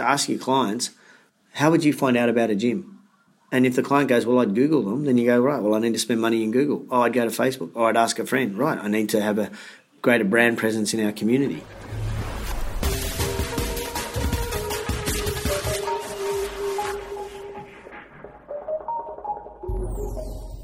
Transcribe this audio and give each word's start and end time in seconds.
Ask 0.00 0.28
your 0.28 0.38
clients, 0.38 0.90
how 1.54 1.72
would 1.72 1.82
you 1.82 1.92
find 1.92 2.16
out 2.16 2.28
about 2.28 2.50
a 2.50 2.54
gym? 2.54 3.00
And 3.50 3.66
if 3.66 3.74
the 3.74 3.82
client 3.82 4.08
goes, 4.08 4.24
well, 4.24 4.38
I'd 4.38 4.54
Google 4.54 4.82
them, 4.82 5.06
then 5.06 5.18
you 5.18 5.26
go, 5.26 5.40
right, 5.40 5.60
well, 5.60 5.74
I 5.74 5.80
need 5.80 5.92
to 5.94 5.98
spend 5.98 6.20
money 6.20 6.44
in 6.44 6.52
Google. 6.52 6.86
Oh, 6.88 7.00
I'd 7.00 7.12
go 7.12 7.28
to 7.28 7.34
Facebook. 7.34 7.72
Or 7.74 7.88
I'd 7.88 7.96
ask 7.96 8.16
a 8.20 8.24
friend, 8.24 8.56
right, 8.56 8.78
I 8.78 8.86
need 8.86 9.08
to 9.08 9.20
have 9.20 9.40
a 9.40 9.50
greater 10.00 10.22
brand 10.22 10.56
presence 10.56 10.94
in 10.94 11.04
our 11.04 11.10
community. 11.10 11.64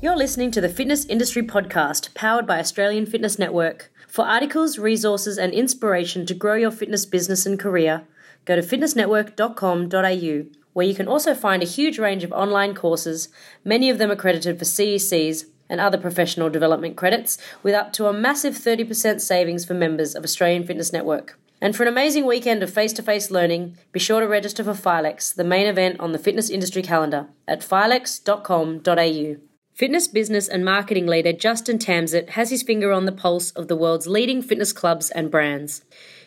You're 0.00 0.16
listening 0.16 0.52
to 0.52 0.60
the 0.60 0.72
Fitness 0.72 1.06
Industry 1.06 1.42
Podcast, 1.42 2.14
powered 2.14 2.46
by 2.46 2.60
Australian 2.60 3.04
Fitness 3.04 3.36
Network. 3.36 3.90
For 4.06 4.24
articles, 4.24 4.78
resources, 4.78 5.38
and 5.38 5.52
inspiration 5.52 6.24
to 6.26 6.34
grow 6.34 6.54
your 6.54 6.70
fitness 6.70 7.04
business 7.04 7.46
and 7.46 7.58
career, 7.58 8.06
go 8.44 8.56
to 8.56 8.62
fitnessnetwork.com.au, 8.62 10.58
where 10.72 10.86
you 10.86 10.94
can 10.94 11.08
also 11.08 11.34
find 11.34 11.62
a 11.62 11.66
huge 11.66 11.98
range 11.98 12.24
of 12.24 12.32
online 12.32 12.74
courses, 12.74 13.28
many 13.64 13.90
of 13.90 13.98
them 13.98 14.10
accredited 14.10 14.58
for 14.58 14.64
CECs 14.64 15.44
and 15.68 15.80
other 15.80 15.98
professional 15.98 16.50
development 16.50 16.96
credits, 16.96 17.38
with 17.62 17.74
up 17.74 17.92
to 17.94 18.06
a 18.06 18.12
massive 18.12 18.54
30% 18.54 19.20
savings 19.20 19.64
for 19.64 19.74
members 19.74 20.14
of 20.14 20.24
Australian 20.24 20.66
Fitness 20.66 20.92
Network. 20.92 21.38
And 21.60 21.74
for 21.74 21.84
an 21.84 21.88
amazing 21.88 22.26
weekend 22.26 22.62
of 22.62 22.70
face 22.70 22.92
to 22.94 23.02
face 23.02 23.30
learning, 23.30 23.78
be 23.92 23.98
sure 23.98 24.20
to 24.20 24.28
register 24.28 24.62
for 24.62 24.72
Filex, 24.72 25.34
the 25.34 25.44
main 25.44 25.66
event 25.66 25.98
on 25.98 26.12
the 26.12 26.18
fitness 26.18 26.50
industry 26.50 26.82
calendar, 26.82 27.28
at 27.48 27.60
filex.com.au. 27.60 29.36
Fitness 29.72 30.06
business 30.06 30.46
and 30.46 30.64
marketing 30.64 31.06
leader 31.06 31.32
Justin 31.32 31.78
Tamsett 31.78 32.30
has 32.30 32.50
his 32.50 32.62
finger 32.62 32.92
on 32.92 33.06
the 33.06 33.12
pulse 33.12 33.50
of 33.52 33.68
the 33.68 33.76
world's 33.76 34.06
leading 34.06 34.42
fitness 34.42 34.72
clubs 34.72 35.10
and 35.10 35.30
brands. 35.30 35.82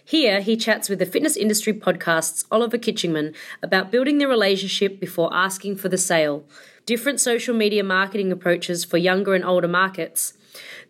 Here, 0.07 0.39
he 0.39 0.55
chats 0.55 0.87
with 0.87 0.99
the 0.99 1.05
Fitness 1.05 1.35
Industry 1.35 1.73
Podcast's 1.73 2.45
Oliver 2.49 2.77
Kitchingman 2.77 3.35
about 3.61 3.91
building 3.91 4.19
the 4.19 4.27
relationship 4.29 5.01
before 5.01 5.29
asking 5.33 5.75
for 5.75 5.89
the 5.89 5.97
sale, 5.97 6.45
different 6.85 7.19
social 7.19 7.53
media 7.53 7.83
marketing 7.83 8.31
approaches 8.31 8.85
for 8.85 8.97
younger 8.97 9.35
and 9.35 9.43
older 9.43 9.67
markets, 9.67 10.31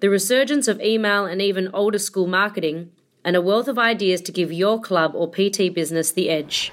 the 0.01 0.09
resurgence 0.11 0.67
of 0.67 0.79
email 0.81 1.25
and 1.25 1.41
even 1.41 1.71
older 1.73 1.97
school 1.97 2.27
marketing, 2.27 2.91
and 3.23 3.35
a 3.35 3.41
wealth 3.41 3.67
of 3.67 3.79
ideas 3.79 4.21
to 4.21 4.31
give 4.31 4.53
your 4.53 4.79
club 4.79 5.13
or 5.15 5.27
PT 5.27 5.73
business 5.73 6.11
the 6.11 6.29
edge. 6.29 6.71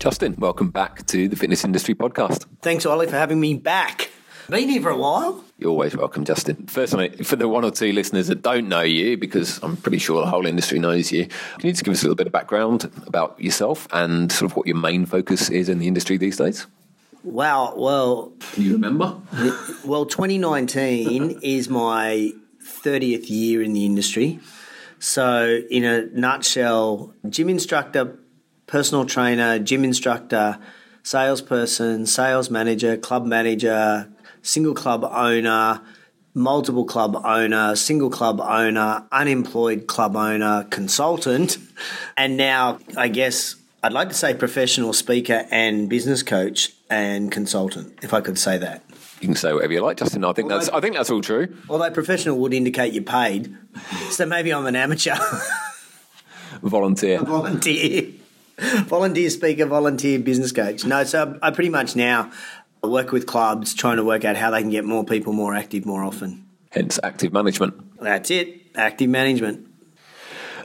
Justin, 0.00 0.34
welcome 0.38 0.70
back 0.70 1.04
to 1.08 1.28
the 1.28 1.36
Fitness 1.36 1.62
Industry 1.62 1.94
Podcast. 1.94 2.46
Thanks, 2.62 2.86
Ollie, 2.86 3.06
for 3.06 3.16
having 3.16 3.38
me 3.38 3.52
back. 3.52 4.10
Been 4.48 4.70
here 4.70 4.80
for 4.80 4.88
a 4.88 4.96
while. 4.96 5.44
You're 5.58 5.68
always 5.68 5.94
welcome, 5.94 6.24
Justin. 6.24 6.66
Firstly, 6.68 7.10
for 7.22 7.36
the 7.36 7.46
one 7.46 7.66
or 7.66 7.70
two 7.70 7.92
listeners 7.92 8.28
that 8.28 8.40
don't 8.40 8.66
know 8.66 8.80
you, 8.80 9.18
because 9.18 9.62
I'm 9.62 9.76
pretty 9.76 9.98
sure 9.98 10.22
the 10.22 10.30
whole 10.30 10.46
industry 10.46 10.78
knows 10.78 11.12
you, 11.12 11.26
can 11.26 11.66
you 11.66 11.72
just 11.72 11.84
give 11.84 11.92
us 11.92 12.00
a 12.00 12.04
little 12.06 12.16
bit 12.16 12.26
of 12.26 12.32
background 12.32 12.90
about 13.06 13.38
yourself 13.38 13.86
and 13.92 14.32
sort 14.32 14.50
of 14.50 14.56
what 14.56 14.66
your 14.66 14.76
main 14.76 15.04
focus 15.04 15.50
is 15.50 15.68
in 15.68 15.78
the 15.78 15.86
industry 15.86 16.16
these 16.16 16.38
days? 16.38 16.66
Wow, 17.22 17.74
well, 17.76 18.32
Can 18.54 18.62
you 18.62 18.72
remember? 18.72 19.20
well, 19.84 20.06
2019 20.06 21.40
is 21.42 21.68
my 21.68 22.32
30th 22.64 23.28
year 23.28 23.62
in 23.62 23.74
the 23.74 23.84
industry. 23.84 24.40
So, 24.98 25.60
in 25.70 25.84
a 25.84 26.06
nutshell, 26.06 27.12
gym 27.28 27.50
instructor, 27.50 28.18
personal 28.70 29.04
trainer, 29.04 29.58
gym 29.58 29.84
instructor, 29.84 30.56
salesperson, 31.02 32.06
sales 32.06 32.50
manager, 32.50 32.96
club 32.96 33.26
manager, 33.26 34.08
single 34.42 34.74
club 34.74 35.04
owner, 35.04 35.80
multiple 36.34 36.84
club 36.84 37.20
owner, 37.24 37.74
single 37.74 38.08
club 38.10 38.40
owner, 38.40 39.04
unemployed 39.10 39.88
club 39.88 40.14
owner, 40.14 40.64
consultant, 40.70 41.58
and 42.16 42.36
now 42.36 42.78
I 42.96 43.08
guess 43.08 43.56
I'd 43.82 43.92
like 43.92 44.08
to 44.08 44.14
say 44.14 44.34
professional 44.34 44.92
speaker 44.92 45.46
and 45.50 45.88
business 45.88 46.22
coach 46.22 46.72
and 46.88 47.32
consultant, 47.32 47.98
if 48.02 48.14
I 48.14 48.20
could 48.20 48.38
say 48.38 48.56
that. 48.58 48.84
You 49.20 49.28
can 49.28 49.36
say 49.36 49.52
whatever 49.52 49.72
you 49.72 49.80
like, 49.80 49.96
Justin. 49.96 50.24
I 50.24 50.32
think 50.32 50.48
that's 50.48 50.68
I 50.68 50.80
think 50.80 50.94
that's 50.94 51.10
all 51.10 51.20
true. 51.20 51.54
Although 51.68 51.90
professional 51.90 52.38
would 52.38 52.54
indicate 52.54 52.92
you're 52.92 53.02
paid, 53.02 53.54
so 54.10 54.26
maybe 54.26 54.54
I'm 54.54 54.64
an 54.66 54.76
amateur, 54.76 55.16
Volunteer. 56.62 57.20
volunteer, 57.22 58.12
volunteer 58.86 59.30
speaker, 59.30 59.66
volunteer 59.66 60.18
business 60.18 60.52
coach. 60.52 60.84
No, 60.84 61.04
so 61.04 61.38
I 61.42 61.50
pretty 61.50 61.70
much 61.70 61.96
now 61.96 62.30
work 62.82 63.12
with 63.12 63.26
clubs 63.26 63.74
trying 63.74 63.96
to 63.96 64.04
work 64.04 64.24
out 64.24 64.36
how 64.36 64.50
they 64.50 64.60
can 64.60 64.70
get 64.70 64.84
more 64.84 65.04
people 65.04 65.32
more 65.32 65.54
active 65.54 65.86
more 65.86 66.02
often. 66.02 66.46
Hence 66.70 66.98
active 67.02 67.32
management. 67.32 68.00
That's 68.00 68.30
it, 68.30 68.70
active 68.74 69.10
management. 69.10 69.66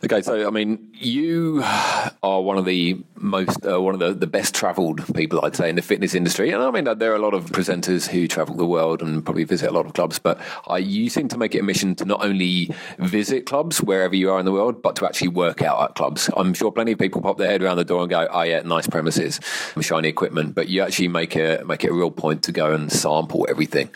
Okay, 0.06 0.22
so 0.22 0.46
I 0.46 0.52
mean, 0.52 0.92
you 0.94 1.64
are 1.64 2.40
one 2.40 2.60
of 2.60 2.66
the 2.66 3.04
most, 3.16 3.66
uh, 3.66 3.82
one 3.82 3.96
of 3.96 4.00
the, 4.00 4.14
the 4.14 4.28
best 4.28 4.54
travelled 4.54 5.04
people, 5.16 5.44
I'd 5.44 5.56
say, 5.56 5.68
in 5.68 5.76
the 5.76 5.82
fitness 5.82 6.14
industry. 6.14 6.52
And 6.52 6.62
I 6.62 6.70
mean, 6.70 6.84
there 7.00 7.12
are 7.12 7.16
a 7.16 7.20
lot 7.20 7.34
of 7.34 7.48
presenters 7.48 8.08
who 8.08 8.28
travel 8.28 8.56
the 8.56 8.68
world 8.68 9.02
and 9.02 9.26
probably 9.26 9.46
visit 9.46 9.68
a 9.68 9.74
lot 9.74 9.88
of 9.88 9.94
clubs, 9.94 10.20
but 10.20 10.40
uh, 10.70 10.76
you 10.76 11.10
seem 11.10 11.28
to 11.30 11.40
make 11.40 11.56
it 11.56 11.60
a 11.62 11.64
mission 11.64 11.96
to 11.96 12.06
not 12.06 12.24
only 12.24 12.70
visit 13.00 13.48
clubs 13.48 13.82
wherever 13.82 14.16
you 14.16 14.30
are 14.30 14.38
in 14.38 14.46
the 14.46 14.52
world, 14.52 14.80
but 14.84 14.96
to 14.98 15.06
actually 15.06 15.30
work 15.30 15.64
out 15.64 15.82
at 15.82 15.96
clubs. 15.96 16.30
I'm 16.38 16.54
sure 16.54 16.72
plenty 16.72 16.92
of 16.92 17.00
people 17.00 17.22
pop 17.24 17.40
their 17.40 17.50
head 17.50 17.64
around 17.64 17.78
the 17.78 17.84
door 17.84 18.02
and 18.02 18.10
go, 18.10 18.28
"Oh 18.30 18.44
yeah, 18.44 18.62
nice 18.62 18.86
premises, 18.86 19.40
shiny 19.82 20.08
equipment," 20.08 20.54
but 20.54 20.68
you 20.70 20.84
actually 20.84 21.08
make 21.08 21.36
it 21.36 21.66
make 21.66 21.84
it 21.84 21.90
a 21.90 21.94
real 21.96 22.12
point 22.12 22.44
to 22.44 22.52
go 22.52 22.74
and 22.74 22.92
sample 22.92 23.48
everything. 23.50 23.90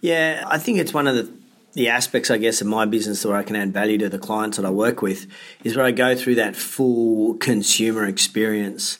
Yeah, 0.00 0.42
I 0.48 0.58
think 0.58 0.78
it's 0.78 0.92
one 0.92 1.06
of 1.06 1.14
the 1.14 1.39
the 1.72 1.88
aspects, 1.88 2.30
I 2.30 2.38
guess, 2.38 2.60
of 2.60 2.66
my 2.66 2.84
business 2.84 3.24
where 3.24 3.36
I 3.36 3.42
can 3.42 3.56
add 3.56 3.72
value 3.72 3.98
to 3.98 4.08
the 4.08 4.18
clients 4.18 4.56
that 4.56 4.66
I 4.66 4.70
work 4.70 5.02
with 5.02 5.26
is 5.62 5.76
where 5.76 5.86
I 5.86 5.92
go 5.92 6.16
through 6.16 6.36
that 6.36 6.56
full 6.56 7.34
consumer 7.34 8.04
experience. 8.04 8.98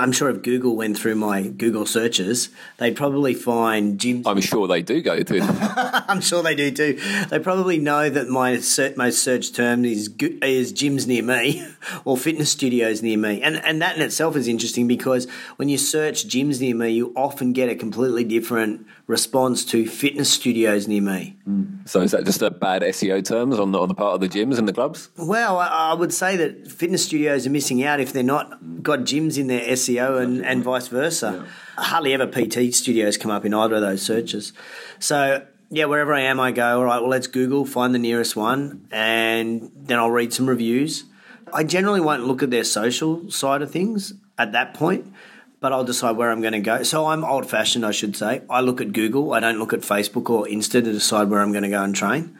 I'm 0.00 0.12
sure 0.12 0.30
if 0.30 0.42
Google 0.42 0.76
went 0.76 0.98
through 0.98 1.16
my 1.16 1.42
Google 1.42 1.86
searches, 1.86 2.48
they'd 2.78 2.96
probably 2.96 3.34
find 3.34 3.98
gyms. 3.98 4.22
I'm 4.26 4.40
sure 4.40 4.66
they 4.66 4.82
do 4.82 5.02
go 5.02 5.22
through. 5.22 5.40
I'm 5.42 6.20
sure 6.20 6.42
they 6.42 6.54
do 6.54 6.70
too. 6.70 6.98
They 7.28 7.38
probably 7.38 7.78
know 7.78 8.08
that 8.08 8.28
my 8.28 8.60
most 8.96 9.22
searched 9.22 9.54
term 9.54 9.84
is 9.84 10.08
is 10.42 10.72
gyms 10.72 11.06
near 11.06 11.22
me 11.22 11.66
or 12.04 12.16
fitness 12.16 12.50
studios 12.50 13.02
near 13.02 13.18
me, 13.18 13.42
and 13.42 13.56
and 13.56 13.80
that 13.82 13.96
in 13.96 14.02
itself 14.02 14.36
is 14.36 14.48
interesting 14.48 14.88
because 14.88 15.26
when 15.56 15.68
you 15.68 15.78
search 15.78 16.26
gyms 16.26 16.60
near 16.60 16.74
me, 16.74 16.90
you 16.90 17.12
often 17.14 17.52
get 17.52 17.68
a 17.68 17.74
completely 17.74 18.24
different 18.24 18.86
response 19.10 19.64
to 19.64 19.86
fitness 19.86 20.32
studios 20.32 20.86
near 20.86 21.02
me. 21.02 21.36
Hmm. 21.44 21.64
so 21.84 22.00
is 22.00 22.12
that 22.12 22.24
just 22.24 22.42
a 22.42 22.50
bad 22.50 22.82
SEO 22.82 23.24
terms 23.24 23.58
on 23.58 23.72
the, 23.72 23.78
on 23.78 23.88
the 23.88 23.94
part 23.94 24.14
of 24.14 24.20
the 24.20 24.28
gyms 24.28 24.56
and 24.56 24.68
the 24.68 24.72
clubs? 24.72 25.10
Well, 25.16 25.58
I, 25.58 25.66
I 25.66 25.94
would 25.94 26.14
say 26.14 26.36
that 26.36 26.70
fitness 26.70 27.04
studios 27.04 27.44
are 27.44 27.50
missing 27.50 27.82
out 27.82 27.98
if 27.98 28.12
they're 28.12 28.22
not 28.22 28.82
got 28.82 29.00
gyms 29.00 29.36
in 29.36 29.48
their 29.48 29.62
SEO 29.62 29.89
and, 29.98 30.44
and 30.44 30.62
vice 30.62 30.88
versa. 30.88 31.46
Hardly 31.76 32.12
ever 32.12 32.26
PT 32.26 32.74
studios 32.74 33.16
come 33.16 33.30
up 33.30 33.44
in 33.44 33.54
either 33.54 33.76
of 33.76 33.80
those 33.80 34.02
searches. 34.02 34.52
So, 34.98 35.46
yeah, 35.70 35.84
wherever 35.84 36.12
I 36.12 36.22
am, 36.22 36.40
I 36.40 36.52
go, 36.52 36.78
all 36.78 36.84
right, 36.84 37.00
well, 37.00 37.10
let's 37.10 37.26
Google, 37.26 37.64
find 37.64 37.94
the 37.94 37.98
nearest 37.98 38.36
one, 38.36 38.86
and 38.90 39.70
then 39.74 39.98
I'll 39.98 40.10
read 40.10 40.32
some 40.32 40.48
reviews. 40.48 41.04
I 41.52 41.64
generally 41.64 42.00
won't 42.00 42.26
look 42.26 42.42
at 42.42 42.50
their 42.50 42.64
social 42.64 43.30
side 43.30 43.62
of 43.62 43.70
things 43.70 44.14
at 44.38 44.52
that 44.52 44.74
point, 44.74 45.12
but 45.60 45.72
I'll 45.72 45.84
decide 45.84 46.16
where 46.16 46.30
I'm 46.30 46.40
going 46.40 46.54
to 46.54 46.60
go. 46.60 46.82
So 46.82 47.06
I'm 47.06 47.24
old 47.24 47.48
fashioned, 47.48 47.84
I 47.84 47.90
should 47.90 48.16
say. 48.16 48.42
I 48.48 48.60
look 48.60 48.80
at 48.80 48.92
Google, 48.92 49.32
I 49.32 49.40
don't 49.40 49.58
look 49.58 49.72
at 49.72 49.80
Facebook 49.80 50.28
or 50.30 50.46
Insta 50.46 50.72
to 50.72 50.82
decide 50.82 51.28
where 51.28 51.40
I'm 51.40 51.52
going 51.52 51.64
to 51.64 51.70
go 51.70 51.82
and 51.82 51.94
train. 51.94 52.38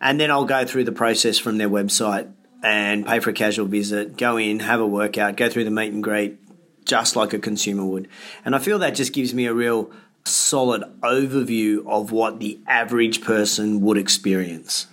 And 0.00 0.20
then 0.20 0.30
I'll 0.30 0.44
go 0.44 0.64
through 0.64 0.84
the 0.84 0.92
process 0.92 1.38
from 1.38 1.58
their 1.58 1.70
website 1.70 2.30
and 2.62 3.06
pay 3.06 3.20
for 3.20 3.30
a 3.30 3.32
casual 3.32 3.66
visit, 3.66 4.16
go 4.16 4.36
in, 4.36 4.60
have 4.60 4.80
a 4.80 4.86
workout, 4.86 5.36
go 5.36 5.48
through 5.48 5.64
the 5.64 5.70
meet 5.70 5.92
and 5.92 6.02
greet, 6.02 6.38
just 6.86 7.16
like 7.16 7.32
a 7.32 7.38
consumer 7.38 7.84
would. 7.84 8.08
And 8.44 8.54
I 8.56 8.58
feel 8.58 8.78
that 8.78 8.94
just 8.94 9.12
gives 9.12 9.34
me 9.34 9.46
a 9.46 9.52
real 9.52 9.90
solid 10.24 10.82
overview 11.02 11.86
of 11.86 12.10
what 12.10 12.40
the 12.40 12.58
average 12.66 13.22
person 13.22 13.80
would 13.82 13.98
experience. 13.98 14.86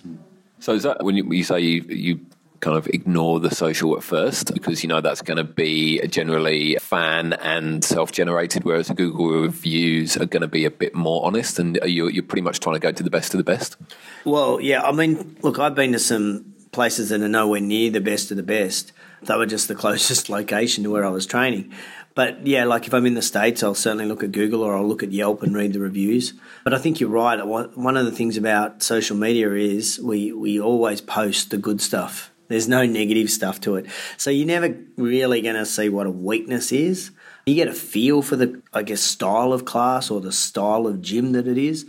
So 0.60 0.74
is 0.74 0.82
that 0.84 1.02
when 1.02 1.16
you, 1.16 1.32
you 1.32 1.44
say 1.44 1.60
you, 1.60 1.82
you 1.88 2.20
kind 2.60 2.78
of 2.78 2.86
ignore 2.88 3.40
the 3.40 3.54
social 3.54 3.94
at 3.96 4.02
first 4.02 4.54
because 4.54 4.82
you 4.82 4.88
know 4.88 5.00
that's 5.00 5.20
going 5.20 5.36
to 5.36 5.44
be 5.44 6.06
generally 6.06 6.76
fan 6.80 7.34
and 7.34 7.84
self-generated, 7.84 8.64
whereas 8.64 8.88
Google 8.90 9.42
reviews 9.42 10.16
are 10.16 10.24
going 10.24 10.40
to 10.40 10.48
be 10.48 10.64
a 10.64 10.70
bit 10.70 10.94
more 10.94 11.26
honest, 11.26 11.58
and 11.58 11.78
you're, 11.84 12.10
you're 12.10 12.22
pretty 12.22 12.42
much 12.42 12.60
trying 12.60 12.76
to 12.76 12.80
go 12.80 12.92
to 12.92 13.02
the 13.02 13.10
best 13.10 13.34
of 13.34 13.38
the 13.38 13.44
best. 13.44 13.76
Well, 14.24 14.60
yeah, 14.60 14.82
I 14.82 14.92
mean, 14.92 15.36
look, 15.42 15.58
I've 15.58 15.74
been 15.74 15.92
to 15.92 15.98
some 15.98 16.54
places 16.72 17.10
that 17.10 17.20
are 17.20 17.28
nowhere 17.28 17.60
near 17.60 17.90
the 17.90 18.00
best 18.00 18.30
of 18.30 18.36
the 18.36 18.42
best. 18.42 18.92
They 19.26 19.36
were 19.36 19.46
just 19.46 19.68
the 19.68 19.74
closest 19.84 20.28
location 20.28 20.84
to 20.84 20.90
where 20.90 21.04
I 21.04 21.10
was 21.10 21.26
training. 21.26 21.72
But 22.14 22.46
yeah, 22.46 22.64
like 22.64 22.86
if 22.86 22.94
I'm 22.94 23.06
in 23.06 23.14
the 23.14 23.22
States, 23.22 23.62
I'll 23.62 23.74
certainly 23.74 24.06
look 24.06 24.22
at 24.22 24.30
Google 24.30 24.62
or 24.62 24.76
I'll 24.76 24.86
look 24.86 25.02
at 25.02 25.10
Yelp 25.10 25.42
and 25.42 25.54
read 25.54 25.72
the 25.72 25.80
reviews. 25.80 26.32
But 26.62 26.72
I 26.72 26.78
think 26.78 27.00
you're 27.00 27.10
right. 27.10 27.44
One 27.44 27.96
of 27.96 28.04
the 28.04 28.12
things 28.12 28.36
about 28.36 28.82
social 28.82 29.16
media 29.16 29.52
is 29.52 29.98
we, 30.00 30.32
we 30.32 30.60
always 30.60 31.00
post 31.00 31.50
the 31.50 31.58
good 31.58 31.80
stuff. 31.80 32.30
There's 32.48 32.68
no 32.68 32.86
negative 32.86 33.30
stuff 33.30 33.60
to 33.62 33.76
it. 33.76 33.86
So 34.16 34.30
you're 34.30 34.46
never 34.46 34.76
really 34.96 35.40
going 35.40 35.56
to 35.56 35.66
see 35.66 35.88
what 35.88 36.06
a 36.06 36.10
weakness 36.10 36.72
is 36.72 37.10
You 37.46 37.54
get 37.54 37.68
a 37.68 37.72
feel 37.74 38.22
for 38.22 38.36
the, 38.36 38.62
I 38.72 38.82
guess, 38.82 39.00
style 39.00 39.52
of 39.52 39.64
class 39.64 40.10
or 40.10 40.20
the 40.20 40.32
style 40.32 40.86
of 40.86 41.02
gym 41.02 41.32
that 41.32 41.48
it 41.48 41.58
is. 41.58 41.84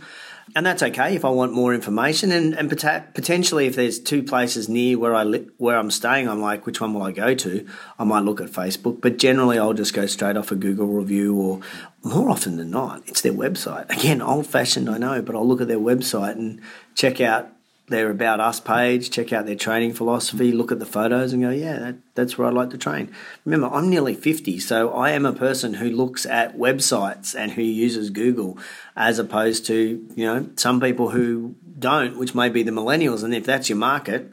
And 0.56 0.64
that's 0.64 0.82
okay 0.82 1.14
if 1.14 1.26
I 1.26 1.28
want 1.28 1.52
more 1.52 1.74
information. 1.74 2.32
And, 2.32 2.54
and 2.54 2.70
potentially, 2.70 3.66
if 3.66 3.76
there's 3.76 4.00
two 4.00 4.22
places 4.22 4.70
near 4.70 4.98
where 4.98 5.14
I 5.14 5.22
li- 5.22 5.50
where 5.58 5.76
I'm 5.76 5.90
staying, 5.90 6.30
I'm 6.30 6.40
like, 6.40 6.64
which 6.64 6.80
one 6.80 6.94
will 6.94 7.02
I 7.02 7.12
go 7.12 7.34
to? 7.34 7.66
I 7.98 8.04
might 8.04 8.24
look 8.24 8.40
at 8.40 8.48
Facebook, 8.48 9.02
but 9.02 9.18
generally, 9.18 9.58
I'll 9.58 9.74
just 9.74 9.92
go 9.92 10.06
straight 10.06 10.34
off 10.34 10.50
a 10.50 10.56
Google 10.56 10.86
review, 10.86 11.36
or 11.36 11.60
more 12.02 12.30
often 12.30 12.56
than 12.56 12.70
not, 12.70 13.02
it's 13.06 13.20
their 13.20 13.34
website. 13.34 13.90
Again, 13.90 14.22
old 14.22 14.46
fashioned, 14.46 14.88
I 14.88 14.96
know, 14.96 15.20
but 15.20 15.36
I'll 15.36 15.46
look 15.46 15.60
at 15.60 15.68
their 15.68 15.78
website 15.78 16.32
and 16.32 16.62
check 16.94 17.20
out 17.20 17.50
their 17.88 18.10
About 18.10 18.40
Us 18.40 18.58
page, 18.58 19.10
check 19.10 19.32
out 19.32 19.46
their 19.46 19.54
training 19.54 19.92
philosophy, 19.92 20.50
look 20.50 20.72
at 20.72 20.80
the 20.80 20.86
photos 20.86 21.32
and 21.32 21.42
go, 21.42 21.50
yeah, 21.50 21.78
that, 21.78 21.96
that's 22.14 22.36
where 22.36 22.48
I'd 22.48 22.54
like 22.54 22.70
to 22.70 22.78
train. 22.78 23.12
Remember, 23.44 23.68
I'm 23.68 23.88
nearly 23.88 24.14
50, 24.14 24.58
so 24.58 24.92
I 24.92 25.10
am 25.10 25.24
a 25.24 25.32
person 25.32 25.74
who 25.74 25.90
looks 25.90 26.26
at 26.26 26.56
websites 26.56 27.34
and 27.38 27.52
who 27.52 27.62
uses 27.62 28.10
Google 28.10 28.58
as 28.96 29.18
opposed 29.18 29.66
to, 29.66 30.04
you 30.16 30.26
know, 30.26 30.48
some 30.56 30.80
people 30.80 31.10
who 31.10 31.54
don't, 31.78 32.18
which 32.18 32.34
may 32.34 32.48
be 32.48 32.64
the 32.64 32.72
millennials. 32.72 33.22
And 33.22 33.34
if 33.34 33.46
that's 33.46 33.68
your 33.68 33.78
market, 33.78 34.32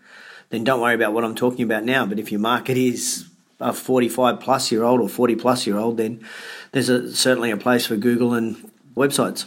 then 0.49 0.63
don't 0.63 0.81
worry 0.81 0.95
about 0.95 1.13
what 1.13 1.23
I'm 1.23 1.35
talking 1.35 1.63
about 1.63 1.83
now. 1.83 2.05
But 2.07 2.19
if 2.19 2.31
your 2.31 2.41
market 2.41 2.77
is 2.77 3.29
a 3.59 3.71
45 3.71 4.39
plus 4.39 4.71
year 4.71 4.83
old 4.83 4.99
or 4.99 5.09
40 5.09 5.35
plus 5.35 5.67
year 5.67 5.77
old, 5.77 5.97
then 5.97 6.25
there's 6.71 6.89
a, 6.89 7.13
certainly 7.15 7.51
a 7.51 7.57
place 7.57 7.85
for 7.85 7.97
Google 7.97 8.33
and 8.33 8.71
websites. 8.95 9.45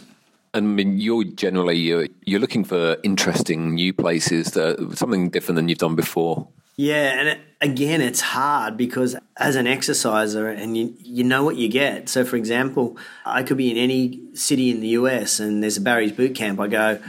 I 0.57 0.61
mean, 0.61 0.97
you're 0.99 1.23
generally 1.23 1.77
you're, 1.77 2.07
you're 2.25 2.39
looking 2.39 2.63
for 2.63 2.97
interesting 3.03 3.75
new 3.75 3.93
places, 3.93 4.51
that, 4.51 4.97
something 4.97 5.29
different 5.29 5.57
than 5.57 5.69
you've 5.69 5.77
done 5.77 5.95
before. 5.95 6.47
Yeah, 6.79 7.19
and 7.19 7.39
again, 7.59 8.01
it's 8.01 8.21
hard 8.21 8.77
because 8.77 9.15
as 9.35 9.55
an 9.55 9.65
exerciser, 9.65 10.47
and 10.47 10.77
you 10.77 10.93
you 11.01 11.23
know 11.23 11.43
what 11.43 11.55
you 11.55 11.69
get. 11.69 12.07
So, 12.07 12.23
for 12.23 12.35
example, 12.35 12.97
I 13.25 13.41
could 13.41 13.57
be 13.57 13.71
in 13.71 13.77
any 13.77 14.21
city 14.35 14.69
in 14.69 14.79
the 14.79 14.89
US, 14.89 15.39
and 15.39 15.63
there's 15.63 15.77
a 15.77 15.81
Barry's 15.81 16.11
boot 16.11 16.35
camp. 16.35 16.59
I 16.59 16.67
go, 16.67 16.99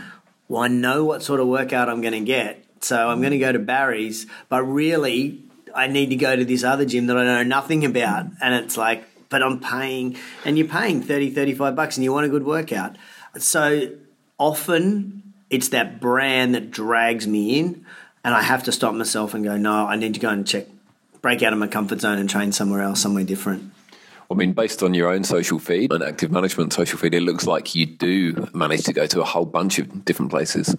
well, 0.48 0.62
I 0.62 0.68
know 0.68 1.04
what 1.04 1.22
sort 1.22 1.40
of 1.40 1.48
workout 1.48 1.90
I'm 1.90 2.00
going 2.00 2.14
to 2.14 2.24
get, 2.24 2.64
so 2.80 3.10
I'm 3.10 3.20
going 3.20 3.32
to 3.32 3.38
go 3.38 3.52
to 3.52 3.58
Barry's. 3.58 4.26
But 4.48 4.62
really, 4.62 5.42
I 5.74 5.86
need 5.86 6.08
to 6.10 6.16
go 6.16 6.34
to 6.34 6.46
this 6.46 6.64
other 6.64 6.86
gym 6.86 7.06
that 7.08 7.18
I 7.18 7.24
know 7.24 7.42
nothing 7.42 7.84
about, 7.84 8.24
and 8.40 8.54
it's 8.54 8.78
like, 8.78 9.04
but 9.28 9.42
I'm 9.42 9.60
paying, 9.60 10.16
and 10.46 10.56
you're 10.56 10.68
paying 10.68 11.02
30, 11.02 11.32
35 11.32 11.76
bucks, 11.76 11.98
and 11.98 12.04
you 12.04 12.12
want 12.14 12.24
a 12.24 12.30
good 12.30 12.46
workout. 12.46 12.96
So 13.42 13.90
often 14.38 15.34
it's 15.50 15.68
that 15.70 16.00
brand 16.00 16.54
that 16.54 16.70
drags 16.70 17.26
me 17.26 17.58
in, 17.58 17.86
and 18.24 18.34
I 18.34 18.42
have 18.42 18.64
to 18.64 18.72
stop 18.72 18.94
myself 18.94 19.34
and 19.34 19.44
go, 19.44 19.56
no, 19.56 19.86
I 19.86 19.96
need 19.96 20.14
to 20.14 20.20
go 20.20 20.28
and 20.28 20.46
check, 20.46 20.66
break 21.22 21.42
out 21.42 21.52
of 21.52 21.58
my 21.58 21.66
comfort 21.66 22.00
zone 22.00 22.18
and 22.18 22.28
train 22.28 22.52
somewhere 22.52 22.82
else, 22.82 23.00
somewhere 23.00 23.24
different. 23.24 23.72
I 24.30 24.34
mean, 24.34 24.52
based 24.52 24.82
on 24.82 24.92
your 24.92 25.10
own 25.10 25.24
social 25.24 25.58
feed 25.58 25.90
and 25.90 26.02
active 26.02 26.30
management 26.30 26.74
social 26.74 26.98
feed, 26.98 27.14
it 27.14 27.22
looks 27.22 27.46
like 27.46 27.74
you 27.74 27.86
do 27.86 28.48
manage 28.52 28.84
to 28.84 28.92
go 28.92 29.06
to 29.06 29.22
a 29.22 29.24
whole 29.24 29.46
bunch 29.46 29.78
of 29.78 30.04
different 30.04 30.30
places. 30.30 30.76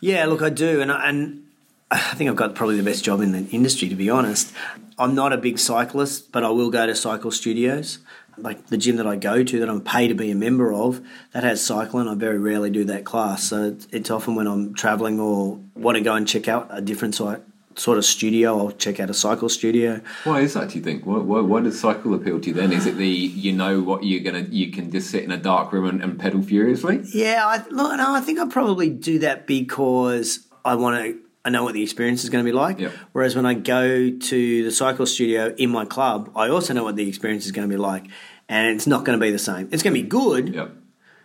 Yeah, 0.00 0.24
look, 0.24 0.40
I 0.40 0.48
do, 0.48 0.80
and 0.80 0.90
I, 0.90 1.08
and 1.08 1.44
I 1.90 1.98
think 1.98 2.30
I've 2.30 2.36
got 2.36 2.54
probably 2.54 2.78
the 2.78 2.82
best 2.82 3.04
job 3.04 3.20
in 3.20 3.32
the 3.32 3.46
industry, 3.50 3.90
to 3.90 3.94
be 3.94 4.08
honest. 4.08 4.54
I'm 4.98 5.14
not 5.14 5.34
a 5.34 5.36
big 5.36 5.58
cyclist, 5.58 6.32
but 6.32 6.44
I 6.44 6.50
will 6.50 6.70
go 6.70 6.86
to 6.86 6.94
cycle 6.94 7.30
studios 7.30 7.98
like 8.36 8.66
the 8.66 8.76
gym 8.76 8.96
that 8.96 9.06
I 9.06 9.16
go 9.16 9.42
to 9.44 9.60
that 9.60 9.68
I'm 9.68 9.80
paid 9.80 10.08
to 10.08 10.14
be 10.14 10.30
a 10.30 10.34
member 10.34 10.72
of 10.72 11.00
that 11.32 11.44
has 11.44 11.64
cycling. 11.64 12.08
I 12.08 12.14
very 12.14 12.38
rarely 12.38 12.70
do 12.70 12.84
that 12.84 13.04
class, 13.04 13.44
so 13.44 13.76
it's 13.90 14.10
often 14.10 14.34
when 14.34 14.46
I'm 14.46 14.74
traveling 14.74 15.20
or 15.20 15.60
want 15.74 15.96
to 15.96 16.02
go 16.02 16.14
and 16.14 16.26
check 16.26 16.48
out 16.48 16.68
a 16.70 16.80
different 16.80 17.14
site 17.14 17.42
sort 17.76 17.98
of 17.98 18.04
studio. 18.04 18.58
I'll 18.58 18.72
check 18.72 19.00
out 19.00 19.10
a 19.10 19.14
cycle 19.14 19.48
studio. 19.48 20.00
Why 20.24 20.40
is 20.40 20.54
that? 20.54 20.70
Do 20.70 20.78
you 20.78 20.84
think? 20.84 21.04
Why, 21.06 21.18
why, 21.18 21.40
why, 21.40 21.60
does 21.60 21.78
cycle 21.78 22.14
appeal 22.14 22.40
to 22.40 22.48
you? 22.48 22.54
Then 22.54 22.72
is 22.72 22.86
it 22.86 22.96
the 22.96 23.08
you 23.08 23.52
know 23.52 23.80
what 23.80 24.04
you're 24.04 24.22
gonna 24.22 24.46
you 24.50 24.70
can 24.70 24.90
just 24.90 25.10
sit 25.10 25.24
in 25.24 25.30
a 25.30 25.36
dark 25.36 25.72
room 25.72 25.86
and, 25.86 26.02
and 26.02 26.18
pedal 26.18 26.42
furiously? 26.42 27.02
Yeah, 27.12 27.44
I, 27.46 27.56
look, 27.68 27.96
no, 27.96 28.14
I 28.14 28.20
think 28.20 28.38
I 28.38 28.46
probably 28.48 28.90
do 28.90 29.18
that 29.20 29.46
because 29.46 30.46
I 30.64 30.74
want 30.74 31.04
to 31.04 31.18
I 31.44 31.50
know 31.50 31.64
what 31.64 31.74
the 31.74 31.82
experience 31.82 32.22
is 32.22 32.30
going 32.30 32.44
to 32.44 32.48
be 32.48 32.54
like. 32.54 32.78
Yep. 32.78 32.92
Whereas 33.12 33.34
when 33.34 33.46
I 33.46 33.54
go 33.54 34.10
to 34.10 34.64
the 34.64 34.70
cycle 34.70 35.06
studio 35.06 35.54
in 35.58 35.70
my 35.70 35.84
club, 35.84 36.30
I 36.36 36.48
also 36.48 36.72
know 36.72 36.84
what 36.84 36.96
the 36.96 37.08
experience 37.08 37.46
is 37.46 37.52
going 37.52 37.68
to 37.68 37.72
be 37.72 37.78
like, 37.78 38.04
and 38.48 38.74
it's 38.74 38.86
not 38.86 39.04
going 39.04 39.18
to 39.18 39.24
be 39.24 39.32
the 39.32 39.38
same. 39.38 39.68
It's 39.72 39.82
going 39.82 39.94
to 39.94 40.02
be 40.02 40.08
good. 40.08 40.54
Yep. 40.54 40.76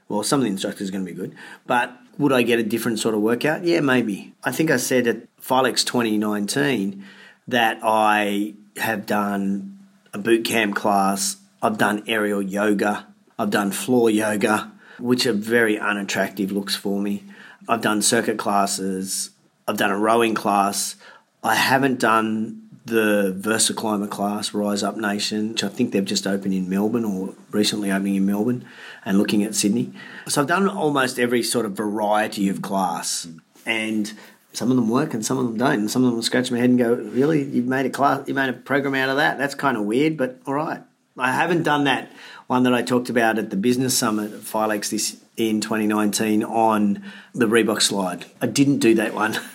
Well, 0.09 0.23
some 0.23 0.39
of 0.39 0.45
the 0.45 0.49
instructors 0.49 0.89
are 0.89 0.91
going 0.91 1.05
to 1.05 1.11
be 1.11 1.17
good, 1.17 1.35
but 1.65 1.95
would 2.17 2.31
I 2.31 2.41
get 2.41 2.59
a 2.59 2.63
different 2.63 2.99
sort 2.99 3.13
of 3.13 3.21
workout? 3.21 3.63
Yeah, 3.63 3.81
maybe. 3.81 4.33
I 4.43 4.51
think 4.51 4.71
I 4.71 4.77
said 4.77 5.05
at 5.07 5.35
Filex 5.39 5.85
2019 5.85 7.03
that 7.47 7.79
I 7.83 8.55
have 8.77 9.05
done 9.05 9.77
a 10.13 10.17
boot 10.17 10.45
camp 10.45 10.75
class. 10.75 11.37
I've 11.61 11.77
done 11.77 12.03
aerial 12.07 12.41
yoga. 12.41 13.07
I've 13.37 13.51
done 13.51 13.71
floor 13.71 14.09
yoga, 14.09 14.71
which 14.97 15.25
are 15.25 15.33
very 15.33 15.77
unattractive 15.77 16.51
looks 16.51 16.75
for 16.75 16.99
me. 16.99 17.23
I've 17.67 17.81
done 17.81 18.01
circuit 18.01 18.37
classes. 18.37 19.31
I've 19.67 19.77
done 19.77 19.91
a 19.91 19.97
rowing 19.97 20.33
class. 20.33 20.95
I 21.43 21.55
haven't 21.55 21.99
done 21.99 22.67
the 22.85 23.35
VersaClimber 23.37 24.09
class, 24.09 24.53
Rise 24.53 24.81
Up 24.81 24.95
Nation, 24.95 25.49
which 25.49 25.63
I 25.63 25.67
think 25.67 25.91
they've 25.91 26.05
just 26.05 26.25
opened 26.25 26.53
in 26.53 26.69
Melbourne 26.69 27.03
or 27.03 27.35
recently 27.51 27.91
opening 27.91 28.15
in 28.15 28.25
Melbourne 28.25 28.65
and 29.03 29.17
looking 29.17 29.43
at 29.43 29.55
Sydney. 29.55 29.91
So 30.27 30.41
I've 30.41 30.47
done 30.47 30.69
almost 30.69 31.19
every 31.19 31.43
sort 31.43 31.65
of 31.65 31.73
variety 31.73 32.47
of 32.47 32.61
class. 32.61 33.27
And 33.65 34.13
some 34.53 34.71
of 34.71 34.77
them 34.77 34.89
work 34.89 35.13
and 35.13 35.25
some 35.25 35.37
of 35.37 35.45
them 35.45 35.57
don't. 35.57 35.79
And 35.79 35.91
some 35.91 36.05
of 36.05 36.13
them 36.13 36.21
scratch 36.21 36.49
my 36.49 36.59
head 36.59 36.69
and 36.69 36.79
go, 36.79 36.93
Really? 36.93 37.43
You've 37.43 37.67
made 37.67 37.85
a 37.85 37.89
class 37.89 38.25
you 38.27 38.33
made 38.33 38.49
a 38.49 38.53
program 38.53 38.95
out 38.95 39.09
of 39.09 39.17
that? 39.17 39.37
That's 39.37 39.55
kind 39.55 39.75
of 39.75 39.83
weird, 39.83 40.15
but 40.15 40.39
all 40.45 40.53
right. 40.53 40.81
I 41.17 41.31
haven't 41.33 41.63
done 41.63 41.83
that 41.85 42.11
one 42.47 42.63
that 42.63 42.73
I 42.73 42.83
talked 42.83 43.09
about 43.09 43.37
at 43.37 43.49
the 43.49 43.57
business 43.57 43.97
summit 43.97 44.31
at 44.33 44.39
Filex 44.39 44.89
this 44.89 45.17
in 45.35 45.61
2019 45.61 46.43
on 46.43 47.03
the 47.33 47.45
Reebok 47.47 47.81
slide. 47.81 48.25
I 48.41 48.47
didn't 48.47 48.79
do 48.79 48.95
that 48.95 49.13
one. 49.13 49.37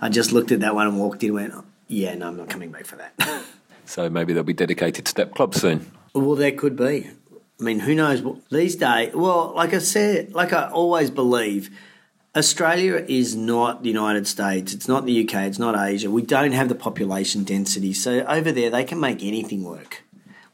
I 0.00 0.08
just 0.08 0.32
looked 0.32 0.52
at 0.52 0.60
that 0.60 0.74
one 0.74 0.86
and 0.86 0.98
walked 0.98 1.22
in 1.22 1.36
and 1.36 1.52
went, 1.52 1.64
yeah, 1.88 2.14
no, 2.14 2.28
I'm 2.28 2.36
not 2.36 2.48
coming 2.48 2.70
back 2.70 2.86
for 2.86 2.96
that. 2.96 3.44
so 3.84 4.08
maybe 4.08 4.32
there'll 4.32 4.44
be 4.44 4.52
dedicated 4.52 5.08
step 5.08 5.34
clubs 5.34 5.60
soon. 5.60 5.90
Well, 6.14 6.36
there 6.36 6.52
could 6.52 6.76
be. 6.76 7.10
I 7.60 7.62
mean, 7.62 7.80
who 7.80 7.94
knows? 7.94 8.22
These 8.50 8.76
days, 8.76 9.14
well, 9.14 9.52
like 9.54 9.74
I 9.74 9.78
said, 9.78 10.32
like 10.32 10.52
I 10.52 10.70
always 10.70 11.10
believe, 11.10 11.70
Australia 12.34 13.04
is 13.08 13.34
not 13.34 13.82
the 13.82 13.88
United 13.88 14.26
States. 14.26 14.72
It's 14.72 14.88
not 14.88 15.04
the 15.04 15.24
UK. 15.24 15.34
It's 15.46 15.58
not 15.58 15.76
Asia. 15.76 16.10
We 16.10 16.22
don't 16.22 16.52
have 16.52 16.68
the 16.68 16.74
population 16.74 17.44
density. 17.44 17.92
So 17.92 18.20
over 18.20 18.52
there, 18.52 18.70
they 18.70 18.84
can 18.84 19.00
make 19.00 19.22
anything 19.22 19.64
work. 19.64 20.04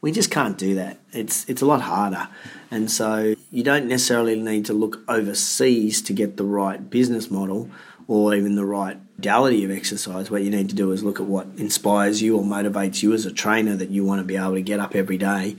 We 0.00 0.10
just 0.10 0.30
can't 0.30 0.56
do 0.56 0.74
that. 0.74 0.98
It's 1.12 1.48
it's 1.48 1.62
a 1.62 1.66
lot 1.66 1.82
harder, 1.82 2.28
and 2.70 2.90
so 2.90 3.34
you 3.50 3.62
don't 3.62 3.86
necessarily 3.86 4.40
need 4.40 4.64
to 4.66 4.72
look 4.72 5.00
overseas 5.08 6.00
to 6.02 6.12
get 6.12 6.36
the 6.36 6.44
right 6.44 6.90
business 6.90 7.30
model 7.30 7.70
or 8.06 8.35
even 8.35 8.54
the 8.54 8.64
right 8.64 8.99
modality 9.16 9.64
of 9.64 9.70
exercise. 9.70 10.30
What 10.30 10.42
you 10.42 10.50
need 10.50 10.68
to 10.68 10.75
do 10.75 10.92
is 10.92 11.02
look 11.02 11.20
at 11.20 11.26
what 11.26 11.46
inspires 11.56 12.23
you 12.23 12.37
or 12.37 12.42
motivates 12.42 13.02
you 13.02 13.12
as 13.12 13.26
a 13.26 13.32
trainer 13.32 13.76
that 13.76 13.90
you 13.90 14.04
want 14.04 14.20
to 14.20 14.25
be 14.25 14.37
able 14.37 14.54
to 14.54 14.62
get 14.62 14.80
up 14.80 14.94
every 14.94 15.18
day 15.18 15.56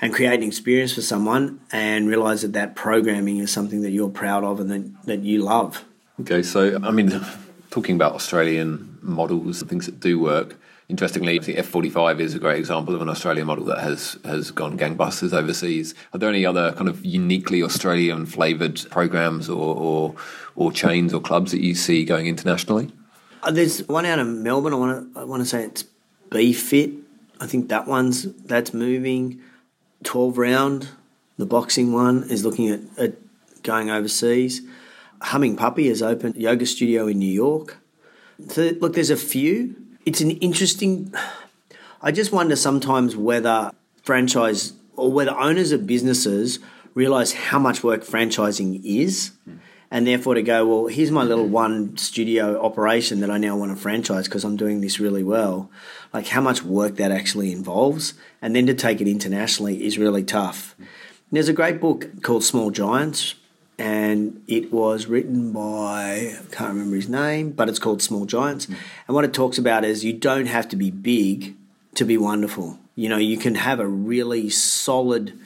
and 0.00 0.12
create 0.12 0.34
an 0.34 0.42
experience 0.42 0.94
for 0.94 1.02
someone 1.02 1.60
and 1.70 2.08
realize 2.08 2.42
that 2.42 2.52
that 2.54 2.74
programming 2.74 3.38
is 3.38 3.50
something 3.50 3.82
that 3.82 3.90
you're 3.90 4.08
proud 4.08 4.44
of 4.44 4.60
and 4.60 4.70
that, 4.70 5.06
that 5.06 5.20
you 5.20 5.42
love. 5.42 5.84
Okay, 6.20 6.42
so 6.42 6.78
I 6.82 6.90
mean, 6.90 7.20
talking 7.70 7.94
about 7.94 8.14
Australian 8.14 8.98
models, 9.02 9.60
and 9.60 9.70
things 9.70 9.86
that 9.86 10.00
do 10.00 10.18
work, 10.18 10.59
Interestingly, 10.90 11.38
think 11.38 11.56
F45 11.56 12.18
is 12.18 12.34
a 12.34 12.40
great 12.40 12.58
example 12.58 12.96
of 12.96 13.00
an 13.00 13.08
Australian 13.08 13.46
model 13.46 13.64
that 13.66 13.78
has 13.78 14.18
has 14.24 14.50
gone 14.50 14.76
gangbusters 14.76 15.32
overseas. 15.32 15.94
Are 16.12 16.18
there 16.18 16.28
any 16.28 16.44
other 16.44 16.72
kind 16.72 16.88
of 16.88 17.04
uniquely 17.04 17.62
Australian 17.62 18.26
flavoured 18.26 18.84
programs 18.90 19.48
or, 19.48 19.76
or, 19.76 20.14
or 20.56 20.72
chains 20.72 21.14
or 21.14 21.20
clubs 21.20 21.52
that 21.52 21.60
you 21.60 21.76
see 21.76 22.04
going 22.04 22.26
internationally? 22.26 22.90
Uh, 23.44 23.52
there's 23.52 23.86
one 23.86 24.04
out 24.04 24.18
of 24.18 24.26
Melbourne. 24.26 24.72
I 24.72 24.76
want 24.76 25.14
to 25.14 25.20
I 25.20 25.22
want 25.22 25.42
to 25.42 25.48
say 25.48 25.62
it's 25.62 25.84
B 26.28 26.52
Fit. 26.52 26.90
I 27.38 27.46
think 27.46 27.68
that 27.68 27.86
one's 27.86 28.24
that's 28.42 28.74
moving. 28.74 29.40
Twelve 30.02 30.38
round, 30.38 30.88
the 31.38 31.46
boxing 31.46 31.92
one 31.92 32.24
is 32.24 32.44
looking 32.44 32.68
at, 32.68 32.80
at 32.98 33.62
going 33.62 33.90
overseas. 33.90 34.60
Humming 35.22 35.54
Puppy 35.54 35.86
has 35.86 36.02
opened 36.02 36.34
yoga 36.34 36.66
studio 36.66 37.06
in 37.06 37.20
New 37.20 37.32
York. 37.32 37.78
So 38.48 38.72
look, 38.80 38.94
there's 38.94 39.10
a 39.10 39.16
few 39.16 39.76
it's 40.10 40.20
an 40.20 40.32
interesting. 40.32 41.14
I 42.02 42.10
just 42.10 42.32
wonder 42.32 42.56
sometimes 42.56 43.14
whether 43.14 43.70
franchise 44.02 44.72
or 44.96 45.12
whether 45.12 45.30
owners 45.30 45.70
of 45.70 45.86
businesses 45.86 46.58
realize 46.94 47.32
how 47.32 47.60
much 47.60 47.84
work 47.84 48.02
franchising 48.02 48.80
is. 48.84 49.30
And 49.92 50.08
therefore, 50.08 50.34
to 50.34 50.42
go, 50.42 50.66
well, 50.66 50.86
here's 50.88 51.12
my 51.12 51.22
little 51.22 51.46
one 51.46 51.96
studio 51.96 52.60
operation 52.60 53.20
that 53.20 53.30
I 53.30 53.38
now 53.38 53.56
want 53.56 53.70
to 53.70 53.80
franchise 53.80 54.26
because 54.26 54.42
I'm 54.42 54.56
doing 54.56 54.80
this 54.80 54.98
really 54.98 55.22
well. 55.22 55.70
Like, 56.12 56.26
how 56.26 56.40
much 56.40 56.64
work 56.64 56.96
that 56.96 57.12
actually 57.12 57.52
involves. 57.52 58.14
And 58.42 58.56
then 58.56 58.66
to 58.66 58.74
take 58.74 59.00
it 59.00 59.06
internationally 59.06 59.84
is 59.84 59.96
really 59.96 60.24
tough. 60.24 60.74
There's 61.30 61.48
a 61.48 61.52
great 61.52 61.80
book 61.80 62.22
called 62.22 62.42
Small 62.42 62.72
Giants 62.72 63.36
and 63.80 64.42
it 64.46 64.70
was 64.70 65.06
written 65.06 65.52
by 65.52 66.36
I 66.38 66.54
can't 66.54 66.74
remember 66.74 66.96
his 66.96 67.08
name, 67.08 67.52
but 67.52 67.70
it's 67.70 67.78
called 67.78 68.02
Small 68.02 68.26
Giants. 68.26 68.66
Mm. 68.66 68.76
And 69.08 69.14
what 69.14 69.24
it 69.24 69.32
talks 69.32 69.56
about 69.56 69.86
is 69.86 70.04
you 70.04 70.12
don't 70.12 70.46
have 70.46 70.68
to 70.68 70.76
be 70.76 70.90
big 70.90 71.56
to 71.94 72.04
be 72.04 72.18
wonderful. 72.18 72.78
You 72.94 73.08
know, 73.08 73.16
you 73.16 73.38
can 73.38 73.54
have 73.54 73.80
a 73.80 73.86
really 73.86 74.50
solid 74.50 75.38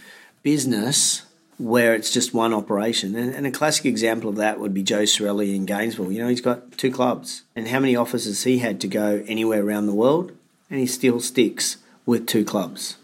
business 0.42 1.22
where 1.58 1.94
it's 1.94 2.10
just 2.10 2.34
one 2.34 2.52
operation. 2.52 3.14
And, 3.14 3.32
and, 3.32 3.46
a 3.46 3.52
classic 3.52 3.86
example 3.86 4.28
of 4.28 4.36
that 4.36 4.58
would 4.58 4.74
be 4.74 4.82
Joe 4.82 5.04
Cirulli 5.04 5.54
in 5.54 5.64
Gainesville. 5.64 6.10
You 6.10 6.22
know, 6.22 6.28
he's 6.28 6.40
got 6.40 6.72
two 6.76 6.90
clubs. 6.90 7.44
And 7.54 7.68
how 7.68 7.78
many 7.78 7.94
offices 7.94 8.42
he 8.42 8.58
had 8.58 8.80
to 8.80 8.88
go 8.88 9.22
anywhere 9.28 9.62
around 9.62 9.86
the 9.86 9.94
world? 9.94 10.32
And 10.68 10.80
he 10.80 10.86
still 10.86 11.20
sticks 11.20 11.76
with 12.04 12.26
two 12.26 12.44
clubs. 12.44 12.96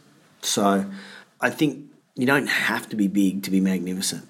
So 0.43 0.87
I 1.41 1.51
think 1.51 1.85
you 2.17 2.27
don't 2.27 2.49
have 2.49 2.89
to 2.89 2.97
be 2.97 3.07
big 3.07 3.45
to 3.45 3.53
be 3.53 3.61
magnificent. 3.61 4.27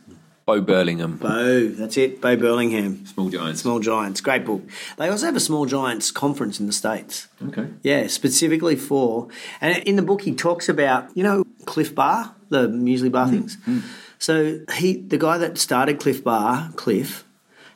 Bo 0.50 0.60
Burlingham. 0.60 1.16
Bo, 1.16 1.68
that's 1.68 1.96
it. 1.96 2.20
Bo 2.20 2.36
Burlingham. 2.36 3.06
Small 3.06 3.30
Giants. 3.30 3.60
Small 3.60 3.78
Giants. 3.78 4.20
Great 4.20 4.44
book. 4.44 4.62
They 4.96 5.08
also 5.08 5.26
have 5.26 5.36
a 5.36 5.40
Small 5.40 5.64
Giants 5.64 6.10
conference 6.10 6.58
in 6.58 6.66
the 6.66 6.72
States. 6.72 7.28
Okay. 7.48 7.68
Yeah, 7.82 8.08
specifically 8.08 8.74
for. 8.74 9.28
And 9.60 9.78
in 9.84 9.94
the 9.94 10.02
book, 10.02 10.22
he 10.22 10.34
talks 10.34 10.68
about, 10.68 11.08
you 11.16 11.22
know, 11.22 11.44
Clif 11.66 11.94
Bar, 11.94 12.34
the 12.48 12.68
muesli 12.68 13.12
bar 13.12 13.26
mm. 13.26 13.30
things. 13.30 13.58
Mm. 13.58 13.82
So 14.18 14.60
he, 14.74 14.96
the 14.96 15.18
guy 15.18 15.38
that 15.38 15.56
started 15.56 16.00
Clif 16.00 16.24
Bar, 16.24 16.72
Cliff, 16.74 17.24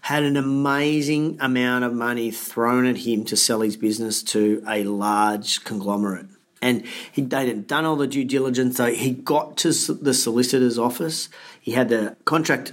had 0.00 0.24
an 0.24 0.36
amazing 0.36 1.38
amount 1.40 1.84
of 1.84 1.92
money 1.92 2.32
thrown 2.32 2.86
at 2.86 2.98
him 2.98 3.24
to 3.26 3.36
sell 3.36 3.60
his 3.60 3.76
business 3.76 4.22
to 4.24 4.62
a 4.68 4.82
large 4.82 5.62
conglomerate 5.62 6.26
and 6.64 6.82
he, 7.12 7.20
they'd 7.20 7.48
had 7.48 7.66
done 7.66 7.84
all 7.84 7.94
the 7.94 8.06
due 8.06 8.24
diligence. 8.24 8.78
So 8.78 8.86
he 8.86 9.10
got 9.10 9.58
to 9.58 9.68
the 9.68 10.14
solicitor's 10.14 10.78
office. 10.78 11.28
He 11.60 11.72
had 11.72 11.90
the 11.90 12.16
contract 12.24 12.72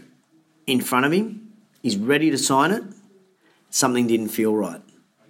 in 0.65 0.79
front 0.79 1.05
of 1.05 1.12
him. 1.12 1.51
He's 1.83 1.98
ready 1.98 2.31
to 2.31 2.38
sign 2.38 2.71
it. 2.71 2.83
Something 3.69 4.07
didn't 4.07 4.29
feel 4.29 4.55
right. 4.55 4.81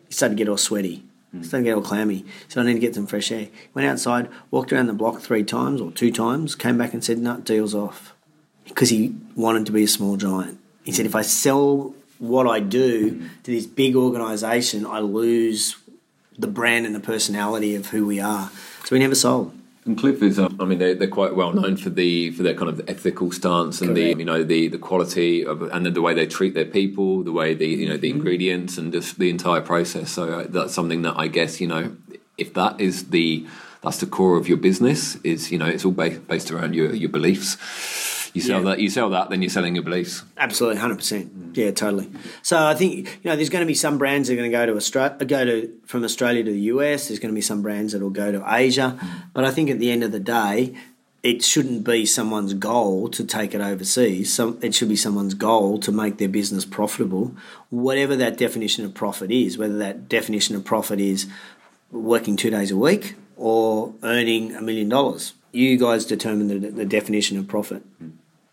He 0.07 0.13
started 0.13 0.35
to 0.35 0.43
get 0.43 0.47
all 0.47 0.57
sweaty. 0.57 1.03
He 1.33 1.43
started 1.43 1.63
to 1.63 1.69
get 1.71 1.75
all 1.75 1.81
clammy. 1.81 2.23
So 2.49 2.61
I 2.61 2.65
need 2.65 2.73
to 2.73 2.79
get 2.79 2.93
some 2.93 3.07
fresh 3.07 3.31
air. 3.31 3.47
Went 3.73 3.87
outside, 3.87 4.29
walked 4.51 4.71
around 4.71 4.87
the 4.87 4.93
block 4.93 5.21
three 5.21 5.43
times 5.43 5.81
or 5.81 5.91
two 5.91 6.11
times, 6.11 6.53
came 6.53 6.77
back 6.77 6.93
and 6.93 7.03
said, 7.03 7.17
"No, 7.17 7.37
deal's 7.37 7.73
off," 7.73 8.13
because 8.65 8.89
he 8.89 9.15
wanted 9.35 9.65
to 9.65 9.71
be 9.71 9.83
a 9.83 9.87
small 9.87 10.17
giant. 10.17 10.59
He 10.83 10.91
said, 10.91 11.05
"If 11.05 11.15
I 11.15 11.21
sell 11.21 11.95
what 12.19 12.45
I 12.45 12.59
do 12.59 13.09
hmm. 13.09 13.27
to 13.43 13.51
this 13.51 13.65
big 13.65 13.95
organisation, 13.95 14.85
I 14.85 14.99
lose 14.99 15.77
the 16.37 16.47
brand 16.47 16.85
and 16.85 16.95
the 16.95 16.99
personality 16.99 17.75
of 17.75 17.87
who 17.87 18.05
we 18.05 18.19
are. 18.19 18.49
So 18.85 18.95
we 18.95 18.99
never 18.99 19.15
sold. 19.15 19.53
And 19.83 19.97
Clif 19.97 20.21
is, 20.21 20.37
um, 20.37 20.57
I 20.59 20.65
mean, 20.65 20.77
they're, 20.77 20.93
they're 20.93 21.07
quite 21.07 21.35
well 21.35 21.53
known 21.53 21.75
for 21.75 21.89
the 21.89 22.29
for 22.31 22.43
their 22.43 22.53
kind 22.53 22.69
of 22.69 22.87
ethical 22.87 23.31
stance 23.31 23.81
and 23.81 23.95
Correct. 23.95 24.15
the 24.17 24.19
you 24.19 24.25
know 24.25 24.43
the 24.43 24.67
the 24.67 24.77
quality 24.77 25.43
of 25.43 25.63
and 25.63 25.85
the, 25.85 25.91
the, 25.91 26.01
way 26.01 26.13
they 26.13 26.27
treat 26.27 26.53
their 26.53 26.65
people, 26.65 27.23
the 27.23 27.31
way 27.31 27.55
the 27.55 27.67
you 27.67 27.89
know 27.89 27.97
the 27.97 28.09
mm-hmm. 28.09 28.17
ingredients 28.17 28.77
and 28.77 28.93
just 28.93 29.17
the 29.17 29.31
entire 29.31 29.61
process. 29.61 30.11
So 30.11 30.41
uh, 30.41 30.45
that's 30.47 30.73
something 30.73 31.01
that 31.01 31.15
I 31.17 31.27
guess 31.27 31.59
you 31.59 31.67
know 31.67 31.95
if 32.37 32.53
that 32.53 32.79
is 32.79 33.09
the 33.09 33.47
that's 33.81 33.97
the 33.97 34.05
core 34.05 34.37
of 34.37 34.47
your 34.47 34.57
business 34.57 35.15
is 35.23 35.51
you 35.51 35.57
know 35.57 35.65
it's 35.65 35.83
all 35.83 35.91
based 35.91 36.27
based 36.27 36.51
around 36.51 36.75
your 36.75 36.93
your 36.93 37.09
beliefs 37.09 37.57
you 38.33 38.41
sell 38.41 38.59
yeah. 38.59 38.69
that, 38.69 38.79
you 38.79 38.89
sell 38.89 39.09
that, 39.09 39.29
then 39.29 39.41
you're 39.41 39.49
selling 39.49 39.75
your 39.75 39.83
beliefs. 39.83 40.23
Absolutely, 40.37 40.79
hundred 40.79 40.97
percent. 40.97 41.55
Yeah, 41.55 41.71
totally. 41.71 42.09
So 42.41 42.65
I 42.65 42.75
think 42.75 43.19
you 43.23 43.29
know 43.29 43.35
there's 43.35 43.49
going 43.49 43.63
to 43.63 43.67
be 43.67 43.75
some 43.75 43.97
brands 43.97 44.27
that 44.27 44.35
are 44.35 44.37
going 44.37 44.51
to 44.51 44.57
go 44.57 44.65
to 44.65 44.75
Australia, 44.75 45.25
go 45.25 45.45
to 45.45 45.73
from 45.85 46.03
Australia 46.03 46.43
to 46.43 46.51
the 46.51 46.59
US. 46.59 47.07
There's 47.07 47.19
going 47.19 47.33
to 47.33 47.35
be 47.35 47.41
some 47.41 47.61
brands 47.61 47.93
that 47.93 48.01
will 48.01 48.09
go 48.09 48.31
to 48.31 48.43
Asia, 48.47 48.99
but 49.33 49.43
I 49.43 49.51
think 49.51 49.69
at 49.69 49.79
the 49.79 49.91
end 49.91 50.03
of 50.03 50.11
the 50.11 50.19
day, 50.19 50.75
it 51.23 51.43
shouldn't 51.43 51.83
be 51.83 52.05
someone's 52.05 52.53
goal 52.53 53.07
to 53.09 53.23
take 53.23 53.53
it 53.53 53.61
overseas. 53.61 54.33
Some, 54.33 54.57
it 54.61 54.73
should 54.73 54.89
be 54.89 54.95
someone's 54.95 55.35
goal 55.35 55.79
to 55.79 55.91
make 55.91 56.17
their 56.17 56.29
business 56.29 56.65
profitable, 56.65 57.35
whatever 57.69 58.15
that 58.15 58.37
definition 58.37 58.85
of 58.85 58.93
profit 58.93 59.29
is. 59.29 59.57
Whether 59.57 59.77
that 59.77 60.09
definition 60.09 60.55
of 60.55 60.65
profit 60.65 60.99
is 60.99 61.27
working 61.91 62.37
two 62.37 62.49
days 62.49 62.71
a 62.71 62.77
week 62.77 63.15
or 63.35 63.93
earning 64.01 64.55
a 64.55 64.61
million 64.61 64.89
dollars. 64.89 65.33
You 65.51 65.77
guys 65.77 66.05
determine 66.05 66.47
the, 66.47 66.69
the 66.69 66.85
definition 66.85 67.37
of 67.37 67.47
profit. 67.47 67.83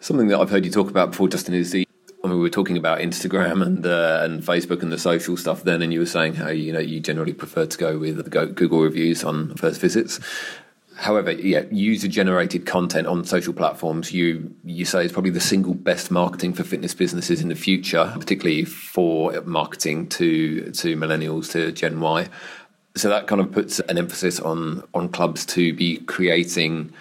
Something 0.01 0.29
that 0.29 0.39
I've 0.39 0.51
heard 0.51 0.65
you 0.65 0.71
talk 0.71 0.91
about 0.91 1.11
before, 1.13 1.29
Justin, 1.29 1.55
is 1.55 1.71
the. 1.71 1.87
I 2.25 2.27
mean, 2.27 2.37
we 2.37 2.43
were 2.43 2.51
talking 2.51 2.77
about 2.77 2.99
Instagram 2.99 3.65
and 3.65 3.87
uh, 3.87 4.21
and 4.23 4.43
Facebook 4.43 4.83
and 4.83 4.91
the 4.91 4.99
social 4.99 5.37
stuff 5.37 5.63
then, 5.63 5.83
and 5.83 5.93
you 5.93 6.01
were 6.01 6.07
saying 6.07 6.35
how 6.35 6.49
you 6.49 6.73
know 6.73 6.81
you 6.81 7.01
generally 7.01 7.33
prefer 7.33 7.67
to 7.67 7.79
go 7.79 7.99
with 7.99 8.17
the 8.17 8.47
Google 8.47 8.81
reviews 8.81 9.23
on 9.23 9.55
first 9.55 9.81
visits. 9.81 10.19
However, 10.97 11.31
yeah, 11.31 11.63
user 11.71 12.09
generated 12.09 12.67
content 12.67 13.07
on 13.07 13.25
social 13.25 13.53
platforms 13.53 14.13
you 14.13 14.53
you 14.65 14.85
say 14.85 15.05
is 15.05 15.13
probably 15.13 15.31
the 15.31 15.41
single 15.41 15.75
best 15.75 16.11
marketing 16.11 16.55
for 16.55 16.65
fitness 16.65 16.93
businesses 16.93 17.41
in 17.41 17.49
the 17.49 17.55
future, 17.55 18.13
particularly 18.19 18.65
for 18.65 19.41
marketing 19.43 20.09
to 20.09 20.73
to 20.73 20.97
millennials 20.97 21.53
to 21.53 21.71
Gen 21.71 22.01
Y. 22.01 22.29
So 22.99 23.09
that 23.09 23.27
kind 23.27 23.41
of 23.41 23.53
puts 23.53 23.81
an 23.81 23.99
emphasis 23.99 24.41
on 24.41 24.83
on 24.95 25.09
clubs 25.09 25.47
to 25.47 25.73
be 25.73 25.99
creating 25.99 26.93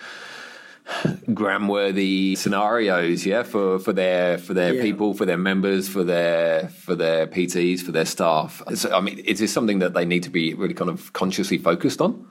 gram-worthy 1.33 2.35
scenarios, 2.35 3.25
yeah, 3.25 3.43
for, 3.43 3.79
for 3.79 3.93
their 3.93 4.37
for 4.37 4.53
their 4.53 4.75
yeah. 4.75 4.81
people, 4.81 5.13
for 5.13 5.25
their 5.25 5.37
members, 5.37 5.87
for 5.87 6.03
their 6.03 6.69
for 6.69 6.95
their 6.95 7.27
PTs, 7.27 7.81
for 7.81 7.91
their 7.91 8.05
staff. 8.05 8.61
So, 8.75 8.95
I 8.95 9.01
mean, 9.01 9.19
is 9.19 9.39
this 9.39 9.51
something 9.51 9.79
that 9.79 9.93
they 9.93 10.05
need 10.05 10.23
to 10.23 10.29
be 10.29 10.53
really 10.53 10.73
kind 10.73 10.89
of 10.89 11.13
consciously 11.13 11.57
focused 11.57 12.01
on? 12.01 12.27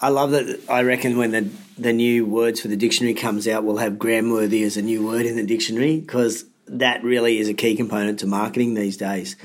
I 0.00 0.10
love 0.10 0.30
that. 0.30 0.60
I 0.68 0.82
reckon 0.82 1.16
when 1.16 1.30
the 1.30 1.50
the 1.78 1.92
new 1.92 2.26
words 2.26 2.60
for 2.60 2.68
the 2.68 2.76
dictionary 2.76 3.14
comes 3.14 3.46
out, 3.48 3.64
we'll 3.64 3.78
have 3.78 3.98
gram-worthy 3.98 4.62
as 4.62 4.76
a 4.76 4.82
new 4.82 5.06
word 5.06 5.26
in 5.26 5.36
the 5.36 5.46
dictionary 5.46 6.00
because 6.00 6.44
that 6.66 7.02
really 7.02 7.38
is 7.38 7.48
a 7.48 7.54
key 7.54 7.76
component 7.76 8.18
to 8.20 8.26
marketing 8.26 8.74
these 8.74 8.96
days. 8.96 9.36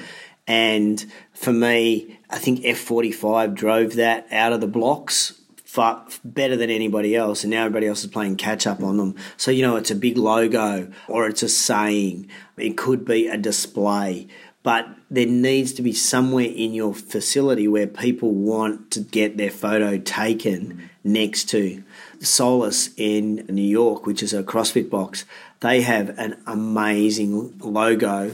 And 0.47 1.05
for 1.33 1.53
me, 1.53 2.19
I 2.29 2.37
think 2.37 2.61
F45 2.61 3.53
drove 3.53 3.95
that 3.95 4.27
out 4.31 4.53
of 4.53 4.61
the 4.61 4.67
blocks 4.67 5.39
far 5.73 6.05
better 6.23 6.55
than 6.55 6.69
anybody 6.69 7.15
else, 7.15 7.43
and 7.43 7.49
now 7.49 7.61
everybody 7.65 7.87
else 7.87 8.03
is 8.03 8.11
playing 8.11 8.35
catch 8.35 8.67
up 8.67 8.83
on 8.83 8.97
them. 8.97 9.15
So 9.37 9.49
you 9.49 9.63
know, 9.63 9.75
it's 9.75 9.89
a 9.89 9.95
big 9.95 10.19
logo 10.19 10.91
or 11.07 11.27
it's 11.27 11.41
a 11.41 11.49
saying. 11.49 12.29
It 12.57 12.77
could 12.77 13.05
be 13.05 13.27
a 13.27 13.37
display, 13.37 14.27
but 14.61 14.87
there 15.09 15.25
needs 15.25 15.73
to 15.73 15.81
be 15.81 15.91
somewhere 15.91 16.45
in 16.45 16.75
your 16.75 16.93
facility 16.93 17.67
where 17.67 17.87
people 17.87 18.31
want 18.31 18.91
to 18.91 18.99
get 18.99 19.37
their 19.37 19.49
photo 19.49 19.97
taken 19.97 20.91
next 21.03 21.45
to. 21.45 21.83
Solace 22.19 22.91
in 22.95 23.45
New 23.49 23.63
York, 23.63 24.05
which 24.05 24.21
is 24.21 24.31
a 24.31 24.43
CrossFit 24.43 24.91
box, 24.91 25.25
they 25.61 25.81
have 25.81 26.17
an 26.19 26.41
amazing 26.45 27.57
logo 27.59 28.33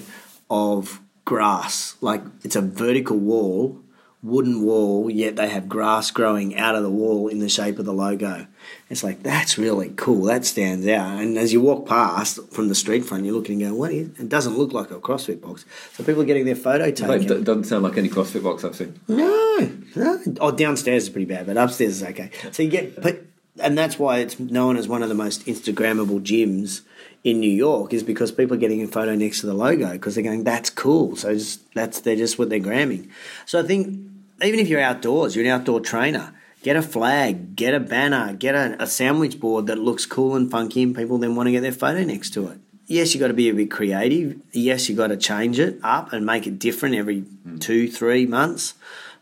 of 0.50 1.00
grass. 1.30 1.96
Like 2.02 2.24
it's 2.44 2.56
a 2.56 2.62
vertical 2.62 3.18
wall 3.18 3.80
wooden 4.22 4.64
wall, 4.64 5.10
yet 5.10 5.36
they 5.38 5.48
have 5.48 5.70
grass 5.70 6.12
growing 6.12 6.58
out 6.58 6.76
of 6.76 6.84
the 6.84 6.90
wall 6.90 7.30
in 7.30 7.40
the 7.40 7.48
shape 7.48 7.80
of 7.80 7.86
the 7.86 7.94
logo. 7.94 8.48
It's 8.90 9.04
like 9.04 9.24
that's 9.24 9.58
really 9.58 9.94
cool. 9.96 10.24
That 10.24 10.44
stands 10.44 10.88
out. 10.88 11.22
And 11.22 11.38
as 11.38 11.54
you 11.54 11.62
walk 11.62 11.88
past 11.88 12.40
from 12.52 12.68
the 12.68 12.76
street 12.76 13.06
front, 13.06 13.26
you're 13.26 13.36
looking 13.36 13.62
and 13.62 13.70
going, 13.70 13.80
"What 13.80 13.92
is?" 13.92 14.10
It 14.20 14.28
doesn't 14.28 14.58
look 14.58 14.74
like 14.74 14.92
a 14.92 15.00
CrossFit 15.00 15.40
box. 15.40 15.66
So 15.94 16.04
people 16.04 16.24
are 16.24 16.26
getting 16.26 16.46
their 16.46 16.56
photo 16.56 16.92
taken. 16.92 17.32
It 17.32 17.44
doesn't 17.44 17.66
sound 17.66 17.84
like 17.84 17.98
any 17.98 18.10
CrossFit 18.10 18.44
box 18.44 18.64
I've 18.64 18.76
seen. 18.76 19.00
No, 19.08 19.72
no. 19.96 20.20
Oh, 20.42 20.52
downstairs 20.52 21.04
is 21.04 21.10
pretty 21.10 21.26
bad, 21.26 21.46
but 21.46 21.58
upstairs 21.58 22.02
is 22.02 22.04
okay. 22.04 22.32
So 22.52 22.64
you 22.64 22.70
get, 22.70 23.02
but, 23.02 23.22
and 23.62 23.78
that's 23.78 23.98
why 24.00 24.20
it's 24.20 24.40
known 24.40 24.76
as 24.76 24.88
one 24.88 25.04
of 25.04 25.10
the 25.10 25.16
most 25.16 25.46
Instagrammable 25.46 26.22
gyms 26.22 26.82
in 27.24 27.40
New 27.40 27.52
York 27.52 27.94
is 27.94 28.04
because 28.04 28.32
people 28.32 28.56
are 28.56 28.60
getting 28.60 28.82
a 28.82 28.88
photo 28.88 29.16
next 29.16 29.42
to 29.42 29.48
the 29.48 29.54
logo 29.54 29.92
because 29.92 30.16
they're 30.16 30.24
going, 30.24 30.44
"That's 30.44 30.70
cool." 30.70 31.16
So 31.16 31.34
just, 31.34 31.74
that's 31.74 32.02
they're 32.02 32.16
just 32.16 32.40
what 32.40 32.50
they're 32.50 32.60
gramming. 32.60 33.10
So 33.46 33.60
I 33.60 33.64
think 33.64 34.10
even 34.42 34.60
if 34.60 34.68
you're 34.68 34.82
outdoors, 34.82 35.36
you're 35.36 35.46
an 35.46 35.52
outdoor 35.52 35.82
trainer. 35.82 36.34
Get 36.62 36.76
a 36.76 36.82
flag, 36.82 37.56
get 37.56 37.74
a 37.74 37.80
banner, 37.80 38.34
get 38.34 38.54
a, 38.54 38.76
a 38.84 38.88
sandwich 38.88 39.40
board 39.40 39.68
that 39.68 39.78
looks 39.78 40.06
cool 40.06 40.36
and 40.36 40.52
funky, 40.52 40.84
and 40.84 40.96
people 40.96 41.18
then 41.18 41.36
want 41.36 41.48
to 41.48 41.52
get 41.52 41.62
their 41.62 41.72
photo 41.72 42.04
next 42.04 42.32
to 42.32 42.48
it. 42.48 42.60
Yes, 42.86 43.14
you've 43.14 43.22
got 43.22 43.28
to 43.28 43.34
be 43.34 43.50
a 43.50 43.54
bit 43.54 43.72
creative. 43.72 44.42
Yes, 44.52 44.90
you've 44.90 44.98
got 44.98 45.08
to 45.08 45.18
change 45.18 45.60
it 45.60 45.80
up 45.84 46.12
and 46.12 46.26
make 46.26 46.48
it 46.48 46.60
different 46.60 46.96
every 46.96 47.22
mm. 47.22 47.62
two, 47.62 47.88
three 47.88 48.26
months. 48.26 48.74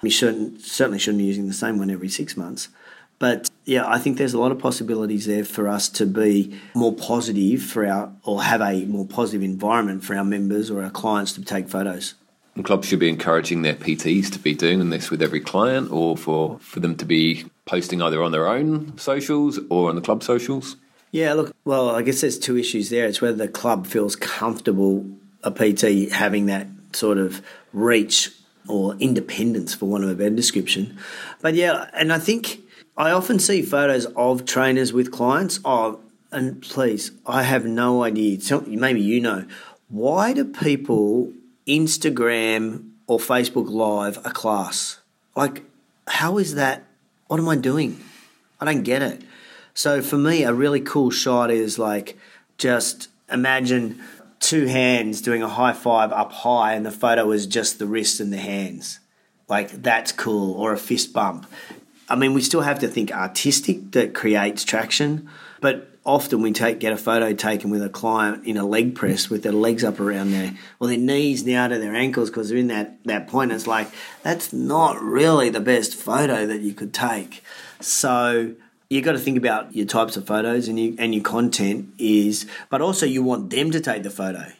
You 0.01 0.09
shouldn't 0.09 0.61
certainly 0.61 0.99
shouldn't 0.99 1.19
be 1.19 1.25
using 1.25 1.47
the 1.47 1.53
same 1.53 1.77
one 1.77 1.91
every 1.91 2.09
six 2.09 2.37
months. 2.37 2.69
But 3.19 3.50
yeah, 3.65 3.88
I 3.88 3.97
think 3.97 4.17
there's 4.17 4.33
a 4.33 4.39
lot 4.39 4.51
of 4.51 4.59
possibilities 4.59 5.25
there 5.25 5.43
for 5.43 5.67
us 5.67 5.89
to 5.89 6.05
be 6.05 6.57
more 6.75 6.93
positive 6.93 7.63
for 7.63 7.86
our, 7.86 8.12
or 8.24 8.43
have 8.43 8.62
a 8.62 8.86
more 8.86 9.05
positive 9.05 9.43
environment 9.43 10.03
for 10.03 10.15
our 10.15 10.24
members 10.24 10.69
or 10.69 10.83
our 10.83 10.91
clients 10.91 11.33
to 11.33 11.43
take 11.43 11.67
photos. 11.67 12.13
And 12.55 12.65
clubs 12.65 12.88
should 12.88 13.00
be 13.00 13.09
encouraging 13.09 13.62
their 13.62 13.75
PTs 13.75 14.31
to 14.31 14.39
be 14.39 14.53
doing 14.53 14.89
this 14.89 15.12
with 15.12 15.21
every 15.21 15.39
client 15.39 15.91
or 15.91 16.17
for, 16.17 16.57
for 16.59 16.79
them 16.79 16.95
to 16.97 17.05
be 17.05 17.45
posting 17.65 18.01
either 18.01 18.24
on 18.24 18.31
their 18.31 18.47
own 18.47 18.97
socials 18.97 19.59
or 19.69 19.89
on 19.89 19.95
the 19.95 20.01
club 20.01 20.24
socials? 20.24 20.75
Yeah, 21.12 21.33
look, 21.33 21.55
well, 21.65 21.91
I 21.91 22.01
guess 22.01 22.21
there's 22.21 22.39
two 22.39 22.57
issues 22.57 22.89
there. 22.89 23.05
It's 23.05 23.21
whether 23.21 23.38
the 23.38 23.47
club 23.47 23.88
feels 23.88 24.15
comfortable, 24.15 25.05
a 25.43 25.51
PT 25.51 26.12
having 26.12 26.47
that 26.47 26.67
sort 26.93 27.17
of 27.17 27.41
reach 27.74 28.31
or 28.67 28.95
independence, 28.95 29.74
for 29.74 29.86
want 29.86 30.03
of 30.03 30.09
a 30.09 30.15
better 30.15 30.36
description. 30.36 30.97
But 31.41 31.53
yeah, 31.53 31.89
and 31.93 32.12
I 32.12 32.19
think 32.19 32.59
I 32.97 33.11
often 33.11 33.39
see 33.39 33.61
photos 33.61 34.05
of 34.15 34.45
trainers 34.45 34.91
with 34.91 35.11
clients. 35.11 35.59
Oh, 35.63 35.99
and 36.31 36.61
please, 36.61 37.11
I 37.25 37.43
have 37.43 37.65
no 37.65 38.03
idea. 38.03 38.39
Maybe 38.65 39.01
you 39.01 39.21
know. 39.21 39.45
Why 39.89 40.33
do 40.33 40.43
people 40.43 41.31
Instagram 41.67 42.91
or 43.07 43.19
Facebook 43.19 43.69
Live 43.69 44.17
a 44.25 44.31
class. 44.31 44.99
Like, 45.35 45.63
how 46.07 46.37
is 46.37 46.55
that? 46.55 46.85
What 47.27 47.39
am 47.39 47.49
I 47.49 47.55
doing? 47.55 48.01
I 48.59 48.65
don't 48.65 48.83
get 48.83 49.01
it. 49.01 49.21
So 49.73 50.01
for 50.01 50.17
me, 50.17 50.43
a 50.43 50.53
really 50.53 50.81
cool 50.81 51.11
shot 51.11 51.51
is 51.51 51.77
like 51.77 52.17
just 52.57 53.09
imagine 53.29 54.01
two 54.39 54.65
hands 54.65 55.21
doing 55.21 55.43
a 55.43 55.49
high 55.49 55.73
five 55.73 56.11
up 56.11 56.31
high, 56.31 56.73
and 56.73 56.85
the 56.85 56.91
photo 56.91 57.31
is 57.31 57.45
just 57.45 57.79
the 57.79 57.85
wrists 57.85 58.19
and 58.19 58.31
the 58.31 58.37
hands. 58.37 58.99
Like 59.49 59.71
that's 59.83 60.11
cool, 60.11 60.53
or 60.53 60.73
a 60.73 60.77
fist 60.77 61.13
bump. 61.13 61.45
I 62.09 62.15
mean, 62.15 62.33
we 62.33 62.41
still 62.41 62.61
have 62.61 62.79
to 62.79 62.87
think 62.87 63.11
artistic 63.11 63.91
that 63.91 64.13
creates 64.13 64.63
traction, 64.63 65.29
but 65.59 65.89
often 66.05 66.41
we 66.41 66.53
take 66.53 66.79
get 66.79 66.93
a 66.93 66.97
photo 66.97 67.33
taken 67.33 67.69
with 67.69 67.83
a 67.83 67.89
client 67.89 68.45
in 68.45 68.55
a 68.55 68.65
leg 68.65 68.95
press 68.95 69.29
with 69.29 69.43
their 69.43 69.51
legs 69.51 69.83
up 69.83 69.99
around 69.99 70.31
their 70.31 70.53
well 70.79 70.87
their 70.87 70.97
knees 70.97 71.45
now 71.45 71.67
to 71.67 71.77
their 71.77 71.93
ankles 71.93 72.29
because 72.29 72.47
they're 72.47 72.57
in 72.57 72.67
that 72.67 72.97
that 73.03 73.27
point. 73.27 73.51
It's 73.51 73.67
like 73.67 73.89
that's 74.23 74.53
not 74.53 75.01
really 75.01 75.49
the 75.49 75.59
best 75.59 75.95
photo 75.95 76.45
that 76.45 76.61
you 76.61 76.73
could 76.73 76.93
take. 76.93 77.43
So 77.81 78.55
you 78.89 79.01
got 79.01 79.11
to 79.11 79.19
think 79.19 79.37
about 79.37 79.75
your 79.75 79.85
types 79.85 80.15
of 80.15 80.25
photos 80.25 80.69
and 80.69 80.79
you, 80.79 80.95
and 80.97 81.13
your 81.13 81.23
content 81.23 81.89
is, 81.97 82.45
but 82.69 82.81
also 82.81 83.05
you 83.05 83.21
want 83.21 83.49
them 83.49 83.69
to 83.71 83.81
take 83.81 84.03
the 84.03 84.09
photo 84.09 84.53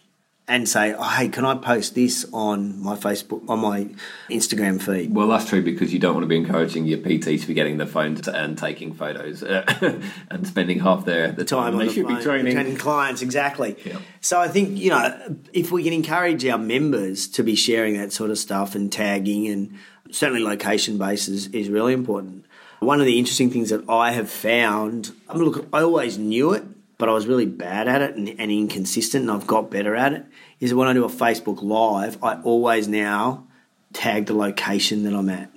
and 0.50 0.68
say, 0.68 0.94
oh, 0.94 1.04
"Hey, 1.04 1.28
can 1.30 1.44
I 1.46 1.56
post 1.56 1.94
this 1.96 2.26
on 2.32 2.82
my 2.82 2.96
Facebook, 2.96 3.48
on 3.50 3.60
my 3.60 3.90
Instagram 4.30 4.82
feed?" 4.82 5.14
Well, 5.14 5.28
that's 5.28 5.50
true 5.50 5.62
because 5.62 5.94
you 5.94 6.00
don't 6.00 6.14
want 6.14 6.24
to 6.24 6.28
be 6.28 6.38
encouraging 6.38 6.86
your 6.86 7.00
PT 7.00 7.42
to 7.42 7.48
be 7.48 7.54
getting 7.54 7.78
the 7.78 7.86
phone 7.86 8.16
to, 8.16 8.36
and 8.36 8.58
taking 8.58 8.94
photos 8.94 9.44
uh, 9.44 10.00
and 10.30 10.48
spending 10.48 10.80
half 10.80 11.06
their 11.06 11.32
the 11.32 11.44
time, 11.46 11.72
time 11.74 11.80
they 11.80 11.88
the 11.88 11.94
should 11.94 12.06
phone, 12.06 12.18
be 12.18 12.24
training. 12.24 12.54
training 12.54 12.78
clients 12.78 13.22
exactly. 13.22 13.76
Yeah. 13.86 14.00
So 14.22 14.40
I 14.40 14.48
think 14.48 14.78
you 14.78 14.90
know 14.90 15.38
if 15.54 15.72
we 15.72 15.84
can 15.84 15.94
encourage 15.94 16.46
our 16.46 16.58
members 16.58 17.28
to 17.30 17.44
be 17.44 17.56
sharing 17.56 17.98
that 17.98 18.14
sort 18.14 18.32
of 18.32 18.38
stuff 18.38 18.76
and 18.76 18.92
tagging 18.92 19.48
and 19.48 19.74
certainly 20.12 20.42
location 20.42 20.98
bases 20.98 21.48
is 21.48 21.70
really 21.70 21.94
important. 21.94 22.46
One 22.80 23.00
of 23.00 23.06
the 23.08 23.18
interesting 23.18 23.50
things 23.50 23.72
that 23.72 23.90
I 23.90 24.12
have 24.12 24.30
found, 24.30 25.12
I 25.28 25.34
mean, 25.34 25.46
look, 25.46 25.68
I 25.74 25.82
always 25.82 26.18
knew 26.20 26.54
it, 26.54 26.64
but 26.98 27.10
I 27.10 27.14
was 27.14 27.28
really 27.28 27.46
bad 27.46 27.88
at 27.88 28.02
it 28.02 28.16
and, 28.16 28.28
and 28.28 28.52
inconsistent, 28.52 29.24
and 29.24 29.32
I've 29.32 29.48
got 29.48 29.70
better 29.70 29.96
at 29.96 30.14
it. 30.14 30.26
Is 30.60 30.74
when 30.74 30.88
I 30.88 30.94
do 30.94 31.06
a 31.06 31.10
Facebook 31.10 31.62
Live, 31.62 32.22
I 32.24 32.42
always 32.42 32.88
now 32.88 33.48
tag 33.94 34.26
the 34.26 34.34
location 34.34 35.04
that 35.04 35.14
I'm 35.14 35.30
at. 35.30 35.52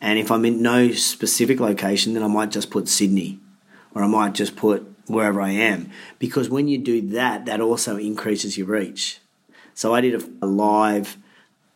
And 0.00 0.18
if 0.18 0.30
I'm 0.30 0.44
in 0.44 0.62
no 0.62 0.92
specific 0.92 1.60
location, 1.60 2.14
then 2.14 2.22
I 2.22 2.28
might 2.28 2.50
just 2.50 2.70
put 2.70 2.88
Sydney 2.88 3.40
or 3.94 4.02
I 4.02 4.06
might 4.06 4.34
just 4.34 4.56
put 4.56 4.86
wherever 5.06 5.40
I 5.40 5.50
am. 5.50 5.90
Because 6.18 6.48
when 6.48 6.68
you 6.68 6.78
do 6.78 7.00
that, 7.08 7.46
that 7.46 7.60
also 7.60 7.96
increases 7.96 8.58
your 8.58 8.66
reach. 8.66 9.20
So 9.74 9.94
I 9.94 10.00
did 10.00 10.22
a, 10.42 10.46
live 10.46 11.16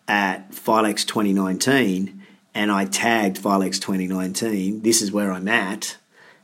at 0.07 0.51
Filex 0.51 1.07
2019 1.07 2.23
and 2.55 2.73
I 2.73 2.85
tagged 2.85 3.39
Filex 3.39 3.81
2019. 3.81 4.83
This 4.83 5.01
is 5.01 5.13
where 5.13 5.33
I'm 5.33 5.49
at, 5.49 5.97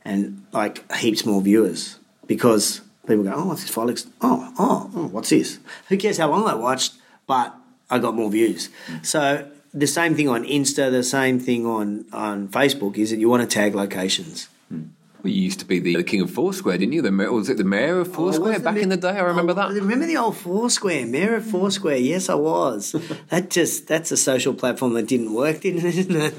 and 0.05 0.45
like 0.53 0.89
heaps 0.93 1.25
more 1.25 1.41
viewers 1.41 1.96
because 2.27 2.81
people 3.07 3.23
go, 3.23 3.33
"Oh, 3.35 3.47
what's 3.47 3.63
this 3.63 3.73
Filex? 3.75 4.07
Oh, 4.21 4.53
oh, 4.59 4.91
oh, 4.95 5.07
what's 5.07 5.29
this? 5.29 5.59
Who 5.89 5.97
cares 5.97 6.17
how 6.17 6.29
long 6.29 6.47
I 6.47 6.55
watched?" 6.55 6.93
But 7.25 7.55
I 7.89 7.99
got 7.99 8.15
more 8.15 8.29
views. 8.29 8.69
So 9.01 9.49
the 9.73 9.87
same 9.87 10.15
thing 10.15 10.29
on 10.29 10.43
Insta, 10.43 10.91
the 10.91 11.03
same 11.03 11.39
thing 11.39 11.65
on 11.65 12.05
on 12.13 12.47
Facebook 12.49 12.97
is 12.97 13.11
that 13.11 13.19
you 13.19 13.29
want 13.29 13.41
to 13.49 13.53
tag 13.53 13.75
locations. 13.75 14.47
Hmm. 14.69 14.81
Well, 15.23 15.33
you 15.33 15.41
used 15.41 15.59
to 15.59 15.65
be 15.65 15.79
the, 15.79 15.95
the 15.95 16.03
king 16.03 16.21
of 16.21 16.29
Foursquare, 16.31 16.77
didn't 16.77 16.93
you? 16.93 17.01
The 17.01 17.11
mayor, 17.11 17.31
was 17.33 17.49
it 17.49 17.57
the 17.57 17.63
mayor 17.63 17.99
of 17.99 18.09
oh, 18.09 18.13
Foursquare 18.13 18.49
was 18.53 18.57
the 18.59 18.63
back 18.63 18.75
ma- 18.75 18.81
in 18.81 18.89
the 18.89 18.97
day? 18.97 19.09
I 19.09 19.21
remember 19.21 19.53
Oh, 19.53 19.55
that. 19.55 19.71
Remember 19.73 20.05
the 20.05 20.15
old 20.17 20.37
Foursquare, 20.37 21.05
Mayor 21.07 21.35
of 21.37 21.45
Foursquare? 21.45 21.97
Yes, 21.97 22.29
I 22.29 22.35
was. 22.35 22.91
that 23.29 23.49
just 23.49 23.87
that's 23.87 24.11
a 24.11 24.17
social 24.17 24.53
platform 24.53 24.93
that 24.93 25.07
didn't 25.07 25.33
work, 25.33 25.61
didn't 25.61 25.83
it? 25.85 26.33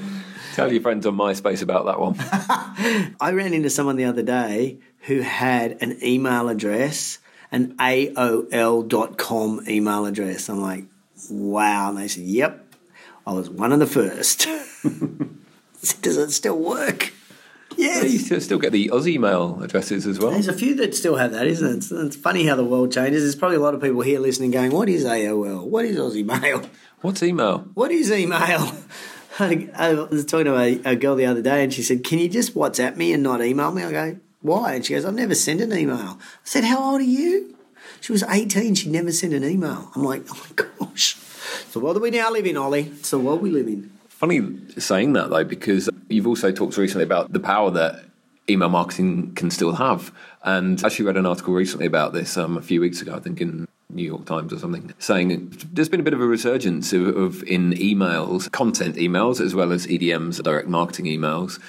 Tell 0.55 0.71
your 0.71 0.81
friends 0.81 1.05
on 1.05 1.15
MySpace 1.15 1.61
about 1.61 1.85
that 1.85 1.99
one. 1.99 2.15
I 3.19 3.31
ran 3.33 3.53
into 3.53 3.69
someone 3.69 3.97
the 3.97 4.05
other 4.05 4.23
day 4.23 4.79
who 5.01 5.21
had 5.21 5.81
an 5.81 5.97
email 6.03 6.49
address, 6.49 7.19
an 7.51 7.75
AOL.com 7.77 9.61
email 9.67 10.05
address. 10.05 10.49
I'm 10.49 10.61
like, 10.61 10.85
wow. 11.29 11.89
And 11.89 11.97
they 11.97 12.07
said, 12.07 12.23
yep, 12.23 12.65
I 13.25 13.33
was 13.33 13.49
one 13.49 13.71
of 13.71 13.79
the 13.79 13.87
first. 13.87 14.47
Does 16.01 16.17
it 16.17 16.31
still 16.31 16.57
work? 16.59 17.13
you 17.77 17.85
Yes. 17.85 18.25
still 18.25 18.41
still 18.41 18.57
get 18.59 18.73
the 18.73 18.89
OzEmail 18.89 19.63
addresses 19.63 20.05
as 20.05 20.19
well. 20.19 20.31
There's 20.31 20.49
a 20.49 20.53
few 20.53 20.75
that 20.75 20.93
still 20.95 21.15
have 21.15 21.31
that, 21.31 21.47
isn't 21.47 21.65
it? 21.65 21.77
It's, 21.77 21.91
it's 21.91 22.15
funny 22.17 22.45
how 22.45 22.55
the 22.55 22.65
world 22.65 22.91
changes. 22.91 23.21
There's 23.23 23.35
probably 23.37 23.55
a 23.57 23.61
lot 23.61 23.73
of 23.73 23.81
people 23.81 24.01
here 24.01 24.19
listening 24.19 24.51
going, 24.51 24.71
what 24.71 24.89
is 24.89 25.05
AOL? 25.05 25.65
What 25.65 25.85
is 25.85 25.97
OzEmail? 25.97 26.67
What's 27.01 27.23
email? 27.23 27.59
What 27.75 27.91
is 27.91 28.11
email? 28.11 28.73
I, 29.39 29.69
I 29.73 29.93
was 29.93 30.25
talking 30.25 30.45
to 30.47 30.57
a, 30.57 30.81
a 30.83 30.95
girl 30.97 31.15
the 31.15 31.25
other 31.27 31.41
day 31.41 31.63
and 31.63 31.73
she 31.73 31.81
said, 31.81 32.03
Can 32.03 32.19
you 32.19 32.27
just 32.27 32.53
WhatsApp 32.55 32.97
me 32.97 33.13
and 33.13 33.23
not 33.23 33.41
email 33.41 33.71
me? 33.71 33.83
I 33.83 33.91
go, 33.91 34.19
Why? 34.41 34.75
And 34.75 34.85
she 34.85 34.93
goes, 34.93 35.05
I've 35.05 35.13
never 35.13 35.35
sent 35.35 35.61
an 35.61 35.73
email. 35.73 35.97
I 35.97 36.17
said, 36.43 36.63
How 36.63 36.91
old 36.91 37.01
are 37.01 37.03
you? 37.03 37.55
She 38.01 38.11
was 38.11 38.23
18. 38.23 38.75
She'd 38.75 38.91
never 38.91 39.11
sent 39.11 39.33
an 39.33 39.43
email. 39.43 39.91
I'm 39.95 40.03
like, 40.03 40.23
Oh 40.29 40.45
my 40.49 40.65
gosh. 40.79 41.17
It's 41.61 41.73
the 41.73 41.79
world 41.79 41.95
that 41.95 42.01
we 42.01 42.11
now 42.11 42.31
live 42.31 42.45
in, 42.45 42.57
Ollie. 42.57 42.83
It's 42.83 43.11
the 43.11 43.19
world 43.19 43.41
we 43.41 43.49
live 43.49 43.67
in. 43.67 43.91
Funny 44.07 44.41
saying 44.77 45.13
that 45.13 45.29
though, 45.29 45.43
because 45.43 45.89
you've 46.09 46.27
also 46.27 46.51
talked 46.51 46.77
recently 46.77 47.03
about 47.03 47.31
the 47.31 47.39
power 47.39 47.71
that 47.71 48.05
email 48.49 48.69
marketing 48.69 49.33
can 49.35 49.51
still 49.51 49.73
have. 49.73 50.13
And 50.43 50.81
I 50.83 50.87
actually 50.87 51.05
read 51.05 51.17
an 51.17 51.25
article 51.25 51.53
recently 51.53 51.85
about 51.85 52.13
this 52.13 52.37
um, 52.37 52.57
a 52.57 52.61
few 52.61 52.81
weeks 52.81 53.01
ago, 53.01 53.15
I 53.15 53.19
think 53.19 53.41
in 53.41 53.67
New 53.89 54.03
York 54.03 54.25
Times 54.25 54.53
or 54.53 54.59
something, 54.59 54.93
saying 54.99 55.51
there's 55.71 55.89
been 55.89 55.99
a 55.99 56.03
bit 56.03 56.13
of 56.13 56.21
a 56.21 56.25
resurgence 56.25 56.93
of, 56.93 57.07
of 57.15 57.43
in 57.43 57.71
emails, 57.73 58.51
content 58.51 58.95
emails, 58.95 59.41
as 59.41 59.55
well 59.55 59.71
as 59.71 59.87
EDMs, 59.87 60.41
direct 60.43 60.67
marketing 60.67 61.05
emails. 61.05 61.59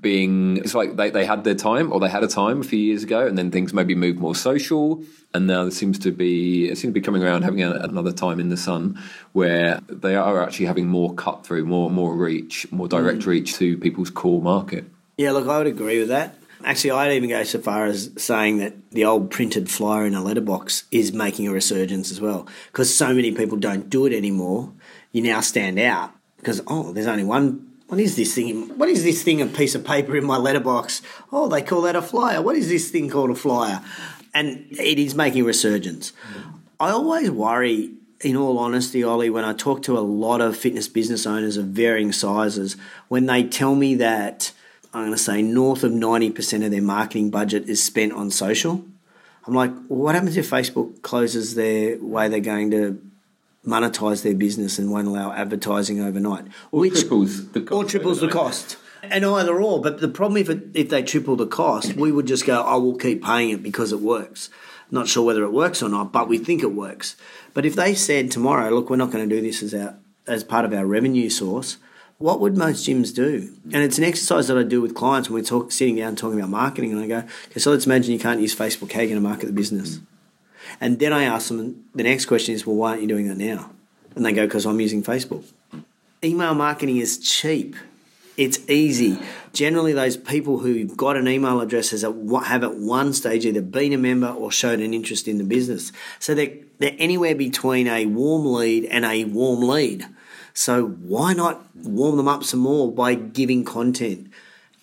Being, 0.00 0.58
it's 0.58 0.74
like 0.74 0.94
they, 0.94 1.10
they 1.10 1.24
had 1.24 1.42
their 1.42 1.56
time, 1.56 1.92
or 1.92 1.98
they 1.98 2.08
had 2.08 2.22
a 2.22 2.28
time 2.28 2.60
a 2.60 2.64
few 2.64 2.78
years 2.78 3.02
ago, 3.02 3.26
and 3.26 3.36
then 3.36 3.50
things 3.50 3.74
maybe 3.74 3.96
moved 3.96 4.20
more 4.20 4.36
social, 4.36 5.02
and 5.34 5.48
now 5.48 5.62
there 5.62 5.72
seems 5.72 5.98
to 6.00 6.12
be 6.12 6.68
it 6.68 6.78
seems 6.78 6.92
to 6.92 7.00
be 7.00 7.00
coming 7.00 7.24
around 7.24 7.42
having 7.42 7.64
a, 7.64 7.72
another 7.72 8.12
time 8.12 8.38
in 8.38 8.48
the 8.48 8.56
sun 8.56 8.96
where 9.32 9.80
they 9.88 10.14
are 10.14 10.40
actually 10.40 10.66
having 10.66 10.86
more 10.86 11.12
cut 11.14 11.44
through, 11.44 11.64
more 11.64 11.90
more 11.90 12.14
reach, 12.14 12.70
more 12.70 12.86
direct 12.86 13.20
mm. 13.20 13.26
reach 13.26 13.54
to 13.54 13.76
people's 13.78 14.10
core 14.10 14.40
market. 14.40 14.84
Yeah, 15.16 15.32
look, 15.32 15.48
I 15.48 15.58
would 15.58 15.66
agree 15.66 15.98
with 15.98 16.08
that. 16.08 16.36
Actually, 16.64 16.92
I'd 16.92 17.12
even 17.12 17.30
go 17.30 17.42
so 17.42 17.58
far 17.58 17.86
as 17.86 18.12
saying 18.16 18.58
that 18.58 18.92
the 18.92 19.04
old 19.04 19.32
printed 19.32 19.68
flyer 19.68 20.06
in 20.06 20.14
a 20.14 20.22
letterbox 20.22 20.84
is 20.92 21.12
making 21.12 21.48
a 21.48 21.52
resurgence 21.52 22.12
as 22.12 22.20
well. 22.20 22.46
Because 22.66 22.94
so 22.94 23.12
many 23.12 23.32
people 23.32 23.58
don't 23.58 23.90
do 23.90 24.06
it 24.06 24.12
anymore, 24.12 24.72
you 25.10 25.22
now 25.22 25.40
stand 25.40 25.80
out 25.80 26.12
because, 26.36 26.62
oh, 26.68 26.92
there's 26.92 27.08
only 27.08 27.24
one. 27.24 27.71
What 27.92 28.00
is 28.00 28.16
this 28.16 28.34
thing? 28.34 28.70
What 28.78 28.88
is 28.88 29.04
this 29.04 29.22
thing? 29.22 29.42
A 29.42 29.46
piece 29.46 29.74
of 29.74 29.84
paper 29.84 30.16
in 30.16 30.24
my 30.24 30.38
letterbox? 30.38 31.02
Oh, 31.30 31.46
they 31.46 31.60
call 31.60 31.82
that 31.82 31.94
a 31.94 32.00
flyer. 32.00 32.40
What 32.40 32.56
is 32.56 32.70
this 32.70 32.90
thing 32.90 33.10
called 33.10 33.28
a 33.28 33.34
flyer? 33.34 33.82
And 34.32 34.66
it 34.70 34.98
is 34.98 35.14
making 35.14 35.44
resurgence. 35.44 36.14
I 36.80 36.88
always 36.88 37.30
worry, 37.30 37.90
in 38.22 38.34
all 38.34 38.58
honesty, 38.58 39.04
Ollie, 39.04 39.28
when 39.28 39.44
I 39.44 39.52
talk 39.52 39.82
to 39.82 39.98
a 39.98 40.00
lot 40.00 40.40
of 40.40 40.56
fitness 40.56 40.88
business 40.88 41.26
owners 41.26 41.58
of 41.58 41.66
varying 41.66 42.12
sizes, 42.12 42.78
when 43.08 43.26
they 43.26 43.44
tell 43.44 43.74
me 43.74 43.94
that 43.96 44.52
I'm 44.94 45.02
going 45.02 45.12
to 45.12 45.18
say 45.18 45.42
north 45.42 45.84
of 45.84 45.92
90% 45.92 46.64
of 46.64 46.70
their 46.70 46.80
marketing 46.80 47.28
budget 47.28 47.68
is 47.68 47.82
spent 47.82 48.14
on 48.14 48.30
social. 48.30 48.86
I'm 49.46 49.52
like, 49.52 49.70
well, 49.90 49.98
what 49.98 50.14
happens 50.14 50.38
if 50.38 50.48
Facebook 50.48 51.02
closes 51.02 51.56
their 51.56 51.98
way 51.98 52.28
they're 52.28 52.40
going 52.40 52.70
to 52.70 53.02
monetize 53.66 54.22
their 54.22 54.34
business 54.34 54.78
and 54.78 54.90
won't 54.90 55.08
allow 55.08 55.32
advertising 55.32 56.00
overnight? 56.00 56.46
Which 56.70 57.00
triples 57.00 57.50
the 57.52 57.60
cost 57.60 57.72
or 57.72 57.84
triples 57.88 58.20
the 58.20 58.28
cost. 58.28 58.76
And 59.02 59.24
either 59.24 59.60
or, 59.60 59.80
but 59.80 60.00
the 60.00 60.08
problem 60.08 60.40
if 60.40 60.48
it, 60.48 60.62
if 60.74 60.88
they 60.88 61.02
triple 61.02 61.34
the 61.34 61.46
cost, 61.46 61.94
we 61.94 62.12
would 62.12 62.26
just 62.26 62.46
go, 62.46 62.64
oh, 62.64 62.80
we'll 62.80 62.96
keep 62.96 63.24
paying 63.24 63.50
it 63.50 63.62
because 63.62 63.92
it 63.92 64.00
works. 64.00 64.48
Not 64.92 65.08
sure 65.08 65.24
whether 65.24 65.42
it 65.42 65.52
works 65.52 65.82
or 65.82 65.88
not, 65.88 66.12
but 66.12 66.28
we 66.28 66.38
think 66.38 66.62
it 66.62 66.72
works. 66.72 67.16
But 67.52 67.66
if 67.66 67.74
they 67.74 67.94
said 67.94 68.30
tomorrow, 68.30 68.70
look, 68.70 68.90
we're 68.90 68.96
not 68.96 69.10
going 69.10 69.28
to 69.28 69.34
do 69.34 69.42
this 69.42 69.62
as 69.62 69.74
our 69.74 69.96
as 70.26 70.44
part 70.44 70.64
of 70.64 70.72
our 70.72 70.86
revenue 70.86 71.28
source, 71.28 71.78
what 72.18 72.40
would 72.40 72.56
most 72.56 72.86
gyms 72.86 73.14
do? 73.14 73.52
And 73.64 73.82
it's 73.82 73.98
an 73.98 74.04
exercise 74.04 74.48
that 74.48 74.56
I 74.56 74.62
do 74.62 74.80
with 74.80 74.94
clients 74.94 75.28
when 75.28 75.42
we're 75.42 75.46
talk, 75.46 75.72
sitting 75.72 75.96
down 75.96 76.16
talking 76.16 76.38
about 76.38 76.50
marketing, 76.50 76.92
and 76.92 77.00
I 77.00 77.06
go, 77.06 77.28
okay, 77.48 77.58
so 77.58 77.70
let's 77.70 77.86
imagine 77.86 78.12
you 78.12 78.18
can't 78.18 78.40
use 78.40 78.54
Facebook. 78.54 78.92
How 78.92 79.00
are 79.00 79.02
you 79.02 79.08
going 79.08 79.22
to 79.22 79.28
market 79.28 79.46
the 79.46 79.52
business? 79.52 79.98
And 80.82 80.98
then 80.98 81.12
I 81.12 81.22
ask 81.22 81.46
them, 81.46 81.84
the 81.94 82.02
next 82.02 82.26
question 82.26 82.56
is, 82.56 82.66
well, 82.66 82.74
why 82.74 82.90
aren't 82.90 83.02
you 83.02 83.08
doing 83.08 83.28
that 83.28 83.38
now? 83.38 83.70
And 84.16 84.26
they 84.26 84.32
go, 84.32 84.46
because 84.46 84.66
I'm 84.66 84.80
using 84.80 85.00
Facebook. 85.00 85.44
Email 86.24 86.54
marketing 86.54 86.96
is 86.96 87.18
cheap. 87.18 87.76
It's 88.36 88.68
easy. 88.68 89.16
Generally, 89.52 89.92
those 89.92 90.16
people 90.16 90.58
who've 90.58 90.96
got 90.96 91.16
an 91.16 91.28
email 91.28 91.60
address 91.60 91.92
have 91.92 92.64
at 92.64 92.74
one 92.74 93.12
stage 93.12 93.46
either 93.46 93.62
been 93.62 93.92
a 93.92 93.96
member 93.96 94.26
or 94.26 94.50
showed 94.50 94.80
an 94.80 94.92
interest 94.92 95.28
in 95.28 95.38
the 95.38 95.44
business. 95.44 95.92
So 96.18 96.34
they're, 96.34 96.56
they're 96.78 96.96
anywhere 96.98 97.36
between 97.36 97.86
a 97.86 98.06
warm 98.06 98.44
lead 98.44 98.84
and 98.86 99.04
a 99.04 99.24
warm 99.26 99.60
lead. 99.60 100.08
So 100.52 100.86
why 100.86 101.32
not 101.32 101.64
warm 101.76 102.16
them 102.16 102.26
up 102.26 102.42
some 102.42 102.58
more 102.58 102.90
by 102.90 103.14
giving 103.14 103.64
content? 103.64 104.32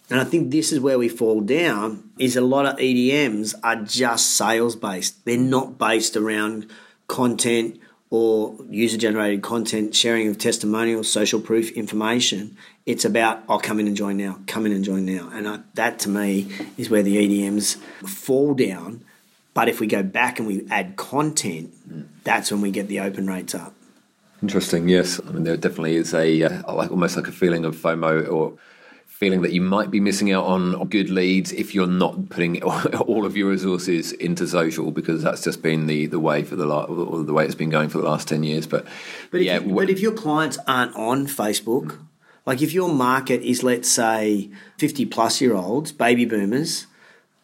And 0.09 0.19
I 0.19 0.23
think 0.23 0.51
this 0.51 0.71
is 0.71 0.79
where 0.79 0.97
we 0.97 1.07
fall 1.07 1.41
down 1.41 2.09
is 2.17 2.35
a 2.35 2.41
lot 2.41 2.65
of 2.65 2.77
EDMs 2.77 3.53
are 3.63 3.75
just 3.75 4.35
sales 4.35 4.75
based. 4.75 5.23
They're 5.25 5.37
not 5.37 5.77
based 5.77 6.17
around 6.17 6.69
content 7.07 7.79
or 8.09 8.55
user 8.69 8.97
generated 8.97 9.43
content, 9.43 9.93
sharing 9.93 10.27
of 10.27 10.39
testimonials, 10.39 11.11
social 11.11 11.39
proof 11.39 11.71
information. 11.71 12.57
It's 12.87 13.05
about, 13.05 13.43
I'll 13.47 13.59
come 13.59 13.79
in 13.79 13.85
and 13.85 13.95
join 13.95 14.17
now, 14.17 14.39
come 14.47 14.65
in 14.65 14.71
and 14.71 14.83
join 14.83 15.05
now. 15.05 15.29
And 15.31 15.47
I, 15.47 15.59
that 15.75 15.99
to 15.99 16.09
me 16.09 16.47
is 16.75 16.89
where 16.89 17.03
the 17.03 17.15
EDMs 17.17 17.75
fall 18.07 18.55
down. 18.55 19.05
But 19.53 19.69
if 19.69 19.79
we 19.79 19.85
go 19.85 20.01
back 20.01 20.39
and 20.39 20.47
we 20.47 20.65
add 20.71 20.95
content, 20.95 22.23
that's 22.23 22.51
when 22.51 22.61
we 22.61 22.71
get 22.71 22.87
the 22.87 22.99
open 22.99 23.27
rates 23.27 23.53
up. 23.53 23.73
Interesting. 24.41 24.87
Yes, 24.87 25.19
I 25.27 25.31
mean 25.31 25.43
there 25.43 25.57
definitely 25.57 25.95
is 25.95 26.13
a 26.13 26.43
uh, 26.43 26.73
like 26.73 26.91
almost 26.91 27.17
like 27.17 27.27
a 27.27 27.31
feeling 27.31 27.65
of 27.65 27.75
FOMO 27.75 28.31
or 28.31 28.53
feeling 29.19 29.41
that 29.41 29.51
you 29.51 29.59
might 29.59 29.91
be 29.91 29.99
missing 29.99 30.31
out 30.31 30.45
on 30.45 30.87
good 30.87 31.09
leads 31.09 31.51
if 31.51 31.75
you're 31.75 31.85
not 31.85 32.29
putting 32.29 32.63
all 32.63 33.25
of 33.25 33.35
your 33.35 33.49
resources 33.49 34.13
into 34.13 34.47
social 34.47 34.91
because 34.91 35.21
that's 35.21 35.43
just 35.43 35.61
been 35.61 35.87
the, 35.87 36.05
the 36.05 36.21
way 36.21 36.41
for 36.41 36.55
the 36.55 36.65
la- 36.65 36.85
or 36.85 37.21
the 37.23 37.33
way 37.33 37.43
it's 37.43 37.53
been 37.53 37.69
going 37.69 37.89
for 37.89 37.97
the 37.97 38.05
last 38.05 38.29
10 38.29 38.43
years 38.43 38.65
but, 38.65 38.87
But 39.29 39.41
yeah 39.41 39.57
if, 39.57 39.65
you, 39.65 39.75
but 39.75 39.89
if 39.89 39.99
your 39.99 40.13
clients 40.13 40.57
aren't 40.65 40.95
on 40.95 41.27
Facebook, 41.27 41.87
mm. 41.87 41.99
like 42.45 42.61
if 42.61 42.71
your 42.71 42.87
market 42.87 43.41
is, 43.41 43.61
let's 43.61 43.91
say, 43.91 44.49
50 44.77 45.05
plus 45.07 45.41
year 45.41 45.53
olds, 45.53 45.91
baby 45.91 46.23
boomers, 46.23 46.87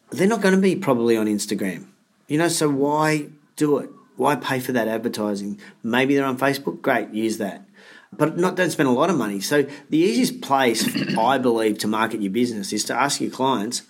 they're 0.08 0.26
not 0.26 0.40
going 0.40 0.54
to 0.54 0.60
be 0.60 0.76
probably 0.76 1.14
on 1.14 1.26
Instagram. 1.26 1.88
You 2.26 2.38
know, 2.38 2.48
so 2.48 2.70
why 2.70 3.26
do 3.56 3.76
it? 3.78 3.90
Why 4.16 4.34
pay 4.34 4.60
for 4.60 4.72
that 4.72 4.88
advertising? 4.88 5.60
Maybe 5.82 6.16
they're 6.16 6.24
on 6.24 6.38
Facebook, 6.38 6.80
great, 6.80 7.10
use 7.10 7.36
that. 7.36 7.65
But 8.12 8.38
not 8.38 8.56
don't 8.56 8.70
spend 8.70 8.88
a 8.88 8.92
lot 8.92 9.10
of 9.10 9.16
money. 9.16 9.40
So 9.40 9.66
the 9.90 9.98
easiest 9.98 10.40
place, 10.40 10.88
I 11.18 11.38
believe, 11.38 11.78
to 11.78 11.88
market 11.88 12.22
your 12.22 12.32
business 12.32 12.72
is 12.72 12.84
to 12.84 12.94
ask 12.94 13.20
your 13.20 13.30
clients, 13.30 13.82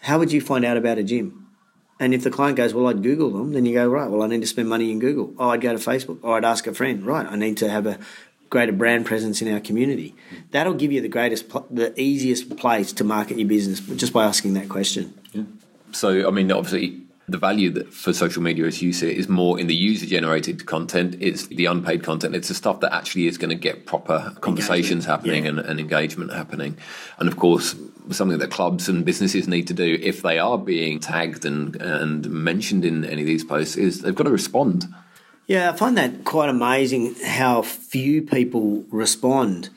how 0.00 0.18
would 0.18 0.32
you 0.32 0.40
find 0.40 0.64
out 0.64 0.76
about 0.76 0.98
a 0.98 1.02
gym? 1.04 1.46
And 2.00 2.12
if 2.12 2.24
the 2.24 2.30
client 2.30 2.56
goes, 2.56 2.74
well, 2.74 2.88
I'd 2.88 3.02
Google 3.02 3.30
them, 3.30 3.52
then 3.52 3.64
you 3.64 3.74
go, 3.74 3.86
right, 3.86 4.10
well, 4.10 4.22
I 4.22 4.26
need 4.26 4.40
to 4.40 4.46
spend 4.46 4.68
money 4.68 4.90
in 4.90 4.98
Google. 4.98 5.32
Oh, 5.38 5.50
I'd 5.50 5.60
go 5.60 5.76
to 5.76 5.78
Facebook. 5.78 6.18
Or 6.22 6.36
I'd 6.36 6.44
ask 6.44 6.66
a 6.66 6.74
friend, 6.74 7.06
right, 7.06 7.26
I 7.26 7.36
need 7.36 7.56
to 7.58 7.70
have 7.70 7.86
a 7.86 7.98
greater 8.50 8.72
brand 8.72 9.06
presence 9.06 9.40
in 9.40 9.52
our 9.52 9.60
community. 9.60 10.14
That'll 10.50 10.74
give 10.74 10.90
you 10.90 11.00
the 11.00 11.08
greatest, 11.08 11.48
the 11.70 11.94
easiest 11.98 12.56
place 12.56 12.92
to 12.94 13.04
market 13.04 13.38
your 13.38 13.48
business 13.48 13.80
just 13.96 14.12
by 14.12 14.24
asking 14.24 14.54
that 14.54 14.68
question. 14.68 15.14
Yeah. 15.32 15.44
So, 15.92 16.26
I 16.26 16.30
mean, 16.32 16.50
obviously, 16.50 17.02
the 17.28 17.38
value 17.38 17.70
that 17.70 17.92
for 17.92 18.12
social 18.12 18.42
media, 18.42 18.66
as 18.66 18.82
you 18.82 18.92
see 18.92 19.10
it, 19.10 19.16
is 19.16 19.28
more 19.28 19.58
in 19.58 19.66
the 19.66 19.74
user-generated 19.74 20.66
content. 20.66 21.16
It's 21.20 21.46
the 21.46 21.66
unpaid 21.66 22.02
content. 22.02 22.34
It's 22.34 22.48
the 22.48 22.54
stuff 22.54 22.80
that 22.80 22.92
actually 22.92 23.26
is 23.26 23.38
going 23.38 23.50
to 23.50 23.56
get 23.56 23.86
proper 23.86 24.34
conversations 24.40 25.04
happening 25.04 25.44
yeah. 25.44 25.50
and, 25.50 25.58
and 25.60 25.80
engagement 25.80 26.32
happening. 26.32 26.76
And 27.18 27.28
of 27.28 27.36
course, 27.36 27.76
something 28.10 28.38
that 28.38 28.50
clubs 28.50 28.88
and 28.88 29.04
businesses 29.04 29.46
need 29.46 29.68
to 29.68 29.74
do 29.74 29.98
if 30.02 30.22
they 30.22 30.38
are 30.38 30.58
being 30.58 30.98
tagged 30.98 31.44
and 31.44 31.76
and 31.76 32.28
mentioned 32.28 32.84
in 32.84 33.04
any 33.04 33.22
of 33.22 33.26
these 33.26 33.44
posts 33.44 33.76
is 33.76 34.02
they've 34.02 34.14
got 34.14 34.24
to 34.24 34.30
respond. 34.30 34.92
Yeah, 35.46 35.70
I 35.70 35.76
find 35.76 35.96
that 35.98 36.24
quite 36.24 36.48
amazing 36.48 37.14
how 37.24 37.62
few 37.62 38.22
people 38.22 38.84
respond. 38.90 39.70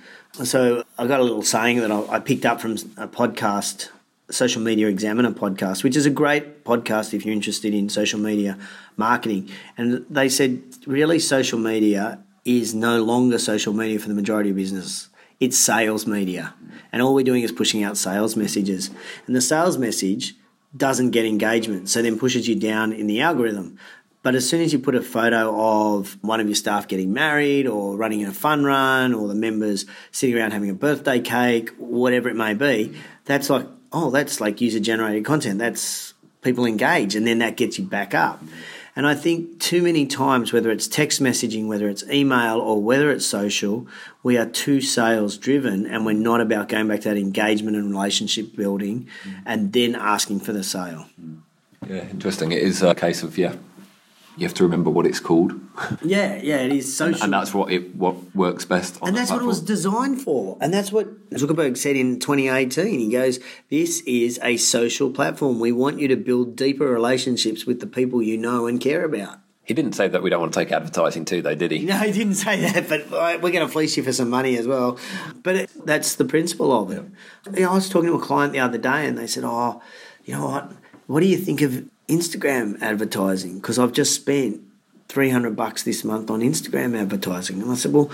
So 0.43 0.83
I 0.97 1.07
got 1.07 1.19
a 1.19 1.23
little 1.23 1.43
saying 1.43 1.79
that 1.79 1.91
I 1.91 2.19
picked 2.19 2.45
up 2.45 2.59
from 2.59 2.73
a 2.97 3.07
podcast, 3.07 3.89
Social 4.31 4.61
Media 4.61 4.87
Examiner 4.87 5.31
podcast, 5.31 5.83
which 5.83 5.95
is 5.95 6.05
a 6.05 6.09
great 6.09 6.63
podcast 6.63 7.13
if 7.13 7.25
you're 7.25 7.33
interested 7.33 7.73
in 7.73 7.89
social 7.89 8.19
media 8.19 8.57
marketing. 8.97 9.49
And 9.77 10.05
they 10.09 10.29
said, 10.29 10.63
really, 10.87 11.19
social 11.19 11.59
media 11.59 12.23
is 12.43 12.73
no 12.73 13.03
longer 13.03 13.37
social 13.37 13.73
media 13.73 13.99
for 13.99 14.07
the 14.07 14.15
majority 14.15 14.49
of 14.49 14.55
business. 14.55 15.09
It's 15.39 15.57
sales 15.57 16.07
media. 16.07 16.53
And 16.91 17.01
all 17.01 17.13
we're 17.13 17.23
doing 17.23 17.43
is 17.43 17.51
pushing 17.51 17.83
out 17.83 17.97
sales 17.97 18.35
messages. 18.35 18.89
And 19.27 19.35
the 19.35 19.41
sales 19.41 19.77
message 19.77 20.35
doesn't 20.75 21.11
get 21.11 21.25
engagement, 21.25 21.89
so 21.89 22.01
then 22.01 22.17
pushes 22.17 22.47
you 22.47 22.55
down 22.55 22.93
in 22.93 23.07
the 23.07 23.21
algorithm. 23.21 23.77
But 24.23 24.33
as 24.33 24.49
soon 24.49 24.61
as 24.61 24.73
you 24.73 24.79
put 24.79 24.95
a 24.95 25.03
photo 25.03 25.55
of 25.55 26.17
one 26.23 26.39
of 26.39 26.47
your 26.47 26.55
staff 26.55 26.87
getting 26.87 27.13
married 27.13 27.67
or 27.67 27.95
running 27.95 28.25
a 28.25 28.33
fun 28.33 28.63
run 28.63 29.13
or 29.13 29.27
the 29.27 29.35
members 29.35 29.85
sitting 30.11 30.35
around 30.35 30.51
having 30.51 30.71
a 30.71 30.73
birthday 30.73 31.19
cake, 31.19 31.69
whatever 31.77 32.27
it 32.27 32.35
may 32.35 32.55
be, 32.55 32.97
that's 33.25 33.51
like, 33.51 33.67
oh, 33.91 34.09
that's 34.09 34.41
like 34.41 34.61
user 34.61 34.79
generated 34.79 35.25
content. 35.25 35.59
That's 35.59 36.13
people 36.41 36.65
engage 36.65 37.15
and 37.15 37.25
then 37.25 37.39
that 37.39 37.57
gets 37.57 37.79
you 37.79 37.85
back 37.85 38.13
up. 38.13 38.41
And 38.95 39.05
I 39.05 39.13
think 39.13 39.59
too 39.59 39.81
many 39.81 40.05
times, 40.05 40.53
whether 40.53 40.71
it's 40.71 40.87
text 40.87 41.21
messaging, 41.21 41.67
whether 41.67 41.89
it's 41.89 42.03
email, 42.09 42.61
or 42.61 42.81
whether 42.81 43.11
it's 43.11 43.25
social, 43.25 43.87
we 44.23 44.37
are 44.37 44.45
too 44.45 44.79
sales 44.79 45.37
driven 45.37 45.85
and 45.85 46.05
we're 46.05 46.13
not 46.13 46.39
about 46.39 46.69
going 46.69 46.87
back 46.87 47.01
to 47.01 47.09
that 47.09 47.17
engagement 47.17 47.75
and 47.75 47.91
relationship 47.91 48.55
building 48.55 49.07
mm. 49.23 49.41
and 49.45 49.73
then 49.73 49.95
asking 49.95 50.39
for 50.39 50.53
the 50.53 50.63
sale. 50.63 51.07
Mm. 51.21 51.39
Yeah, 51.89 52.09
interesting. 52.09 52.51
It 52.53 52.63
is 52.63 52.81
a 52.81 52.95
case 52.95 53.21
of 53.21 53.37
yeah, 53.37 53.55
you 54.37 54.45
have 54.45 54.53
to 54.55 54.63
remember 54.63 54.89
what 54.89 55.05
it's 55.05 55.19
called, 55.19 55.53
Yeah, 56.03 56.35
yeah, 56.41 56.57
it 56.57 56.71
is 56.71 56.95
social. 56.95 57.23
and 57.23 57.33
that's 57.33 57.53
what 57.53 57.71
it 57.71 57.95
what 57.95 58.15
works 58.35 58.65
best. 58.65 59.01
On 59.01 59.07
And 59.07 59.17
that 59.17 59.21
that's 59.21 59.31
what 59.31 59.41
it 59.41 59.45
was 59.45 59.61
designed 59.61 60.21
for. 60.21 60.57
And 60.61 60.73
that's 60.73 60.91
what 60.91 61.29
Zuckerberg 61.31 61.77
said 61.77 61.95
in 61.95 62.19
2018. 62.19 62.99
He 62.99 63.09
goes, 63.09 63.39
This 63.69 64.01
is 64.01 64.39
a 64.43 64.57
social 64.57 65.09
platform. 65.11 65.59
We 65.59 65.71
want 65.71 65.99
you 65.99 66.07
to 66.09 66.15
build 66.15 66.55
deeper 66.55 66.85
relationships 66.85 67.65
with 67.65 67.79
the 67.79 67.87
people 67.87 68.21
you 68.21 68.37
know 68.37 68.67
and 68.67 68.79
care 68.79 69.03
about. 69.05 69.39
He 69.63 69.73
didn't 69.73 69.93
say 69.93 70.07
that 70.07 70.21
we 70.21 70.29
don't 70.29 70.41
want 70.41 70.53
to 70.53 70.59
take 70.59 70.71
advertising 70.71 71.25
too, 71.25 71.41
though, 71.41 71.55
did 71.55 71.71
he? 71.71 71.79
No, 71.85 71.97
he 71.97 72.11
didn't 72.11 72.35
say 72.35 72.61
that, 72.69 72.87
but 72.87 73.09
we're 73.41 73.51
going 73.51 73.65
to 73.65 73.67
fleece 73.67 73.97
you 73.97 74.03
for 74.03 74.13
some 74.13 74.29
money 74.29 74.57
as 74.57 74.67
well. 74.67 74.99
But 75.41 75.55
it, 75.55 75.85
that's 75.85 76.15
the 76.15 76.25
principle 76.25 76.71
of 76.71 76.91
it. 76.91 77.03
You 77.51 77.61
know, 77.63 77.71
I 77.71 77.73
was 77.73 77.89
talking 77.89 78.09
to 78.09 78.15
a 78.15 78.21
client 78.21 78.53
the 78.53 78.59
other 78.59 78.77
day 78.77 79.07
and 79.07 79.17
they 79.17 79.25
said, 79.25 79.43
Oh, 79.43 79.81
you 80.23 80.35
know 80.35 80.45
what? 80.45 80.71
What 81.07 81.21
do 81.21 81.25
you 81.25 81.37
think 81.37 81.61
of 81.61 81.83
Instagram 82.07 82.81
advertising? 82.81 83.59
Because 83.59 83.79
I've 83.79 83.93
just 83.93 84.13
spent 84.13 84.61
300 85.09 85.55
bucks 85.55 85.83
this 85.83 86.03
month 86.03 86.29
on 86.29 86.41
Instagram 86.41 86.99
advertising. 86.99 87.61
And 87.61 87.71
I 87.71 87.75
said, 87.75 87.93
Well, 87.93 88.11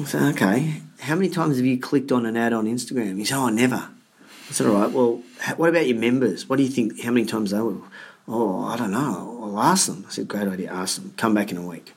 I 0.00 0.04
said, 0.04 0.22
okay, 0.34 0.80
how 1.00 1.14
many 1.14 1.28
times 1.28 1.56
have 1.56 1.66
you 1.66 1.78
clicked 1.78 2.10
on 2.10 2.26
an 2.26 2.36
ad 2.36 2.52
on 2.52 2.66
Instagram? 2.66 3.16
He 3.16 3.24
said, 3.24 3.36
oh, 3.36 3.48
never. 3.48 3.76
I 3.76 4.52
said, 4.52 4.66
all 4.66 4.74
right, 4.74 4.90
well, 4.90 5.22
what 5.56 5.68
about 5.68 5.86
your 5.86 5.96
members? 5.96 6.48
What 6.48 6.56
do 6.56 6.64
you 6.64 6.68
think, 6.68 7.00
how 7.02 7.12
many 7.12 7.26
times 7.26 7.52
they 7.52 7.60
will? 7.60 7.84
Oh, 8.26 8.64
I 8.64 8.76
don't 8.76 8.90
know. 8.90 9.38
I'll 9.42 9.60
ask 9.60 9.86
them. 9.86 10.04
I 10.08 10.10
said, 10.10 10.26
great 10.26 10.48
idea, 10.48 10.72
ask 10.72 11.00
them. 11.00 11.14
Come 11.16 11.34
back 11.34 11.52
in 11.52 11.58
a 11.58 11.62
week. 11.66 11.94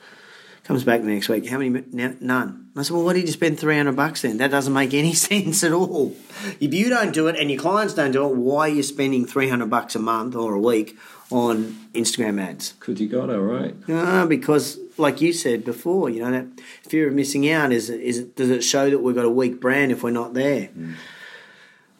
Comes 0.62 0.84
back 0.84 1.00
the 1.00 1.08
next 1.08 1.28
week. 1.28 1.48
How 1.48 1.58
many? 1.58 1.82
None. 1.90 2.70
I 2.76 2.82
said, 2.82 2.94
well, 2.94 3.04
why 3.04 3.14
did 3.14 3.22
you 3.22 3.32
spend 3.32 3.58
300 3.58 3.96
bucks 3.96 4.22
then? 4.22 4.36
That 4.36 4.50
doesn't 4.50 4.72
make 4.72 4.94
any 4.94 5.14
sense 5.14 5.64
at 5.64 5.72
all. 5.72 6.14
If 6.60 6.72
you 6.72 6.90
don't 6.90 7.12
do 7.12 7.26
it 7.26 7.36
and 7.36 7.50
your 7.50 7.60
clients 7.60 7.94
don't 7.94 8.12
do 8.12 8.28
it, 8.28 8.36
why 8.36 8.68
are 8.68 8.72
you 8.72 8.82
spending 8.82 9.26
300 9.26 9.68
bucks 9.68 9.96
a 9.96 9.98
month 9.98 10.36
or 10.36 10.54
a 10.54 10.60
week 10.60 10.96
on 11.30 11.76
Instagram 11.94 12.40
ads? 12.40 12.74
Could 12.80 13.00
you 13.00 13.08
got 13.08 13.30
it 13.30 13.38
right? 13.38 13.88
No, 13.88 14.26
because 14.26 14.78
like 14.96 15.20
you 15.20 15.32
said 15.32 15.64
before, 15.64 16.10
you 16.10 16.20
know 16.20 16.30
that 16.30 16.46
fear 16.82 17.08
of 17.08 17.14
missing 17.14 17.50
out 17.50 17.72
is 17.72 17.90
is 17.90 18.24
does 18.24 18.50
it 18.50 18.62
show 18.62 18.90
that 18.90 18.98
we've 18.98 19.14
got 19.14 19.24
a 19.24 19.30
weak 19.30 19.60
brand 19.60 19.92
if 19.92 20.02
we're 20.02 20.10
not 20.10 20.34
there? 20.34 20.68
Mm. 20.76 20.94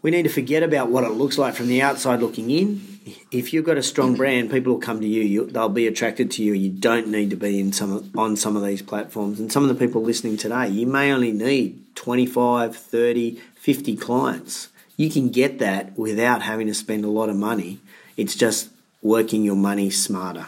We 0.01 0.13
need 0.13 0.23
to 0.23 0.29
forget 0.29 0.63
about 0.63 0.91
what 0.91 1.05
it 1.05 1.11
looks 1.11 1.39
like 1.39 1.55
from 1.55 1.67
the 1.67 1.83
outside 1.83 2.21
looking 2.21 2.51
in. 2.51 3.01
If 3.33 3.53
you've 3.53 3.65
got 3.65 3.79
a 3.79 3.83
strong 3.83 4.15
mm. 4.15 4.19
brand, 4.19 4.51
people 4.51 4.75
will 4.75 4.81
come 4.81 5.01
to 5.01 5.07
you. 5.07 5.23
you 5.23 5.47
they'll 5.47 5.69
be 5.69 5.87
attracted 5.87 6.31
to 6.33 6.43
you. 6.43 6.53
You 6.53 6.71
don't 6.71 7.09
need 7.09 7.31
to 7.31 7.37
be 7.37 7.59
in 7.59 7.73
some 7.73 8.11
on 8.17 8.37
some 8.37 8.57
of 8.57 8.65
these 8.65 8.83
platforms. 8.83 9.41
And 9.41 9.53
some 9.53 9.69
of 9.69 9.69
the 9.69 9.87
people 9.87 10.03
listening 10.03 10.37
today, 10.37 10.69
you 10.69 10.87
may 10.87 11.13
only 11.13 11.33
need 11.33 11.85
25, 11.97 12.77
30, 12.77 13.41
50 13.55 13.97
clients. 13.97 14.69
You 14.97 15.11
can 15.11 15.31
get 15.31 15.59
that 15.59 15.97
without 15.97 16.43
having 16.43 16.67
to 16.67 16.75
spend 16.75 17.05
a 17.05 17.09
lot 17.09 17.29
of 17.29 17.37
money. 17.37 17.81
It's 18.17 18.35
just 18.35 18.71
working 19.03 19.43
your 19.45 19.57
money 19.57 19.91
smarter. 19.91 20.47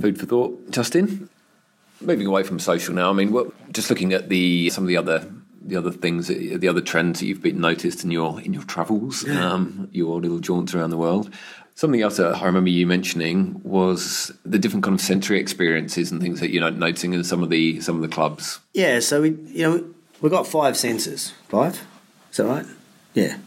Food 0.00 0.18
for 0.18 0.26
thought, 0.26 0.70
Justin. 0.70 1.28
Moving 2.00 2.26
away 2.26 2.42
from 2.42 2.58
social 2.58 2.94
now. 2.94 3.10
I 3.10 3.12
mean, 3.12 3.32
well, 3.32 3.52
just 3.72 3.90
looking 3.90 4.12
at 4.12 4.28
the 4.28 4.70
some 4.70 4.84
of 4.84 4.88
the 4.88 4.96
other 4.96 5.30
the 5.66 5.76
other 5.76 5.90
things, 5.90 6.28
the 6.28 6.68
other 6.68 6.80
trends 6.80 7.20
that 7.20 7.26
you've 7.26 7.42
been 7.42 7.60
noticed 7.60 8.04
in 8.04 8.10
your 8.10 8.40
in 8.40 8.52
your 8.52 8.62
travels, 8.64 9.26
um, 9.28 9.88
your 9.92 10.20
little 10.20 10.38
jaunts 10.38 10.74
around 10.74 10.90
the 10.90 10.98
world. 10.98 11.30
Something 11.76 12.02
else 12.02 12.18
that 12.18 12.36
I 12.36 12.44
remember 12.44 12.70
you 12.70 12.86
mentioning 12.86 13.60
was 13.64 14.32
the 14.44 14.60
different 14.60 14.84
kind 14.84 14.94
of 14.94 15.00
sensory 15.00 15.40
experiences 15.40 16.12
and 16.12 16.20
things 16.20 16.38
that 16.38 16.50
you're 16.50 16.70
noticing 16.70 17.14
in 17.14 17.24
some 17.24 17.42
of 17.42 17.50
the 17.50 17.80
some 17.80 17.96
of 17.96 18.02
the 18.02 18.08
clubs. 18.08 18.60
Yeah, 18.74 19.00
so 19.00 19.22
we 19.22 19.30
you 19.30 19.62
know 19.62 19.84
we've 20.20 20.30
got 20.30 20.46
five 20.46 20.76
senses. 20.76 21.32
Five, 21.48 21.84
is 22.30 22.36
that 22.36 22.46
right? 22.46 22.66
Yeah. 23.14 23.38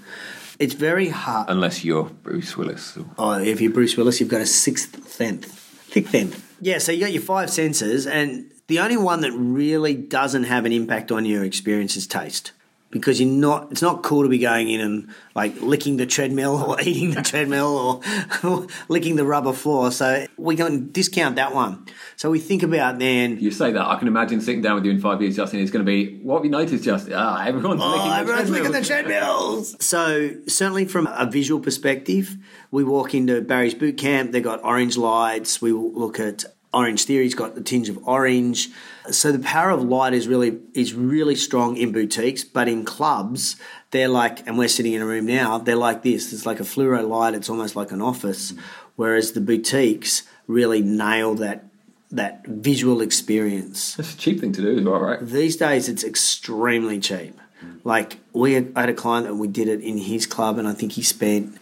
It's 0.59 0.73
very 0.73 1.09
hard. 1.09 1.49
Unless 1.49 1.83
you're 1.83 2.05
Bruce 2.05 2.57
Willis. 2.57 2.97
Oh, 3.17 3.33
if 3.33 3.61
you're 3.61 3.71
Bruce 3.71 3.95
Willis, 3.95 4.19
you've 4.19 4.29
got 4.29 4.41
a 4.41 4.45
sixth 4.45 5.07
sense, 5.07 5.47
sixth 5.91 6.11
sense. 6.11 6.41
Yeah, 6.59 6.79
so 6.79 6.91
you 6.91 7.01
got 7.01 7.13
your 7.13 7.21
five 7.21 7.49
senses, 7.51 8.07
and 8.07 8.51
the 8.67 8.79
only 8.79 8.97
one 8.97 9.21
that 9.21 9.31
really 9.31 9.93
doesn't 9.93 10.45
have 10.45 10.65
an 10.65 10.73
impact 10.73 11.11
on 11.11 11.25
your 11.25 11.43
experience 11.43 11.95
is 11.95 12.07
taste. 12.07 12.51
Because 12.89 13.19
you're 13.19 13.29
not, 13.29 13.71
it's 13.71 13.81
not 13.81 14.01
cool 14.01 14.23
to 14.23 14.29
be 14.29 14.37
going 14.37 14.69
in 14.69 14.79
and 14.79 15.09
like 15.35 15.59
licking 15.61 15.97
the 15.97 16.05
treadmill 16.05 16.55
or 16.67 16.81
eating 16.81 17.11
the 17.11 17.21
treadmill 17.21 18.01
or 18.43 18.67
licking 18.87 19.17
the 19.17 19.25
rubber 19.25 19.53
floor. 19.53 19.91
So 19.91 20.25
we 20.37 20.55
can 20.55 20.91
discount 20.91 21.35
that 21.35 21.53
one. 21.53 21.85
So 22.15 22.31
we 22.31 22.39
think 22.39 22.63
about 22.63 22.99
then 22.99 23.39
You 23.39 23.51
say 23.51 23.71
that, 23.71 23.85
I 23.85 23.97
can 23.97 24.07
imagine 24.07 24.39
sitting 24.41 24.61
down 24.61 24.75
with 24.75 24.85
you 24.85 24.91
in 24.91 25.01
five 25.01 25.21
years, 25.21 25.35
Justin. 25.35 25.59
It's 25.59 25.71
going 25.71 25.85
to 25.85 25.89
be, 25.89 26.17
what 26.19 26.37
have 26.37 26.45
you 26.45 26.51
noticed, 26.51 26.83
Justin? 26.83 27.13
Ah, 27.15 27.43
everyone's 27.45 27.81
licking 27.81 28.01
Oh, 28.01 28.09
the 28.09 28.15
everyone's 28.15 28.49
licking 28.49 28.71
the 28.71 28.81
treadmills. 28.81 29.75
So 29.83 30.31
certainly 30.47 30.85
from 30.85 31.07
a 31.07 31.29
visual 31.29 31.59
perspective, 31.59 32.37
we 32.71 32.83
walk 32.83 33.13
into 33.13 33.41
Barry's 33.41 33.73
boot 33.73 33.97
camp. 33.97 34.31
They've 34.31 34.43
got 34.43 34.63
orange 34.63 34.97
lights. 34.97 35.61
We 35.61 35.71
look 35.71 36.19
at 36.19 36.45
Orangetheory's 36.73 37.33
got 37.33 37.55
the 37.55 37.61
tinge 37.61 37.89
of 37.89 38.07
orange. 38.07 38.69
So 39.09 39.31
the 39.31 39.39
power 39.39 39.69
of 39.69 39.83
light 39.83 40.13
is 40.13 40.27
really 40.27 40.59
is 40.73 40.93
really 40.93 41.35
strong 41.35 41.77
in 41.77 41.91
boutiques, 41.91 42.43
but 42.43 42.67
in 42.67 42.85
clubs 42.85 43.55
they're 43.91 44.09
like, 44.09 44.45
and 44.45 44.57
we're 44.57 44.67
sitting 44.67 44.93
in 44.93 45.01
a 45.01 45.05
room 45.05 45.25
now. 45.25 45.57
They're 45.59 45.75
like 45.75 46.03
this. 46.03 46.33
It's 46.33 46.45
like 46.45 46.59
a 46.59 46.63
fluoro 46.63 47.07
light. 47.07 47.33
It's 47.33 47.49
almost 47.49 47.75
like 47.75 47.91
an 47.91 48.01
office, 48.01 48.53
whereas 48.95 49.31
the 49.31 49.41
boutiques 49.41 50.23
really 50.45 50.81
nail 50.81 51.35
that 51.35 51.65
that 52.11 52.45
visual 52.45 53.01
experience. 53.01 53.95
That's 53.95 54.13
a 54.13 54.17
cheap 54.17 54.39
thing 54.39 54.51
to 54.53 54.61
do 54.61 54.77
as 54.77 54.83
well, 54.83 54.99
right? 54.99 55.19
These 55.21 55.57
days, 55.57 55.89
it's 55.89 56.03
extremely 56.03 56.99
cheap. 56.99 57.39
Like 57.83 58.17
we 58.33 58.53
had, 58.53 58.71
I 58.75 58.81
had 58.81 58.89
a 58.89 58.93
client 58.93 59.27
that 59.27 59.35
we 59.35 59.47
did 59.47 59.67
it 59.67 59.81
in 59.81 59.97
his 59.97 60.25
club, 60.25 60.57
and 60.57 60.67
I 60.67 60.73
think 60.73 60.93
he 60.93 61.01
spent 61.01 61.57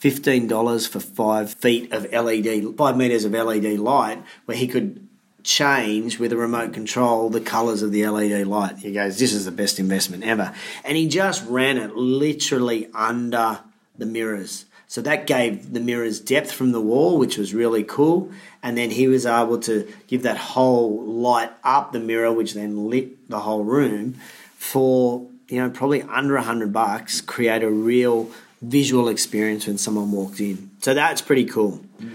fifteen 0.00 0.48
dollars 0.48 0.86
for 0.86 0.98
five 0.98 1.52
feet 1.52 1.92
of 1.92 2.10
LED, 2.10 2.76
five 2.76 2.96
meters 2.96 3.24
of 3.24 3.32
LED 3.32 3.78
light, 3.78 4.22
where 4.46 4.56
he 4.56 4.66
could 4.66 5.06
change 5.42 6.18
with 6.18 6.32
a 6.32 6.36
remote 6.36 6.72
control 6.72 7.30
the 7.30 7.40
colors 7.40 7.82
of 7.82 7.92
the 7.92 8.06
LED 8.06 8.46
light. 8.46 8.78
He 8.78 8.92
goes, 8.92 9.18
"This 9.18 9.32
is 9.32 9.44
the 9.44 9.52
best 9.52 9.78
investment 9.78 10.24
ever," 10.24 10.52
and 10.84 10.96
he 10.96 11.06
just 11.06 11.46
ran 11.46 11.76
it 11.76 11.94
literally 11.94 12.88
under 12.94 13.60
the 13.96 14.06
mirrors. 14.06 14.64
So 14.88 15.00
that 15.02 15.28
gave 15.28 15.72
the 15.72 15.78
mirrors 15.78 16.18
depth 16.18 16.50
from 16.50 16.72
the 16.72 16.80
wall, 16.80 17.16
which 17.16 17.38
was 17.38 17.54
really 17.54 17.84
cool. 17.84 18.28
And 18.60 18.76
then 18.76 18.90
he 18.90 19.06
was 19.06 19.24
able 19.24 19.58
to 19.60 19.86
give 20.08 20.24
that 20.24 20.36
whole 20.36 21.04
light 21.04 21.52
up 21.62 21.92
the 21.92 22.00
mirror, 22.00 22.32
which 22.32 22.54
then 22.54 22.90
lit 22.90 23.28
the 23.30 23.38
whole 23.40 23.62
room 23.62 24.16
for 24.56 25.26
you 25.48 25.58
know 25.60 25.70
probably 25.70 26.02
under 26.02 26.36
a 26.36 26.42
hundred 26.42 26.72
bucks. 26.72 27.20
Create 27.20 27.62
a 27.62 27.70
real 27.70 28.30
visual 28.62 29.08
experience 29.08 29.66
when 29.66 29.78
someone 29.78 30.10
walks 30.12 30.40
in. 30.40 30.70
So 30.80 30.94
that's 30.94 31.22
pretty 31.22 31.44
cool. 31.44 31.80
Mm. 32.00 32.10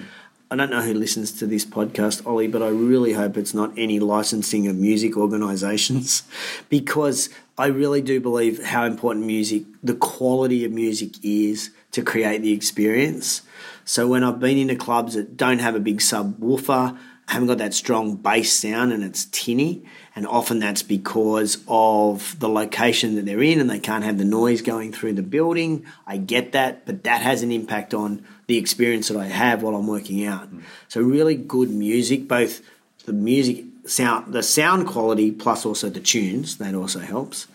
I 0.51 0.55
don't 0.55 0.69
know 0.69 0.81
who 0.81 0.93
listens 0.93 1.31
to 1.39 1.47
this 1.47 1.65
podcast, 1.65 2.25
Ollie, 2.25 2.47
but 2.47 2.61
I 2.61 2.67
really 2.67 3.13
hope 3.13 3.35
it's 3.35 3.55
not 3.55 3.73
any 3.77 3.99
licensing 3.99 4.67
of 4.67 4.75
music 4.75 5.17
organisations 5.17 6.21
because 6.69 7.29
I 7.57 7.67
really 7.67 8.01
do 8.01 8.21
believe 8.21 8.63
how 8.63 8.85
important 8.85 9.25
music, 9.25 9.63
the 9.83 9.95
quality 9.95 10.63
of 10.63 10.71
music 10.71 11.13
is 11.23 11.71
to 11.91 12.03
create 12.03 12.43
the 12.43 12.53
experience. 12.53 13.41
So 13.85 14.07
when 14.07 14.23
I've 14.23 14.39
been 14.39 14.57
into 14.57 14.75
clubs 14.75 15.15
that 15.15 15.35
don't 15.35 15.59
have 15.59 15.73
a 15.73 15.79
big 15.79 15.97
subwoofer, 15.97 16.97
haven't 17.27 17.47
got 17.47 17.57
that 17.57 17.73
strong 17.73 18.15
bass 18.15 18.53
sound 18.53 18.93
and 18.93 19.03
it's 19.03 19.25
tinny, 19.25 19.83
and 20.15 20.27
often 20.27 20.59
that's 20.59 20.83
because 20.83 21.63
of 21.67 22.39
the 22.39 22.49
location 22.49 23.15
that 23.15 23.25
they're 23.25 23.41
in 23.41 23.59
and 23.59 23.69
they 23.69 23.79
can't 23.79 24.03
have 24.03 24.17
the 24.17 24.25
noise 24.25 24.61
going 24.61 24.91
through 24.91 25.13
the 25.13 25.23
building. 25.23 25.85
I 26.05 26.17
get 26.17 26.51
that, 26.51 26.85
but 26.85 27.03
that 27.03 27.21
has 27.21 27.41
an 27.41 27.51
impact 27.51 27.93
on 27.93 28.25
the 28.47 28.57
experience 28.57 29.07
that 29.07 29.17
I 29.17 29.25
have 29.25 29.63
while 29.63 29.75
I'm 29.75 29.87
working 29.87 30.25
out. 30.25 30.53
Mm. 30.53 30.61
So 30.87 31.01
really 31.01 31.35
good 31.35 31.71
music, 31.71 32.27
both 32.27 32.61
the 33.05 33.13
music 33.13 33.65
sound, 33.85 34.33
the 34.33 34.43
sound 34.43 34.87
quality, 34.87 35.31
plus 35.31 35.65
also 35.65 35.89
the 35.89 35.99
tunes. 35.99 36.57
That 36.57 36.75
also 36.75 36.99
helps. 36.99 37.47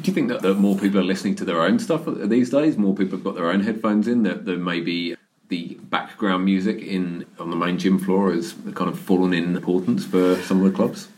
Do 0.00 0.04
you 0.04 0.14
think 0.14 0.28
that, 0.28 0.42
that 0.42 0.54
more 0.54 0.76
people 0.76 1.00
are 1.00 1.04
listening 1.04 1.34
to 1.36 1.44
their 1.44 1.60
own 1.60 1.78
stuff 1.78 2.02
these 2.06 2.50
days? 2.50 2.76
More 2.76 2.94
people 2.94 3.18
have 3.18 3.24
got 3.24 3.34
their 3.34 3.50
own 3.50 3.60
headphones 3.60 4.06
in. 4.06 4.22
That 4.22 4.44
there 4.44 4.56
maybe 4.56 5.16
the 5.48 5.78
background 5.82 6.44
music 6.44 6.78
in 6.80 7.26
on 7.38 7.50
the 7.50 7.56
main 7.56 7.78
gym 7.78 7.98
floor 7.98 8.32
has 8.32 8.54
kind 8.74 8.90
of 8.90 8.98
fallen 8.98 9.32
in 9.32 9.56
importance 9.56 10.04
for 10.04 10.36
some 10.42 10.64
of 10.64 10.70
the 10.70 10.76
clubs. 10.76 11.08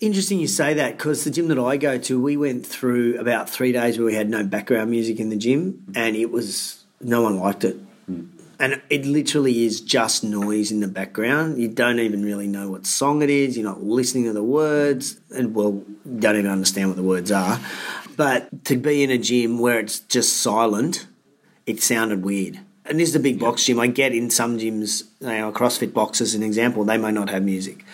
Interesting 0.00 0.38
you 0.38 0.46
say 0.46 0.74
that 0.74 0.96
because 0.96 1.24
the 1.24 1.30
gym 1.30 1.48
that 1.48 1.58
I 1.58 1.76
go 1.76 1.98
to, 1.98 2.20
we 2.20 2.36
went 2.36 2.66
through 2.66 3.18
about 3.18 3.50
three 3.50 3.72
days 3.72 3.98
where 3.98 4.06
we 4.06 4.14
had 4.14 4.30
no 4.30 4.44
background 4.44 4.90
music 4.90 5.20
in 5.20 5.28
the 5.28 5.36
gym, 5.36 5.84
and 5.94 6.16
it 6.16 6.30
was 6.30 6.84
no 7.00 7.22
one 7.22 7.38
liked 7.38 7.64
it. 7.64 7.76
Hmm. 8.06 8.26
And 8.58 8.80
it 8.88 9.04
literally 9.04 9.64
is 9.64 9.80
just 9.80 10.22
noise 10.22 10.70
in 10.70 10.80
the 10.80 10.88
background. 10.88 11.58
You 11.58 11.68
don't 11.68 11.98
even 11.98 12.24
really 12.24 12.46
know 12.46 12.70
what 12.70 12.86
song 12.86 13.20
it 13.20 13.28
is. 13.28 13.58
You're 13.58 13.68
not 13.68 13.82
listening 13.82 14.24
to 14.24 14.32
the 14.32 14.44
words, 14.44 15.20
and 15.34 15.54
well, 15.54 15.82
don't 16.18 16.36
even 16.36 16.50
understand 16.50 16.88
what 16.88 16.96
the 16.96 17.02
words 17.02 17.32
are. 17.32 17.60
But 18.16 18.64
to 18.66 18.76
be 18.76 19.02
in 19.02 19.10
a 19.10 19.18
gym 19.18 19.58
where 19.58 19.80
it's 19.80 19.98
just 19.98 20.36
silent, 20.36 21.06
it 21.66 21.82
sounded 21.82 22.22
weird. 22.22 22.60
And 22.86 23.00
this 23.00 23.08
is 23.08 23.14
a 23.14 23.20
big 23.20 23.38
box 23.38 23.64
gym. 23.64 23.80
I 23.80 23.86
get 23.86 24.14
in 24.14 24.28
some 24.30 24.58
gyms, 24.58 25.04
you 25.20 25.28
know, 25.28 25.52
CrossFit 25.52 25.94
box 25.94 26.20
as 26.20 26.34
an 26.34 26.42
example, 26.42 26.84
they 26.84 26.98
may 26.98 27.12
not 27.12 27.30
have 27.30 27.42
music, 27.42 27.84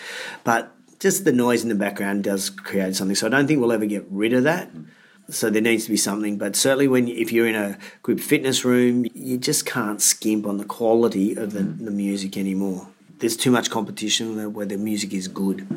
but 0.43 0.71
just 0.99 1.25
the 1.25 1.31
noise 1.31 1.63
in 1.63 1.69
the 1.69 1.75
background 1.75 2.23
does 2.23 2.49
create 2.49 2.95
something. 2.95 3.15
So 3.15 3.27
I 3.27 3.29
don't 3.29 3.47
think 3.47 3.59
we'll 3.59 3.71
ever 3.71 3.85
get 3.85 4.05
rid 4.09 4.33
of 4.33 4.43
that. 4.43 4.71
Mm. 4.71 4.85
So 5.29 5.49
there 5.49 5.61
needs 5.61 5.85
to 5.85 5.91
be 5.91 5.97
something, 5.97 6.37
but 6.37 6.55
certainly 6.55 6.89
when 6.89 7.07
if 7.07 7.31
you're 7.31 7.47
in 7.47 7.55
a 7.55 7.77
group 8.03 8.19
fitness 8.19 8.65
room, 8.65 9.05
you 9.13 9.37
just 9.37 9.65
can't 9.65 10.01
skimp 10.01 10.45
on 10.45 10.57
the 10.57 10.65
quality 10.65 11.35
of 11.35 11.53
the, 11.53 11.61
mm. 11.61 11.85
the 11.85 11.91
music 11.91 12.37
anymore. 12.37 12.87
There's 13.19 13.37
too 13.37 13.51
much 13.51 13.69
competition 13.69 14.53
where 14.53 14.65
the 14.65 14.77
music 14.77 15.13
is 15.13 15.27
good, 15.27 15.67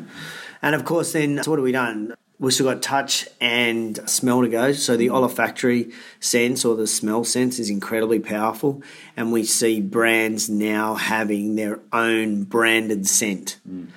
and 0.61 0.75
of 0.75 0.83
course, 0.83 1.13
then 1.13 1.41
so 1.43 1.51
what 1.51 1.59
have 1.59 1.63
we 1.63 1.71
done? 1.71 2.15
We've 2.37 2.53
still 2.53 2.65
got 2.65 2.81
touch 2.81 3.27
and 3.39 3.97
smell 4.09 4.41
to 4.41 4.49
go. 4.49 4.73
So 4.73 4.97
the 4.97 5.07
mm. 5.07 5.15
olfactory 5.15 5.91
sense 6.19 6.65
or 6.65 6.75
the 6.75 6.87
smell 6.87 7.23
sense 7.23 7.59
is 7.59 7.69
incredibly 7.69 8.19
powerful, 8.19 8.81
and 9.15 9.31
we 9.31 9.43
see 9.43 9.79
brands 9.79 10.49
now 10.49 10.95
having 10.95 11.55
their 11.55 11.79
own 11.93 12.43
branded 12.43 13.07
scent. 13.07 13.57
Mm. 13.69 13.87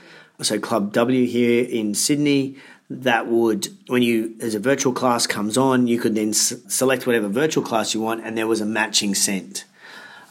So 0.41 0.61
Club 0.61 0.93
W 0.93 1.27
here 1.27 1.65
in 1.65 1.95
Sydney, 1.95 2.57
that 2.89 3.27
would 3.27 3.69
when 3.89 4.03
you 4.03 4.37
as 4.41 4.55
a 4.55 4.61
virtual 4.61 4.93
class 4.93 5.27
comes 5.27 5.59
on, 5.59 5.89
you 5.89 5.99
could 5.99 6.15
then 6.15 6.31
s- 6.31 6.55
select 6.69 7.07
whatever 7.07 7.29
virtual 7.29 7.65
class 7.65 7.93
you 7.93 8.01
want, 8.01 8.25
and 8.25 8.39
there 8.39 8.47
was 8.47 8.61
a 8.61 8.67
matching 8.67 9.15
scent. 9.15 9.65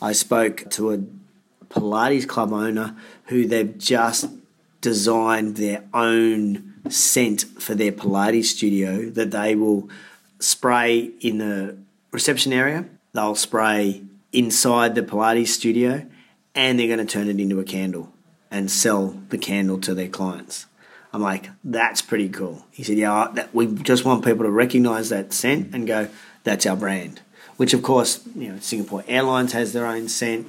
I 0.01 0.13
spoke 0.13 0.69
to 0.71 0.93
a 0.93 0.99
Pilates 1.69 2.27
club 2.27 2.53
owner 2.53 2.95
who 3.25 3.45
they've 3.45 3.77
just 3.77 4.29
designed 4.79 5.57
their 5.57 5.83
own 5.93 6.75
scent 6.89 7.43
for 7.59 7.75
their 7.75 7.91
Pilates 7.91 8.45
studio 8.45 9.09
that 9.09 9.31
they 9.31 9.55
will 9.55 9.89
spray 10.39 11.11
in 11.19 11.37
the 11.37 11.77
reception 12.11 12.53
area. 12.53 12.85
They'll 13.13 13.35
spray 13.35 14.03
inside 14.31 14.95
the 14.95 15.01
Pilates 15.01 15.47
studio, 15.47 16.05
and 16.53 16.79
they're 16.79 16.87
going 16.87 17.05
to 17.05 17.05
turn 17.05 17.29
it 17.29 17.39
into 17.39 17.59
a 17.59 17.63
candle 17.63 18.11
and 18.49 18.71
sell 18.71 19.17
the 19.29 19.37
candle 19.37 19.79
to 19.81 19.93
their 19.93 20.07
clients. 20.07 20.65
I'm 21.13 21.21
like, 21.21 21.49
that's 21.63 22.01
pretty 22.01 22.29
cool. 22.29 22.65
He 22.71 22.83
said, 22.83 22.97
yeah, 22.97 23.29
that, 23.33 23.53
we 23.53 23.67
just 23.67 24.05
want 24.05 24.23
people 24.23 24.43
to 24.43 24.51
recognize 24.51 25.09
that 25.09 25.33
scent 25.33 25.73
and 25.73 25.87
go, 25.87 26.09
that's 26.43 26.65
our 26.65 26.75
brand. 26.75 27.21
Which, 27.57 27.73
of 27.73 27.81
course, 27.81 28.21
you 28.35 28.49
know, 28.49 28.59
Singapore 28.59 29.03
Airlines 29.07 29.53
has 29.53 29.73
their 29.73 29.85
own 29.85 30.09
scent. 30.09 30.47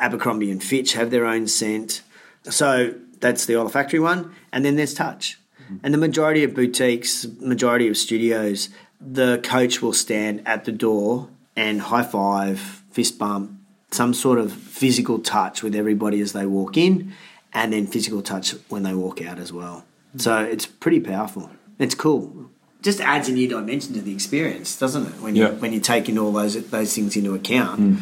Abercrombie 0.00 0.50
and 0.50 0.62
Fitch 0.62 0.94
have 0.94 1.10
their 1.10 1.26
own 1.26 1.46
scent. 1.46 2.02
So 2.44 2.94
that's 3.20 3.46
the 3.46 3.56
olfactory 3.56 4.00
one. 4.00 4.34
And 4.52 4.64
then 4.64 4.76
there's 4.76 4.94
touch. 4.94 5.38
Mm-hmm. 5.70 5.84
And 5.84 5.94
the 5.94 5.98
majority 5.98 6.44
of 6.44 6.54
boutiques, 6.54 7.26
majority 7.40 7.88
of 7.88 7.96
studios, 7.96 8.68
the 9.00 9.40
coach 9.44 9.80
will 9.80 9.92
stand 9.92 10.42
at 10.46 10.64
the 10.64 10.72
door 10.72 11.28
and 11.56 11.80
high 11.80 12.02
five, 12.02 12.58
fist 12.90 13.18
bump, 13.18 13.52
some 13.90 14.14
sort 14.14 14.38
of 14.38 14.52
physical 14.52 15.18
touch 15.18 15.62
with 15.62 15.74
everybody 15.74 16.20
as 16.20 16.32
they 16.32 16.46
walk 16.46 16.76
in, 16.76 17.12
and 17.52 17.72
then 17.72 17.86
physical 17.86 18.22
touch 18.22 18.52
when 18.68 18.82
they 18.82 18.94
walk 18.94 19.22
out 19.22 19.38
as 19.38 19.52
well. 19.52 19.84
Mm-hmm. 20.10 20.18
So 20.18 20.38
it's 20.42 20.66
pretty 20.66 21.00
powerful. 21.00 21.50
It's 21.78 21.94
cool. 21.94 22.50
Just 22.82 23.00
adds 23.00 23.28
a 23.28 23.32
new 23.32 23.46
dimension 23.48 23.92
to 23.94 24.00
the 24.00 24.12
experience, 24.12 24.78
doesn't 24.78 25.06
it? 25.06 25.20
When 25.20 25.36
you 25.36 25.44
Yeah. 25.44 25.50
when 25.50 25.72
you're 25.72 25.82
taking 25.82 26.16
all 26.18 26.32
those 26.32 26.54
those 26.70 26.94
things 26.94 27.14
into 27.16 27.34
account. 27.34 27.80
Mm. 27.80 27.96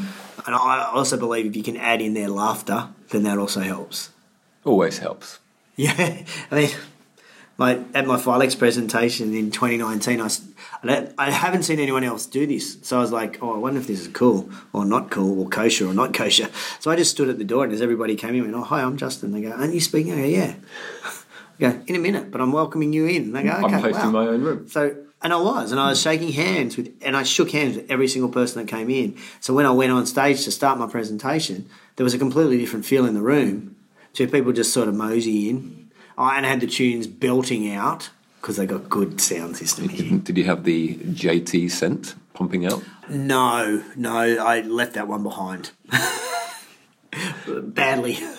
And 0.47 0.55
I 0.55 0.89
also 0.93 1.17
believe 1.17 1.47
if 1.47 1.57
you 1.57 1.63
can 1.65 1.77
add 1.77 2.01
in 2.01 2.15
their 2.15 2.29
laughter, 2.29 2.89
then 3.11 3.25
that 3.25 3.39
also 3.39 3.61
helps. 3.61 4.11
Always 4.65 4.99
helps. 4.99 5.39
Yeah, 5.77 5.95
I 6.51 6.55
mean, 6.55 6.71
my 7.59 7.85
at 7.93 8.07
my 8.07 8.17
Filex 8.17 8.57
presentation 8.57 9.35
in 9.35 9.51
2019, 9.51 10.21
I, 10.21 11.09
I 11.19 11.31
haven't 11.31 11.65
seen 11.65 11.81
anyone 11.81 12.05
else 12.05 12.25
do 12.25 12.47
this. 12.47 12.79
So 12.83 12.97
I 12.97 13.01
was 13.01 13.11
like, 13.11 13.43
oh, 13.43 13.53
I 13.53 13.59
wonder 13.59 13.81
if 13.81 13.89
this 13.89 14.01
is 14.01 14.09
cool 14.09 14.49
or 14.73 14.85
not 14.85 15.11
cool 15.11 15.41
or 15.43 15.49
kosher 15.49 15.89
or 15.89 15.93
not 15.93 16.15
kosher. 16.15 16.49
So 16.81 16.93
I 16.93 16.97
just 16.97 17.11
stood 17.11 17.29
at 17.29 17.39
the 17.39 17.45
door 17.45 17.65
and 17.65 17.73
as 17.73 17.83
everybody 17.83 18.15
came 18.15 18.37
in, 18.37 18.41
I 18.41 18.43
went, 18.45 18.55
oh, 18.55 18.63
hi, 18.63 18.83
I'm 18.83 18.97
Justin. 18.97 19.33
They 19.33 19.43
go, 19.43 19.51
aren't 19.51 19.75
you 19.75 19.81
speaking? 19.81 20.13
I 20.13 20.17
go, 20.17 20.25
yeah. 20.29 20.55
I 21.05 21.73
go, 21.73 21.83
in 21.89 21.97
a 21.97 21.99
minute, 21.99 22.31
but 22.31 22.41
I'm 22.41 22.53
welcoming 22.53 22.93
you 22.93 23.07
in. 23.07 23.23
And 23.25 23.37
they 23.37 23.43
go, 23.43 23.51
okay, 23.51 23.75
I'm 23.75 23.83
hosting 23.83 24.13
wow. 24.13 24.25
my 24.25 24.29
own 24.29 24.43
room. 24.43 24.69
So, 24.69 24.97
and 25.21 25.33
I 25.33 25.41
was, 25.41 25.73
and 25.73 25.81
I 25.81 25.89
was 25.89 26.01
shaking 26.01 26.31
hands 26.33 26.77
with, 26.77 26.95
and 27.03 27.17
I 27.17 27.25
shook 27.25 27.51
hands 27.51 27.77
with 27.77 27.91
every 27.91 28.07
single 28.07 28.31
person 28.31 28.65
that 28.65 28.71
came 28.71 28.89
in. 28.89 29.17
So 29.41 29.53
when 29.53 29.67
I 29.67 29.73
went 29.73 29.91
on 29.91 30.07
stage 30.07 30.45
to 30.45 30.53
start 30.53 30.79
my 30.79 30.87
presentation, 30.87 31.69
there 31.97 32.05
was 32.05 32.15
a 32.15 32.19
completely 32.19 32.59
different 32.59 32.87
feel 32.87 33.05
in 33.05 33.15
the 33.15 33.23
room. 33.23 33.75
So 34.13 34.27
people 34.29 34.53
just 34.53 34.73
sort 34.73 34.87
of 34.87 34.95
mosey 34.95 35.51
in. 35.51 35.78
Oh, 36.19 36.29
and 36.29 36.45
I 36.45 36.49
had 36.49 36.61
the 36.61 36.67
tunes 36.67 37.07
belting 37.07 37.73
out 37.73 38.11
because 38.41 38.57
they 38.57 38.67
got 38.67 38.89
good 38.89 39.21
sound 39.21 39.57
system 39.57 39.89
here. 39.89 40.19
Did 40.19 40.37
you 40.37 40.45
have 40.45 40.65
the 40.65 40.97
JT 40.97 41.71
scent 41.71 42.17
pumping 42.35 42.67
out? 42.67 42.83
No, 43.09 43.85
no, 43.95 44.17
I 44.19 44.63
left 44.63 44.95
that 44.95 45.07
one 45.07 45.23
behind. 45.23 45.71
Badly. 47.47 48.15
You, 48.15 48.35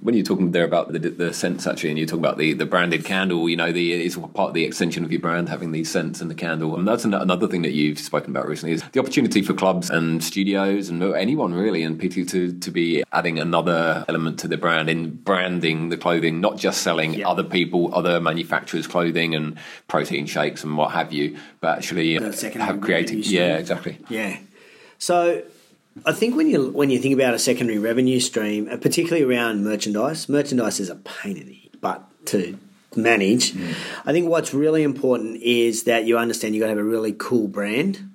when 0.00 0.14
you're 0.14 0.24
talking 0.24 0.50
there 0.50 0.64
about 0.64 0.92
the, 0.92 0.98
the 0.98 1.32
scents 1.32 1.66
actually, 1.66 1.90
and 1.90 1.98
you 1.98 2.06
talk 2.06 2.18
about 2.18 2.36
the, 2.36 2.52
the 2.52 2.66
branded 2.66 3.04
candle, 3.04 3.48
you 3.48 3.56
know, 3.56 3.72
the 3.72 3.92
it's 3.92 4.16
part 4.16 4.48
of 4.48 4.54
the 4.54 4.64
extension 4.64 5.04
of 5.04 5.12
your 5.12 5.20
brand 5.20 5.48
having 5.48 5.72
these 5.72 5.90
scents 5.90 6.20
and 6.20 6.30
the 6.30 6.34
candle, 6.34 6.76
and 6.76 6.86
that's 6.86 7.04
another 7.04 7.46
thing 7.46 7.62
that 7.62 7.72
you've 7.72 7.98
spoken 7.98 8.30
about 8.30 8.46
recently 8.48 8.74
is 8.74 8.82
the 8.92 9.00
opportunity 9.00 9.40
for 9.42 9.54
clubs 9.54 9.90
and 9.90 10.22
studios 10.22 10.88
and 10.88 11.02
anyone 11.02 11.54
really 11.54 11.82
and 11.82 12.00
PT 12.00 12.28
to 12.30 12.52
to 12.58 12.70
be 12.70 13.02
adding 13.12 13.38
another 13.38 14.04
element 14.08 14.38
to 14.40 14.48
the 14.48 14.56
brand 14.56 14.88
in 14.90 15.10
branding 15.10 15.88
the 15.88 15.96
clothing, 15.96 16.40
not 16.40 16.56
just 16.56 16.82
selling 16.82 17.14
Yeah. 17.14 17.28
other 17.28 17.44
people, 17.44 17.94
other 17.94 18.20
manufacturers' 18.20 18.86
clothing 18.86 19.34
and 19.34 19.56
protein 19.88 20.26
shakes 20.26 20.64
and 20.64 20.76
what 20.76 20.90
have 20.92 21.12
you, 21.12 21.36
but 21.60 21.78
actually 21.78 22.14
have 22.14 22.80
created. 22.80 23.26
Yeah, 23.26 23.56
exactly. 23.56 23.98
Yeah. 24.08 24.38
So 24.98 25.42
I 26.04 26.12
think 26.12 26.36
when 26.36 26.48
you 26.48 26.70
when 26.70 26.90
you 26.90 26.98
think 26.98 27.14
about 27.14 27.34
a 27.34 27.38
secondary 27.38 27.78
revenue 27.78 28.20
stream, 28.20 28.68
uh, 28.70 28.76
particularly 28.76 29.24
around 29.24 29.64
merchandise, 29.64 30.28
merchandise 30.28 30.80
is 30.80 30.90
a 30.90 30.96
pain 30.96 31.36
in 31.36 31.46
the 31.46 31.70
butt 31.80 32.02
to 32.26 32.58
manage. 32.96 33.54
I 34.04 34.12
think 34.12 34.28
what's 34.28 34.52
really 34.54 34.82
important 34.82 35.40
is 35.42 35.84
that 35.84 36.04
you 36.04 36.18
understand 36.18 36.54
you 36.54 36.60
got 36.60 36.66
to 36.66 36.70
have 36.70 36.78
a 36.78 36.84
really 36.84 37.12
cool 37.12 37.48
brand. 37.48 38.10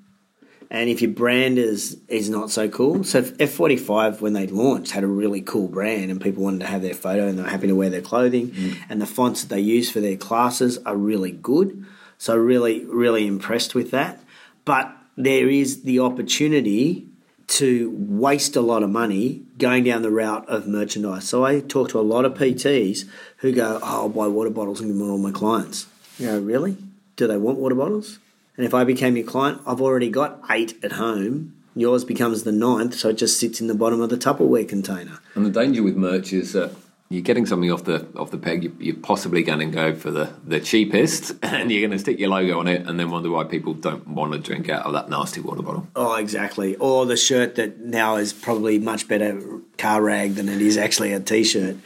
And 0.72 0.90
if 0.90 1.02
your 1.02 1.12
brand 1.12 1.58
is 1.58 1.98
is 2.08 2.30
not 2.30 2.52
so 2.52 2.70
cool, 2.70 3.04
so 3.04 3.26
F 3.40 3.50
forty 3.50 3.78
five 3.78 4.22
when 4.22 4.34
they 4.34 4.46
launched 4.46 4.92
had 4.92 5.04
a 5.04 5.08
really 5.08 5.42
cool 5.42 5.68
brand, 5.68 6.12
and 6.12 6.22
people 6.22 6.44
wanted 6.44 6.60
to 6.60 6.68
have 6.68 6.82
their 6.82 6.94
photo, 6.94 7.28
and 7.28 7.40
they're 7.40 7.48
happy 7.48 7.68
to 7.68 7.76
wear 7.76 7.90
their 7.90 8.02
clothing, 8.02 8.54
and 8.88 9.02
the 9.02 9.08
fonts 9.08 9.42
that 9.42 9.50
they 9.50 9.62
use 9.62 9.90
for 9.90 10.00
their 10.00 10.18
classes 10.18 10.78
are 10.86 10.96
really 10.96 11.32
good. 11.32 11.86
So 12.20 12.36
really, 12.36 12.86
really 12.86 13.26
impressed 13.26 13.74
with 13.74 13.92
that. 13.92 14.22
But 14.66 14.94
there 15.16 15.50
is 15.50 15.84
the 15.84 16.00
opportunity 16.00 17.09
to 17.50 17.94
waste 17.98 18.56
a 18.56 18.62
lot 18.62 18.84
of 18.84 18.90
money 18.90 19.42
going 19.58 19.84
down 19.84 20.02
the 20.02 20.12
route 20.12 20.48
of 20.48 20.68
merchandise. 20.68 21.28
So 21.28 21.44
I 21.44 21.60
talk 21.60 21.90
to 21.90 22.00
a 22.00 22.02
lot 22.02 22.26
of 22.26 22.36
PTs 22.36 23.06
who 23.38 23.52
go, 23.52 23.80
"Oh, 23.82 23.86
I'll 24.04 24.10
buy 24.10 24.28
water 24.28 24.50
bottles 24.50 24.80
and 24.80 24.90
give 24.90 24.98
them 24.98 25.08
to 25.08 25.12
all 25.12 25.18
my 25.18 25.32
clients." 25.32 25.88
You 26.18 26.28
go, 26.28 26.40
"Really? 26.40 26.78
Do 27.16 27.28
they 27.28 27.38
want 27.38 27.58
water 27.58 27.76
bottles?" 27.76 28.20
And 28.56 28.66
if 28.66 28.74
I 28.74 28.84
became 28.84 29.18
your 29.18 29.26
client, 29.26 29.62
I've 29.66 29.82
already 29.82 30.10
got 30.10 30.42
eight 30.50 30.76
at 30.84 30.94
home. 30.94 31.54
Yours 31.76 32.04
becomes 32.04 32.44
the 32.44 32.52
ninth, 32.52 32.96
so 32.96 33.10
it 33.10 33.18
just 33.18 33.40
sits 33.40 33.62
in 33.62 33.68
the 33.68 33.74
bottom 33.74 34.02
of 34.02 34.10
the 34.10 34.18
Tupperware 34.18 34.68
container. 34.68 35.20
And 35.34 35.46
the 35.46 35.50
danger 35.50 35.82
with 35.82 35.96
merch 35.96 36.34
is 36.34 36.54
that 36.54 36.72
you're 37.10 37.24
getting 37.24 37.48
something 37.48 37.72
off 37.72 37.86
the 37.86 38.08
off 38.16 38.30
the 38.30 38.38
peg. 38.38 38.64
You, 38.64 38.76
you're 38.80 38.96
possibly 38.96 39.42
going 39.42 39.60
to 39.60 39.66
go 39.66 39.96
for 39.96 40.12
the, 40.12 40.32
the 40.46 40.60
cheapest, 40.60 41.34
and 41.44 41.72
you're 41.72 41.82
going 41.82 41.98
to 41.98 42.00
stick 42.00 42.20
your 42.20 42.30
logo 42.30 42.60
on 42.60 42.68
it, 42.68 42.86
and 42.88 43.00
then 43.00 43.10
wonder 43.10 43.32
why 43.32 43.46
people 43.46 43.74
don't 43.74 44.08
want 44.08 44.34
to 44.34 44.40
drink 44.40 44.70
out 44.70 44.86
of 44.86 44.94
that 44.94 45.10
nasty 45.10 45.42
water 45.42 45.64
bottle. 45.64 45.88
Oh, 45.96 46.16
exactly. 46.16 46.76
Or 46.76 47.06
the 47.08 47.18
shirt 47.18 47.56
that 47.56 47.80
now 47.80 48.18
is 48.18 48.32
probably 48.32 48.78
much 48.78 49.08
better 49.08 49.42
car 49.78 50.04
rag 50.04 50.36
than 50.36 50.48
it 50.48 50.62
is 50.62 50.78
actually 50.78 51.12
a 51.12 51.20
t-shirt. 51.20 51.78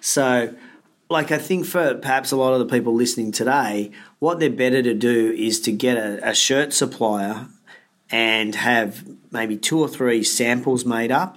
So, 0.00 0.54
like 1.10 1.32
I 1.32 1.38
think 1.38 1.66
for 1.66 1.96
perhaps 1.96 2.30
a 2.30 2.36
lot 2.36 2.52
of 2.52 2.60
the 2.60 2.66
people 2.66 2.94
listening 2.94 3.32
today, 3.32 3.90
what 4.20 4.38
they're 4.38 4.48
better 4.48 4.82
to 4.82 4.94
do 4.94 5.32
is 5.32 5.60
to 5.62 5.72
get 5.72 5.96
a, 5.96 6.30
a 6.30 6.34
shirt 6.34 6.72
supplier 6.72 7.48
and 8.10 8.54
have 8.54 9.04
maybe 9.32 9.56
two 9.56 9.80
or 9.80 9.88
three 9.88 10.22
samples 10.22 10.84
made 10.84 11.10
up 11.10 11.36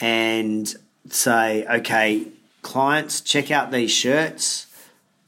and 0.00 0.74
say, 1.08 1.64
okay, 1.66 2.26
clients, 2.64 3.20
check 3.20 3.52
out 3.52 3.70
these 3.70 3.92
shirts. 3.92 4.66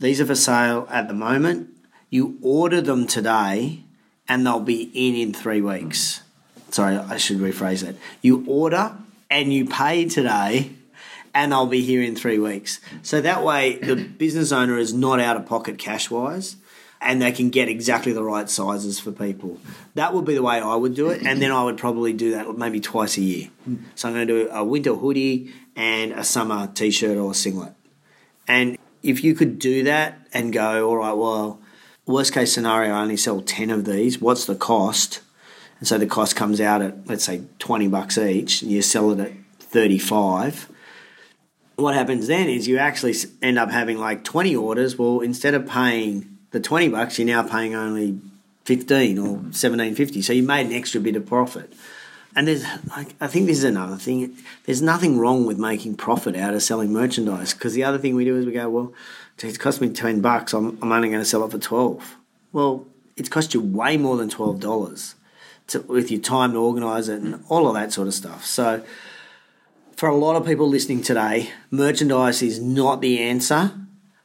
These 0.01 0.21
are 0.21 0.27
for 0.27 0.35
sale 0.35 0.89
at 0.91 1.07
the 1.07 1.15
moment. 1.15 1.71
You 2.11 2.39
order 2.43 2.81
them 2.81 3.07
today 3.07 3.85
and 4.29 4.45
they'll 4.45 4.59
be 4.59 4.91
in 4.93 5.15
in 5.15 5.33
three 5.33 5.61
weeks. 5.61 6.23
Sorry, 6.71 6.97
I 6.97 7.17
should 7.17 7.39
rephrase 7.39 7.85
that. 7.85 7.95
You 8.23 8.45
order 8.49 8.97
and 9.31 9.53
you 9.53 9.67
pay 9.67 10.07
today 10.07 10.73
and 11.33 11.53
they'll 11.53 11.67
be 11.67 11.83
here 11.83 12.03
in 12.03 12.17
three 12.17 12.39
weeks. 12.39 12.81
So 13.03 13.21
that 13.21 13.45
way 13.45 13.77
the 13.77 13.95
business 13.95 14.51
owner 14.51 14.79
is 14.79 14.93
not 14.93 15.21
out 15.21 15.37
of 15.37 15.47
pocket 15.47 15.79
cash 15.79 16.11
wise 16.11 16.57
and 17.01 17.21
they 17.21 17.31
can 17.31 17.51
get 17.51 17.69
exactly 17.69 18.13
the 18.13 18.23
right 18.23 18.49
sizes 18.49 18.99
for 18.99 19.13
people. 19.13 19.61
That 19.95 20.15
would 20.15 20.25
be 20.25 20.35
the 20.35 20.43
way 20.43 20.61
I 20.61 20.75
would 20.75 20.95
do 20.95 21.11
it, 21.11 21.23
and 21.23 21.41
then 21.43 21.53
I 21.53 21.63
would 21.63 21.77
probably 21.77 22.15
do 22.15 22.33
that 22.33 22.57
maybe 22.57 22.81
twice 22.81 23.19
a 23.19 23.21
year. 23.21 23.51
So 23.95 24.09
I'm 24.09 24.15
going 24.15 24.27
to 24.27 24.45
do 24.45 24.51
a 24.51 24.65
winter 24.65 24.95
hoodie 24.95 25.53
and 25.77 26.13
a 26.13 26.25
summer 26.25 26.67
t-shirt 26.75 27.19
or 27.19 27.35
singlet. 27.35 27.75
And 28.49 28.79
if 29.03 29.23
you 29.23 29.35
could 29.35 29.59
do 29.59 29.85
that 29.85 30.27
and 30.33 30.53
go, 30.53 30.89
all 30.89 30.97
right, 30.97 31.13
well, 31.13 31.61
worst 32.07 32.33
case 32.33 32.53
scenario, 32.53 32.95
I 32.95 33.03
only 33.03 33.17
sell 33.17 33.43
10 33.43 33.71
of 33.71 33.85
these, 33.85 34.21
what's 34.21 34.47
the 34.47 34.55
cost? 34.55 35.21
And 35.79 35.87
so 35.87 35.99
the 35.99 36.07
cost 36.07 36.35
comes 36.35 36.61
out 36.61 36.81
at, 36.81 37.07
let's 37.07 37.25
say, 37.25 37.43
20 37.59 37.89
bucks 37.89 38.17
each, 38.17 38.63
and 38.63 38.71
you 38.71 38.81
sell 38.81 39.11
it 39.13 39.21
at 39.21 39.33
35. 39.61 40.71
What 41.77 41.95
happens 41.95 42.29
then 42.29 42.49
is 42.49 42.67
you 42.67 42.79
actually 42.79 43.15
end 43.43 43.59
up 43.59 43.71
having 43.71 43.99
like 43.99 44.25
20 44.25 44.57
orders. 44.57 44.97
Well, 44.97 45.21
instead 45.21 45.53
of 45.53 45.69
paying 45.69 46.39
the 46.51 46.61
20 46.61 46.89
bucks, 46.89 47.19
you're 47.19 47.27
now 47.27 47.43
paying 47.43 47.75
only 47.75 48.19
15 48.65 49.19
or 49.19 49.37
17.50. 49.37 50.25
So 50.25 50.33
you 50.33 50.43
made 50.43 50.67
an 50.67 50.73
extra 50.73 51.03
bit 51.03 51.17
of 51.17 51.27
profit. 51.27 51.71
And 52.37 52.47
there's, 52.47 52.65
like, 52.95 53.15
I 53.19 53.29
think 53.29 53.47
this 53.47 53.57
is 53.57 53.65
another 53.65 53.97
thing. 53.97 54.37
There's 54.65 54.83
nothing 54.83 55.19
wrong 55.19 55.47
with 55.47 55.59
making 55.59 55.97
profit 55.97 56.37
out 56.37 56.53
of 56.53 56.63
selling 56.63 56.93
merchandise 56.93 57.55
because 57.55 57.73
the 57.73 57.83
other 57.83 57.97
thing 57.97 58.15
we 58.15 58.27
do 58.27 58.37
is 58.37 58.45
we 58.45 58.53
go, 58.53 58.69
well, 58.69 58.93
it's 59.39 59.57
cost 59.57 59.81
me 59.81 59.89
10 59.89 60.21
bucks. 60.21 60.53
I'm, 60.53 60.79
I'm 60.83 60.93
only 60.93 61.09
going 61.09 61.21
to 61.21 61.25
sell 61.25 61.45
it 61.45 61.51
for 61.51 61.59
12. 61.59 62.17
Well, 62.53 62.87
it's 63.17 63.31
cost 63.31 63.55
you 63.55 63.63
way 63.63 63.97
more 63.97 64.19
than 64.19 64.29
$12 64.29 65.15
with 65.89 66.11
your 66.11 66.21
time 66.21 66.53
to 66.53 66.59
organise 66.59 67.09
it 67.09 67.23
and 67.23 67.43
all 67.49 67.67
of 67.67 67.75
that 67.75 67.93
sort 67.93 68.07
of 68.07 68.15
stuff. 68.15 68.45
So, 68.45 68.85
for 69.97 70.11
a 70.11 70.15
lot 70.15 70.37
of 70.37 70.45
people 70.45 70.69
listening 70.69 71.01
today, 71.03 71.51
merchandise 71.71 72.43
is 72.43 72.61
not 72.61 73.01
the 73.01 73.19
answer, 73.19 73.73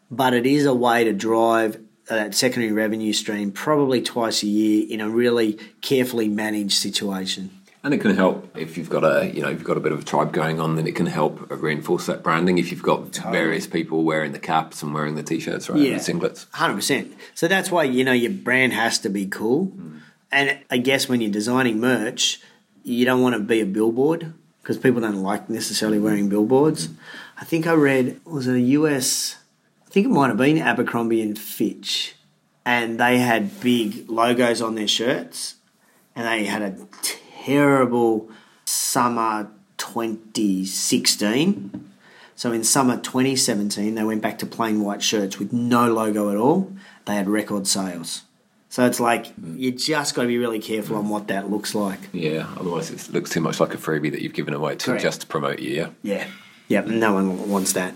but 0.10 0.34
it 0.34 0.46
is 0.46 0.66
a 0.66 0.74
way 0.74 1.06
to 1.06 1.14
drive 1.14 1.78
uh, 2.10 2.16
that 2.16 2.36
secondary 2.36 2.74
revenue 2.74 3.14
stream 3.14 3.54
probably 3.54 4.02
twice 4.02 4.44
a 4.44 4.48
year 4.48 4.86
in 4.90 5.00
a 5.00 5.10
really 5.10 5.54
carefully 5.80 6.28
managed 6.28 6.74
situation. 6.74 7.52
And 7.84 7.96
it 7.96 7.98
can 8.00 8.16
help 8.16 8.56
if 8.56 8.78
you've 8.78 8.92
got 8.92 9.04
a 9.04 9.32
you 9.34 9.42
know 9.42 9.50
if 9.50 9.56
you've 9.58 9.64
got 9.68 9.78
a 9.78 9.80
bit 9.80 9.92
of 9.92 10.02
a 10.02 10.04
tribe 10.04 10.32
going 10.34 10.60
on, 10.60 10.76
then 10.76 10.86
it 10.86 10.96
can 10.96 11.08
help 11.08 11.50
reinforce 11.50 12.06
that 12.06 12.22
branding. 12.22 12.60
If 12.60 12.70
you've 12.72 12.84
got 12.84 13.16
various 13.32 13.66
people 13.66 14.04
wearing 14.04 14.34
the 14.34 14.40
caps 14.40 14.84
and 14.84 14.94
wearing 14.94 15.16
the 15.16 15.24
t-shirts, 15.24 15.68
right, 15.70 15.80
Yeah. 15.80 15.92
and 15.94 16.00
the 16.00 16.04
singlets. 16.14 16.46
Hundred 16.52 16.76
percent. 16.76 17.14
So 17.34 17.48
that's 17.48 17.72
why 17.72 17.86
you 17.86 18.04
know 18.04 18.12
your 18.12 18.32
brand 18.32 18.74
has 18.74 19.00
to 19.00 19.10
be 19.10 19.26
cool. 19.26 19.66
Hmm. 19.66 19.98
And 20.32 20.60
I 20.70 20.78
guess 20.78 21.10
when 21.10 21.22
you're 21.22 21.32
designing 21.32 21.80
merch, 21.80 22.40
you 22.84 23.04
don't 23.04 23.22
want 23.22 23.34
to 23.36 23.42
be 23.42 23.62
a 23.62 23.66
billboard 23.66 24.34
because 24.62 24.78
people 24.78 25.02
don't 25.02 25.24
like 25.24 25.50
necessarily 25.50 25.98
wearing 26.00 26.30
billboards. 26.30 26.86
Hmm. 26.86 26.94
I 27.40 27.46
think 27.46 27.66
I 27.66 27.74
read 27.74 28.22
was 28.26 28.46
it 28.46 28.54
a 28.56 28.62
US? 28.78 29.38
I 29.88 29.90
think 29.90 30.06
it 30.06 30.10
might 30.10 30.28
have 30.28 30.38
been 30.38 30.60
Abercrombie 30.60 31.22
and 31.24 31.38
Fitch, 31.38 32.16
and 32.64 33.00
they 33.00 33.18
had 33.18 33.60
big 33.60 34.08
logos 34.08 34.62
on 34.62 34.76
their 34.76 34.88
shirts, 34.88 35.56
and 36.16 36.28
they 36.28 36.46
had 36.46 36.62
a 36.62 36.76
terrible 37.46 38.30
summer 38.66 39.50
2016. 39.78 41.88
So 42.36 42.52
in 42.52 42.64
summer 42.64 42.98
2017, 42.98 43.96
they 43.96 44.04
went 44.04 44.22
back 44.22 44.40
to 44.40 44.46
plain 44.46 44.82
white 44.82 45.04
shirts 45.04 45.38
with 45.38 45.54
no 45.54 45.92
logo 45.92 46.32
at 46.32 46.38
all. 46.38 46.72
They 47.06 47.16
had 47.16 47.30
record 47.30 47.68
sales. 47.68 48.24
So 48.70 48.86
it's 48.86 49.00
like 49.00 49.34
you 49.56 49.72
just 49.72 50.16
got 50.16 50.24
to 50.24 50.28
be 50.28 50.38
really 50.38 50.60
careful 50.60 50.96
on 50.96 51.10
what 51.10 51.28
that 51.28 51.52
looks 51.52 51.76
like. 51.76 52.00
Yeah, 52.14 52.48
otherwise 52.58 52.90
it 52.90 53.12
looks 53.12 53.30
too 53.30 53.42
much 53.42 53.60
like 53.60 53.74
a 53.74 53.78
freebie 53.78 54.12
that 54.12 54.22
you've 54.22 54.34
given 54.34 54.54
away 54.54 54.78
to 54.78 54.86
Correct. 54.86 55.04
just 55.04 55.22
to 55.22 55.28
promote 55.28 55.60
you. 55.60 55.76
Yeah. 55.76 55.90
Yeah. 56.04 56.28
Yep. 56.70 56.88
No 56.88 57.14
one 57.14 57.50
wants 57.50 57.74
that. 57.74 57.94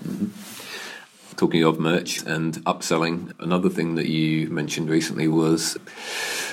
Talking 1.38 1.64
of 1.64 1.80
merch 1.80 2.24
and 2.24 2.54
upselling, 2.66 3.34
another 3.40 3.70
thing 3.70 3.96
that 3.96 4.08
you 4.08 4.50
mentioned 4.50 4.90
recently 4.90 5.28
was 5.28 5.78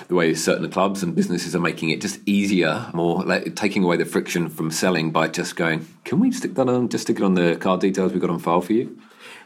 the 0.09 0.15
way 0.15 0.35
certain 0.35 0.69
clubs 0.71 1.03
and 1.03 1.15
businesses 1.15 1.55
are 1.55 1.61
making 1.61 1.91
it 1.91 2.01
just 2.01 2.21
easier, 2.27 2.91
more 2.93 3.23
like 3.25 3.55
taking 3.55 3.85
away 3.85 3.97
the 3.97 4.05
friction 4.05 4.49
from 4.49 4.71
selling 4.71 5.13
by 5.13 5.29
just 5.29 5.55
going, 5.55 5.87
can 6.05 6.19
we 6.19 6.33
stick 6.33 6.55
that 6.55 6.69
on, 6.69 6.89
just 6.89 7.03
stick 7.03 7.19
it 7.19 7.23
on 7.23 7.35
the 7.35 7.57
card 7.57 7.81
details 7.81 8.13
we've 8.13 8.21
got 8.21 8.31
on 8.31 8.41
file 8.41 8.61
for 8.61 8.73
you? 8.73 8.99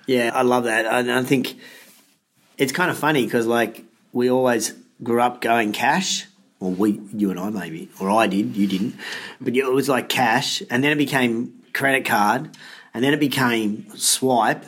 Yeah, 0.06 0.30
I 0.34 0.42
love 0.42 0.64
that. 0.64 0.86
And 0.86 1.12
I 1.12 1.22
think 1.22 1.56
it's 2.56 2.72
kind 2.72 2.90
of 2.90 2.96
funny 2.96 3.24
because 3.24 3.46
like 3.46 3.84
we 4.12 4.30
always 4.30 4.74
grew 5.02 5.20
up 5.20 5.40
going 5.40 5.72
cash. 5.72 6.26
Or 6.58 6.70
we, 6.70 6.98
you 7.12 7.30
and 7.30 7.38
I 7.38 7.50
maybe, 7.50 7.90
or 8.00 8.10
I 8.10 8.26
did, 8.28 8.56
you 8.56 8.66
didn't. 8.66 8.94
But 9.42 9.54
it 9.54 9.70
was 9.70 9.90
like 9.90 10.08
cash, 10.08 10.62
and 10.70 10.82
then 10.82 10.90
it 10.90 10.96
became 10.96 11.52
credit 11.74 12.06
card, 12.06 12.48
and 12.94 13.04
then 13.04 13.12
it 13.12 13.20
became 13.20 13.94
swipe 13.94 14.64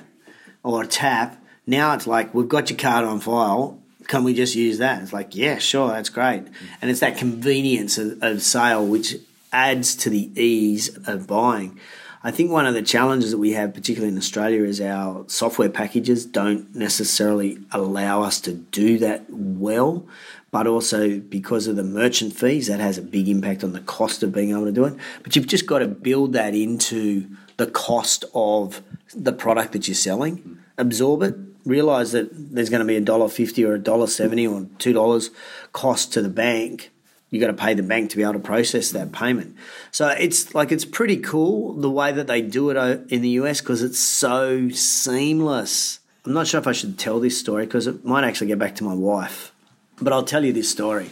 or 0.68 0.85
tap. 0.85 1.42
Now 1.66 1.94
it's 1.94 2.07
like 2.07 2.35
we've 2.35 2.48
got 2.48 2.68
your 2.68 2.78
card 2.78 3.07
on 3.07 3.20
file. 3.20 3.78
Can 4.07 4.22
we 4.22 4.35
just 4.35 4.54
use 4.54 4.78
that? 4.78 5.02
It's 5.02 5.14
like 5.14 5.35
yeah, 5.35 5.57
sure, 5.59 5.88
that's 5.88 6.11
great, 6.11 6.44
and 6.81 6.90
it's 6.90 7.00
that 7.00 7.16
convenience 7.16 7.96
of, 7.96 8.22
of 8.22 8.43
sale 8.43 8.86
which 8.86 9.16
adds 9.51 9.97
to 9.97 10.11
the 10.11 10.30
ease 10.40 10.95
of 11.09 11.26
buying. 11.26 11.80
I 12.22 12.32
think 12.32 12.51
one 12.51 12.66
of 12.66 12.74
the 12.74 12.82
challenges 12.82 13.30
that 13.30 13.38
we 13.38 13.53
have, 13.53 13.72
particularly 13.72 14.12
in 14.12 14.18
Australia, 14.18 14.64
is 14.64 14.80
our 14.80 15.24
software 15.28 15.70
packages 15.70 16.26
don't 16.26 16.74
necessarily 16.74 17.59
allow 17.70 18.22
us 18.22 18.40
to 18.43 18.53
do 18.53 18.99
that 18.99 19.24
well. 19.30 20.05
But 20.51 20.66
also 20.66 21.18
because 21.20 21.66
of 21.66 21.76
the 21.76 21.84
merchant 21.84 22.32
fees, 22.32 22.68
that 22.68 22.80
has 22.80 22.96
a 22.96 23.03
big 23.03 23.28
impact 23.28 23.62
on 23.62 23.72
the 23.72 23.80
cost 23.80 24.22
of 24.22 24.32
being 24.32 24.51
able 24.51 24.64
to 24.64 24.72
do 24.72 24.84
it. 24.84 24.94
But 25.22 25.36
you've 25.36 25.46
just 25.46 25.66
got 25.66 25.80
to 25.80 25.88
build 25.88 26.32
that 26.32 26.55
into 26.55 27.28
the 27.59 27.66
cost 27.66 28.24
of 28.34 28.80
the 29.14 29.32
product 29.32 29.72
that 29.72 29.88
you're 29.88 29.94
selling, 29.94 30.59
absorb 30.78 31.22
it, 31.22 31.34
realize 31.66 32.12
that 32.12 32.30
there's 32.32 32.70
going 32.70 32.80
to 32.80 32.86
be 32.86 32.96
a 32.96 33.01
dollar 33.01 33.28
fifty 33.28 33.64
or 33.64 33.74
a 33.74 33.78
dollar 33.78 34.07
seventy 34.07 34.46
or 34.46 34.66
two 34.78 34.92
dollars 34.92 35.30
cost 35.72 36.12
to 36.14 36.22
the 36.22 36.30
bank 36.30 36.90
you 37.30 37.40
got 37.40 37.49
to 37.49 37.53
pay 37.53 37.74
the 37.74 37.82
bank 37.82 38.11
to 38.11 38.16
be 38.16 38.22
able 38.22 38.34
to 38.34 38.38
process 38.38 38.90
that 38.92 39.12
payment. 39.12 39.57
So 39.90 40.09
it's 40.09 40.55
like 40.55 40.72
it's 40.72 40.84
pretty 40.84 41.18
cool 41.18 41.74
the 41.74 41.90
way 41.90 42.12
that 42.12 42.26
they 42.26 42.40
do 42.40 42.70
it 42.70 42.76
uh, 42.76 42.99
in 43.09 43.22
the 43.22 43.30
US 43.40 43.61
because 43.61 43.82
it's 43.82 43.99
so 43.99 44.70
seamless. 44.70 46.01
I'm 46.24 46.32
not 46.32 46.46
sure 46.46 46.61
if 46.61 46.66
I 46.66 46.72
should 46.72 46.99
tell 46.99 47.20
this 47.20 47.38
story 47.38 47.66
because 47.66 47.86
it 47.86 48.05
might 48.05 48.24
actually 48.24 48.49
get 48.49 48.59
back 48.59 48.74
to 48.76 48.84
my 48.84 48.94
wife, 48.94 49.53
but 50.01 50.12
I'll 50.12 50.24
tell 50.24 50.44
you 50.44 50.53
this 50.53 50.70
story. 50.70 51.11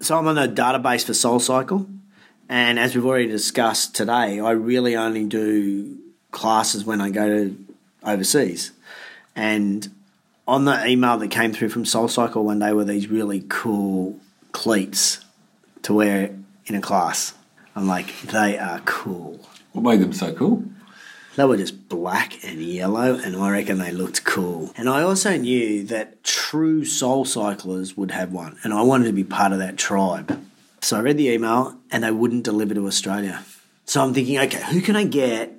So 0.00 0.16
I'm 0.16 0.26
on 0.26 0.38
a 0.38 0.48
database 0.48 1.04
for 1.04 1.12
SoulCycle, 1.12 1.86
and 2.48 2.78
as 2.78 2.94
we've 2.94 3.04
already 3.04 3.28
discussed 3.28 3.94
today, 3.94 4.40
I 4.40 4.52
really 4.52 4.96
only 4.96 5.24
do 5.24 5.98
classes 6.30 6.84
when 6.84 7.00
I 7.00 7.10
go 7.10 7.26
to 7.26 7.56
overseas. 8.04 8.72
And 9.34 9.90
on 10.46 10.64
the 10.64 10.86
email 10.86 11.18
that 11.18 11.28
came 11.28 11.52
through 11.52 11.68
from 11.68 11.84
SoulCycle 11.84 12.42
one 12.42 12.58
day 12.58 12.72
were 12.72 12.84
these 12.84 13.08
really 13.08 13.44
cool 13.48 14.18
cleats 14.52 15.24
to 15.82 15.92
wear 15.92 16.34
in 16.66 16.74
a 16.74 16.80
class. 16.80 17.34
I'm 17.76 17.86
like, 17.86 18.18
they 18.22 18.58
are 18.58 18.80
cool. 18.80 19.40
What 19.72 19.82
made 19.82 20.00
them 20.00 20.12
so 20.12 20.32
cool? 20.32 20.64
They 21.38 21.44
were 21.44 21.56
just 21.56 21.88
black 21.88 22.44
and 22.44 22.60
yellow, 22.60 23.14
and 23.14 23.36
I 23.36 23.50
reckon 23.50 23.78
they 23.78 23.92
looked 23.92 24.24
cool. 24.24 24.72
And 24.76 24.88
I 24.88 25.02
also 25.02 25.36
knew 25.36 25.84
that 25.84 26.24
true 26.24 26.84
soul 26.84 27.24
cyclers 27.24 27.96
would 27.96 28.10
have 28.10 28.32
one, 28.32 28.58
and 28.64 28.74
I 28.74 28.82
wanted 28.82 29.04
to 29.04 29.12
be 29.12 29.22
part 29.22 29.52
of 29.52 29.60
that 29.60 29.76
tribe. 29.76 30.44
So 30.80 30.96
I 30.96 31.00
read 31.00 31.16
the 31.16 31.28
email, 31.28 31.76
and 31.92 32.02
they 32.02 32.10
wouldn't 32.10 32.42
deliver 32.42 32.74
to 32.74 32.88
Australia. 32.88 33.44
So 33.84 34.02
I'm 34.02 34.12
thinking, 34.12 34.36
okay, 34.36 34.60
who 34.72 34.80
can 34.80 34.96
I 34.96 35.04
get 35.04 35.52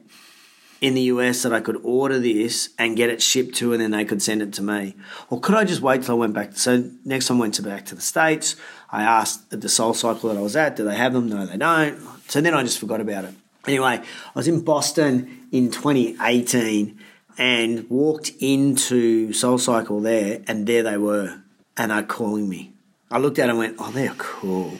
in 0.82 0.96
the 0.96 1.04
US 1.04 1.44
that 1.44 1.54
I 1.54 1.62
could 1.62 1.80
order 1.82 2.20
this 2.20 2.72
and 2.78 2.98
get 2.98 3.10
it 3.10 3.22
shipped 3.22 3.56
to, 3.56 3.72
and 3.72 3.82
then 3.82 3.92
they 3.92 4.04
could 4.04 4.22
send 4.22 4.42
it 4.42 4.52
to 4.56 4.62
me? 4.62 4.98
Or 5.30 5.40
could 5.40 5.56
I 5.56 5.64
just 5.64 5.80
wait 5.80 6.04
till 6.04 6.16
I 6.16 6.18
went 6.18 6.34
back? 6.34 6.58
So 6.58 6.92
next 7.06 7.28
time 7.28 7.38
I 7.38 7.40
went 7.40 7.54
to 7.54 7.62
back 7.62 7.86
to 7.86 7.96
the 7.96 8.02
States, 8.02 8.58
I 8.92 9.04
asked 9.04 9.50
the 9.50 9.56
SoulCycle 9.56 10.30
that 10.30 10.38
I 10.38 10.42
was 10.42 10.58
at, 10.58 10.76
do 10.76 10.84
they 10.84 10.98
have 10.98 11.14
them? 11.14 11.30
No, 11.30 11.46
they 11.46 11.56
don't. 11.56 11.98
So 12.28 12.42
then 12.42 12.54
I 12.54 12.64
just 12.64 12.80
forgot 12.80 13.00
about 13.00 13.24
it. 13.24 13.34
Anyway, 13.68 14.02
I 14.02 14.32
was 14.34 14.48
in 14.48 14.62
Boston 14.62 15.48
in 15.52 15.72
2018 15.72 17.00
and 17.38 17.90
walked 17.90 18.32
into 18.40 19.30
SoulCycle 19.30 20.04
there, 20.04 20.42
and 20.48 20.68
there 20.68 20.84
they 20.84 20.98
were, 20.98 21.42
and 21.78 21.92
they're 21.92 22.04
calling 22.04 22.50
me. 22.50 22.74
I 23.12 23.18
looked 23.18 23.40
at 23.40 23.50
and 23.50 23.58
went, 23.58 23.78
oh, 23.80 23.92
they're 23.92 24.14
cool. 24.18 24.78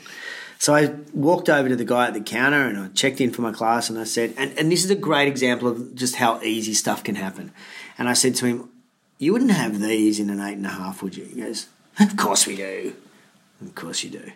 So 0.60 0.76
I 0.76 0.94
walked 1.14 1.50
over 1.50 1.70
to 1.70 1.76
the 1.76 1.86
guy 1.86 2.08
at 2.08 2.14
the 2.14 2.20
counter 2.20 2.68
and 2.68 2.78
I 2.78 2.88
checked 2.90 3.22
in 3.22 3.32
for 3.32 3.42
my 3.42 3.54
class 3.54 3.90
and 3.90 3.98
I 3.98 4.04
said, 4.04 4.34
and, 4.38 4.52
and 4.60 4.70
this 4.70 4.84
is 4.84 4.92
a 4.92 4.96
great 4.96 5.30
example 5.30 5.70
of 5.70 5.96
just 5.96 6.18
how 6.18 6.42
easy 6.42 6.74
stuff 6.74 7.02
can 7.02 7.16
happen. 7.16 7.54
And 7.98 8.10
I 8.10 8.14
said 8.14 8.36
to 8.36 8.46
him, 8.46 8.70
You 9.18 9.32
wouldn't 9.32 9.52
have 9.52 9.80
these 9.80 10.20
in 10.20 10.30
an 10.30 10.42
eight 10.42 10.58
and 10.58 10.66
a 10.66 10.70
half, 10.70 11.02
would 11.02 11.16
you? 11.16 11.24
He 11.24 11.42
goes, 11.42 11.68
Of 11.98 12.18
course 12.18 12.46
we 12.46 12.58
do. 12.58 12.94
Of 13.62 13.74
course 13.74 14.04
you 14.04 14.10
do. 14.10 14.32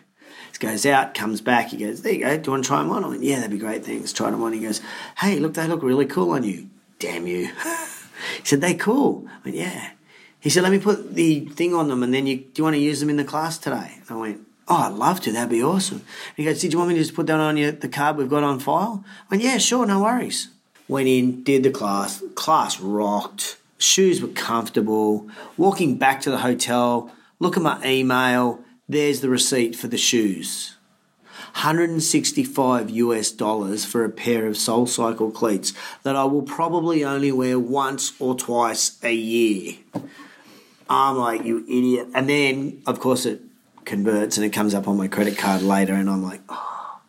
Goes 0.60 0.86
out, 0.86 1.14
comes 1.14 1.40
back. 1.40 1.68
He 1.68 1.78
goes, 1.78 2.02
There 2.02 2.12
you 2.12 2.20
go. 2.20 2.36
Do 2.36 2.46
you 2.46 2.52
want 2.52 2.64
to 2.64 2.68
try 2.68 2.78
them 2.78 2.90
on? 2.90 3.04
I 3.04 3.08
went, 3.08 3.22
Yeah, 3.22 3.36
that'd 3.36 3.50
be 3.50 3.58
great. 3.58 3.84
Thanks. 3.84 4.12
Tried 4.12 4.30
them 4.30 4.42
on. 4.42 4.52
He 4.52 4.60
goes, 4.60 4.80
Hey, 5.18 5.38
look, 5.38 5.54
they 5.54 5.66
look 5.66 5.82
really 5.82 6.06
cool 6.06 6.30
on 6.30 6.44
you. 6.44 6.68
Damn 6.98 7.26
you. 7.26 7.46
he 8.38 8.44
said, 8.44 8.60
They 8.60 8.74
cool. 8.74 9.26
I 9.28 9.38
went, 9.44 9.56
Yeah. 9.56 9.90
He 10.38 10.50
said, 10.50 10.62
Let 10.62 10.72
me 10.72 10.78
put 10.78 11.14
the 11.14 11.40
thing 11.46 11.74
on 11.74 11.88
them 11.88 12.02
and 12.02 12.14
then 12.14 12.26
you, 12.26 12.36
do 12.36 12.52
you 12.56 12.64
want 12.64 12.74
to 12.74 12.80
use 12.80 13.00
them 13.00 13.10
in 13.10 13.16
the 13.16 13.24
class 13.24 13.58
today? 13.58 13.98
I 14.08 14.14
went, 14.14 14.46
Oh, 14.68 14.76
I'd 14.76 14.92
love 14.92 15.20
to. 15.22 15.32
That'd 15.32 15.50
be 15.50 15.62
awesome. 15.62 16.02
he 16.36 16.44
goes, 16.44 16.60
Did 16.60 16.72
you 16.72 16.78
want 16.78 16.90
me 16.90 16.94
to 16.94 17.00
just 17.02 17.14
put 17.14 17.26
that 17.26 17.40
on 17.40 17.56
your, 17.56 17.72
the 17.72 17.88
card 17.88 18.16
we've 18.16 18.30
got 18.30 18.44
on 18.44 18.60
file? 18.60 19.04
I 19.28 19.34
went, 19.34 19.42
Yeah, 19.42 19.58
sure, 19.58 19.84
no 19.84 20.02
worries. 20.02 20.48
Went 20.86 21.08
in, 21.08 21.42
did 21.42 21.64
the 21.64 21.70
class. 21.70 22.22
Class 22.36 22.78
rocked. 22.78 23.58
Shoes 23.78 24.22
were 24.22 24.28
comfortable. 24.28 25.28
Walking 25.56 25.96
back 25.96 26.20
to 26.22 26.30
the 26.30 26.38
hotel, 26.38 27.10
look 27.40 27.56
at 27.56 27.62
my 27.62 27.84
email 27.84 28.60
there's 28.88 29.20
the 29.20 29.28
receipt 29.28 29.76
for 29.76 29.88
the 29.88 29.98
shoes. 29.98 30.76
165 31.54 32.90
US 32.90 33.30
dollars 33.30 33.84
for 33.84 34.04
a 34.04 34.10
pair 34.10 34.46
of 34.46 34.54
SoulCycle 34.54 35.32
cleats 35.32 35.72
that 36.02 36.16
I 36.16 36.24
will 36.24 36.42
probably 36.42 37.04
only 37.04 37.30
wear 37.30 37.58
once 37.60 38.12
or 38.18 38.34
twice 38.34 38.98
a 39.04 39.14
year. 39.14 39.74
I'm 40.90 41.16
like, 41.16 41.44
you 41.44 41.64
idiot. 41.68 42.08
And 42.14 42.28
then, 42.28 42.82
of 42.86 42.98
course, 42.98 43.24
it 43.24 43.40
converts 43.84 44.36
and 44.36 44.44
it 44.44 44.50
comes 44.50 44.74
up 44.74 44.88
on 44.88 44.96
my 44.96 45.08
credit 45.08 45.38
card 45.38 45.62
later, 45.62 45.94
and 45.94 46.10
I'm 46.10 46.22
like, 46.22 46.40
oh. 46.48 47.00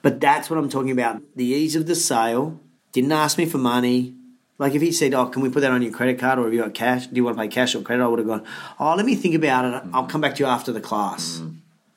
But 0.00 0.20
that's 0.20 0.50
what 0.50 0.58
I'm 0.58 0.68
talking 0.68 0.90
about. 0.90 1.22
The 1.36 1.44
ease 1.44 1.76
of 1.76 1.86
the 1.86 1.94
sale. 1.94 2.60
Didn't 2.92 3.12
ask 3.12 3.38
me 3.38 3.46
for 3.46 3.58
money. 3.58 4.14
Like 4.58 4.74
if 4.74 4.82
he 4.82 4.92
said, 4.92 5.14
"Oh, 5.14 5.26
can 5.26 5.42
we 5.42 5.48
put 5.48 5.60
that 5.60 5.72
on 5.72 5.82
your 5.82 5.92
credit 5.92 6.18
card, 6.18 6.38
or 6.38 6.44
have 6.44 6.52
you 6.52 6.60
got 6.60 6.74
cash? 6.74 7.06
Do 7.06 7.16
you 7.16 7.24
want 7.24 7.36
to 7.36 7.42
pay 7.42 7.48
cash 7.48 7.74
or 7.74 7.82
credit?" 7.82 8.04
I 8.04 8.08
would 8.08 8.18
have 8.18 8.28
gone, 8.28 8.44
"Oh, 8.78 8.94
let 8.94 9.06
me 9.06 9.14
think 9.14 9.34
about 9.34 9.64
it. 9.64 9.82
I'll 9.92 10.06
come 10.06 10.20
back 10.20 10.36
to 10.36 10.42
you 10.42 10.46
after 10.46 10.72
the 10.72 10.80
class." 10.80 11.40
Mm. 11.42 11.56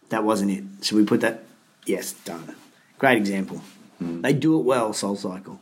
That 0.10 0.24
wasn't 0.24 0.52
it. 0.52 0.64
Should 0.82 0.98
we 0.98 1.06
put 1.06 1.22
that? 1.22 1.44
Yes, 1.86 2.14
done. 2.14 2.56
Great 2.98 3.18
example. 3.18 3.62
Mm. 4.02 4.22
They 4.22 4.34
do 4.34 4.60
it 4.60 4.64
well. 4.64 4.94
Soul 4.94 5.16
Cycle. 5.16 5.60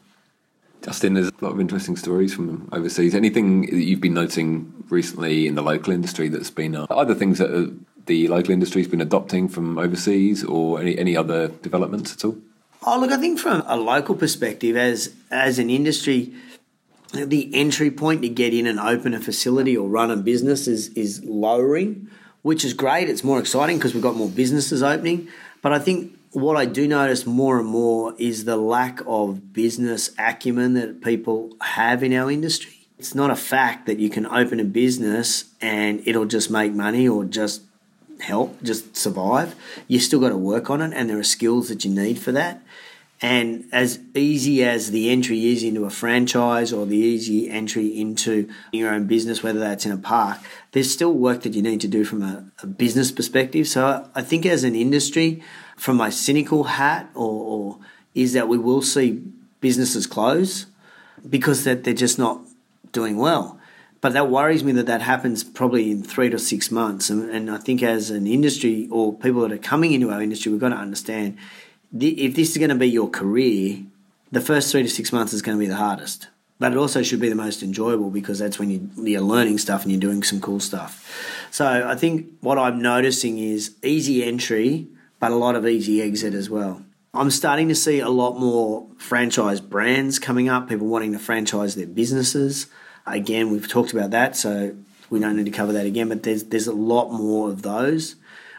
Justin, 0.84 1.14
there's 1.14 1.30
a 1.30 1.34
lot 1.46 1.54
of 1.54 1.62
interesting 1.62 1.96
stories 1.96 2.34
from 2.34 2.68
overseas. 2.74 3.16
Anything 3.16 3.62
that 3.62 3.84
you've 3.84 4.02
been 4.02 4.14
noticing 4.14 4.74
recently 4.90 5.48
in 5.48 5.56
the 5.56 5.62
local 5.62 5.94
industry 5.94 6.28
that's 6.28 6.52
been 6.52 6.76
uh, 6.76 6.88
either 6.90 7.16
things 7.16 7.40
that 7.40 7.52
uh, 7.54 7.72
the 8.06 8.28
local 8.28 8.52
industry's 8.52 8.88
been 8.88 9.00
adopting 9.00 9.48
from 9.48 9.78
overseas, 9.78 10.44
or 10.44 10.82
any 10.82 10.98
any 10.98 11.16
other 11.16 11.48
developments 11.48 12.14
at 12.14 12.26
all? 12.26 12.38
Oh, 12.86 13.00
look, 13.00 13.12
I 13.12 13.18
think 13.18 13.40
from 13.40 13.64
a 13.66 13.78
local 13.78 14.14
perspective, 14.16 14.76
as 14.76 15.14
as 15.32 15.58
an 15.58 15.70
industry, 15.70 16.34
the 17.14 17.54
entry 17.54 17.92
point 17.92 18.22
to 18.24 18.30
get 18.30 18.54
in 18.54 18.66
and 18.66 18.80
open 18.80 19.14
a 19.14 19.20
facility 19.20 19.78
or 19.78 19.88
run 19.88 20.12
a 20.12 20.18
business 20.18 20.68
is 20.68 20.90
is 20.90 21.24
lowering, 21.24 22.10
which 22.42 22.66
is 22.66 22.74
great. 22.74 23.10
It's 23.10 23.24
more 23.24 23.40
exciting 23.40 23.78
because 23.78 23.94
we've 23.94 24.04
got 24.04 24.16
more 24.16 24.30
businesses 24.30 24.82
opening. 24.82 25.28
But 25.62 25.74
I 25.74 25.80
think 25.80 26.18
what 26.32 26.58
I 26.58 26.66
do 26.66 26.88
notice 26.88 27.26
more 27.26 27.60
and 27.60 27.68
more 27.68 28.16
is 28.18 28.46
the 28.46 28.58
lack 28.58 29.02
of 29.06 29.54
business 29.54 30.10
acumen 30.18 30.74
that 30.74 31.02
people 31.02 31.56
have 31.62 32.04
in 32.04 32.14
our 32.14 32.32
industry. 32.32 32.88
It's 32.98 33.14
not 33.14 33.30
a 33.30 33.36
fact 33.36 33.86
that 33.86 34.00
you 34.00 34.10
can 34.10 34.26
open 34.26 34.60
a 34.60 34.64
business 34.64 35.46
and 35.62 36.02
it'll 36.08 36.26
just 36.26 36.50
make 36.50 36.74
money 36.74 37.08
or 37.08 37.26
just 37.26 37.62
help, 38.20 38.62
just 38.64 38.96
survive. 38.96 39.56
You 39.88 40.00
still 40.00 40.20
got 40.20 40.30
to 40.30 40.38
work 40.38 40.70
on 40.70 40.82
it, 40.82 40.94
and 40.96 41.10
there 41.10 41.20
are 41.20 41.24
skills 41.24 41.70
that 41.70 41.86
you 41.86 41.92
need 41.92 42.18
for 42.18 42.32
that. 42.32 42.62
And 43.24 43.70
as 43.72 44.00
easy 44.14 44.66
as 44.66 44.92
the 44.92 45.10
entry 45.10 45.46
is 45.46 45.64
into 45.64 45.86
a 45.86 45.90
franchise 45.90 46.74
or 46.74 46.86
the 46.86 46.98
easy 46.98 47.50
entry 47.50 47.88
into 47.88 48.50
your 48.74 48.94
own 48.94 49.08
business, 49.08 49.42
whether 49.42 49.62
that's 49.62 49.86
in 49.86 49.94
a 49.94 49.98
park, 49.98 50.40
there's 50.74 50.92
still 50.92 51.14
work 51.14 51.44
that 51.44 51.54
you 51.54 51.62
need 51.62 51.80
to 51.82 51.88
do 51.88 52.04
from 52.04 52.22
a, 52.22 52.52
a 52.62 52.68
business 52.68 53.14
perspective. 53.14 53.66
So 53.66 54.10
I 54.14 54.22
think 54.22 54.46
as 54.46 54.66
an 54.66 54.76
industry, 54.76 55.42
from 55.78 55.96
my 55.96 56.10
cynical 56.10 56.66
hat, 56.66 57.10
or, 57.16 57.32
or 57.32 57.80
is 58.14 58.34
that 58.34 58.50
we 58.50 58.58
will 58.58 58.82
see 58.82 59.24
businesses 59.62 60.06
close 60.06 60.66
because 61.28 61.64
that 61.64 61.86
they're 61.86 61.94
just 61.94 62.20
not 62.20 62.42
doing 62.92 63.16
well. 63.16 63.58
But 64.02 64.12
that 64.12 64.30
worries 64.30 64.66
me 64.66 64.74
that 64.74 64.88
that 64.88 65.02
happens 65.02 65.46
probably 65.46 65.90
in 65.90 66.04
three 66.04 66.30
to 66.30 66.38
six 66.38 66.70
months. 66.70 67.10
And, 67.10 67.30
and 67.30 67.50
I 67.50 67.58
think 67.58 67.82
as 67.82 68.10
an 68.10 68.28
industry 68.28 68.90
or 68.92 69.14
people 69.14 69.40
that 69.44 69.54
are 69.54 69.58
coming 69.58 69.94
into 69.94 70.12
our 70.12 70.22
industry, 70.22 70.52
we've 70.52 70.60
got 70.60 70.70
to 70.70 70.76
understand 70.76 71.38
if 72.00 72.36
this 72.36 72.52
is 72.52 72.58
going 72.58 72.70
to 72.70 72.76
be 72.76 72.90
your 72.90 73.10
career, 73.10 73.84
the 74.32 74.42
first 74.42 74.72
three 74.72 74.84
to 74.84 74.90
six 74.90 75.12
months 75.14 75.34
is 75.34 75.42
going 75.42 75.58
to 75.58 75.60
be 75.60 75.68
the 75.68 75.76
hardest. 75.76 76.28
But 76.60 76.72
it 76.72 76.78
also 76.78 77.04
should 77.04 77.20
be 77.20 77.30
the 77.30 77.36
most 77.36 77.62
enjoyable 77.62 78.10
because 78.10 78.40
that's 78.40 78.58
when 78.58 78.70
you, 78.70 78.90
you're 78.96 79.22
learning 79.22 79.58
stuff 79.58 79.84
and 79.84 79.92
you're 79.92 80.00
doing 80.00 80.24
some 80.24 80.40
cool 80.40 80.60
stuff. 80.60 81.48
So 81.52 81.88
I 81.88 81.96
think 81.96 82.28
what 82.42 82.58
I'm 82.58 82.82
noticing 82.82 83.38
is 83.38 83.76
easy 83.84 84.24
entry, 84.24 84.88
but 85.20 85.32
a 85.32 85.36
lot 85.36 85.56
of 85.56 85.68
easy 85.68 86.02
exit 86.02 86.34
as 86.34 86.50
well. 86.50 86.84
I'm 87.14 87.30
starting 87.30 87.70
to 87.70 87.76
see 87.76 88.00
a 88.00 88.10
lot 88.10 88.40
more 88.40 88.88
franchise 88.98 89.62
brands 89.62 90.18
coming 90.18 90.50
up, 90.50 90.68
people 90.70 90.88
wanting 90.88 91.12
to 91.12 91.20
franchise 91.20 91.76
their 91.76 91.86
businesses. 91.86 92.68
Again, 93.06 93.52
we've 93.52 93.68
talked 93.68 93.94
about 93.94 94.12
that, 94.12 94.36
so 94.36 94.76
we 95.10 95.20
don't 95.20 95.36
need 95.36 95.46
to 95.46 95.52
cover 95.52 95.74
that 95.74 95.86
again, 95.86 96.10
but 96.10 96.24
there's, 96.24 96.46
there's 96.46 96.68
a 96.68 96.74
lot 96.74 97.12
more 97.12 97.50
of 97.50 97.62
those. 97.62 98.16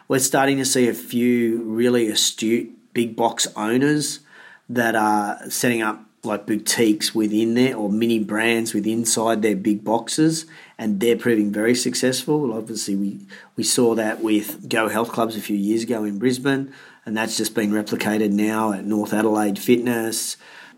We're 0.07 0.19
starting 0.19 0.57
to 0.59 0.65
see 0.65 0.87
a 0.87 0.93
few 0.93 1.63
really 1.63 2.07
astute 2.07 2.74
big 2.95 3.15
box 3.15 3.47
owners 3.55 4.21
that 4.67 4.95
are 4.95 5.47
setting 5.51 5.83
up 5.83 6.01
like 6.23 6.47
boutiques 6.47 7.13
within 7.13 7.53
there 7.53 7.75
or 7.75 7.87
mini 7.87 8.17
brands 8.17 8.73
within 8.73 8.99
inside 8.99 9.43
their 9.43 9.55
big 9.55 9.83
boxes 9.83 10.47
and 10.79 10.99
they're 10.99 11.15
proving 11.15 11.51
very 11.51 11.75
successful 11.75 12.51
obviously 12.51 12.95
we 12.95 13.19
we 13.55 13.63
saw 13.63 13.93
that 13.93 14.23
with 14.23 14.67
go 14.67 14.89
health 14.89 15.09
clubs 15.09 15.35
a 15.35 15.39
few 15.39 15.55
years 15.55 15.83
ago 15.83 16.03
in 16.03 16.17
brisbane 16.17 16.73
and 17.05 17.15
that's 17.15 17.37
just 17.37 17.53
been 17.53 17.69
replicated 17.69 18.31
now 18.31 18.73
at 18.73 18.83
north 18.83 19.13
adelaide 19.13 19.59
fitness 19.59 20.35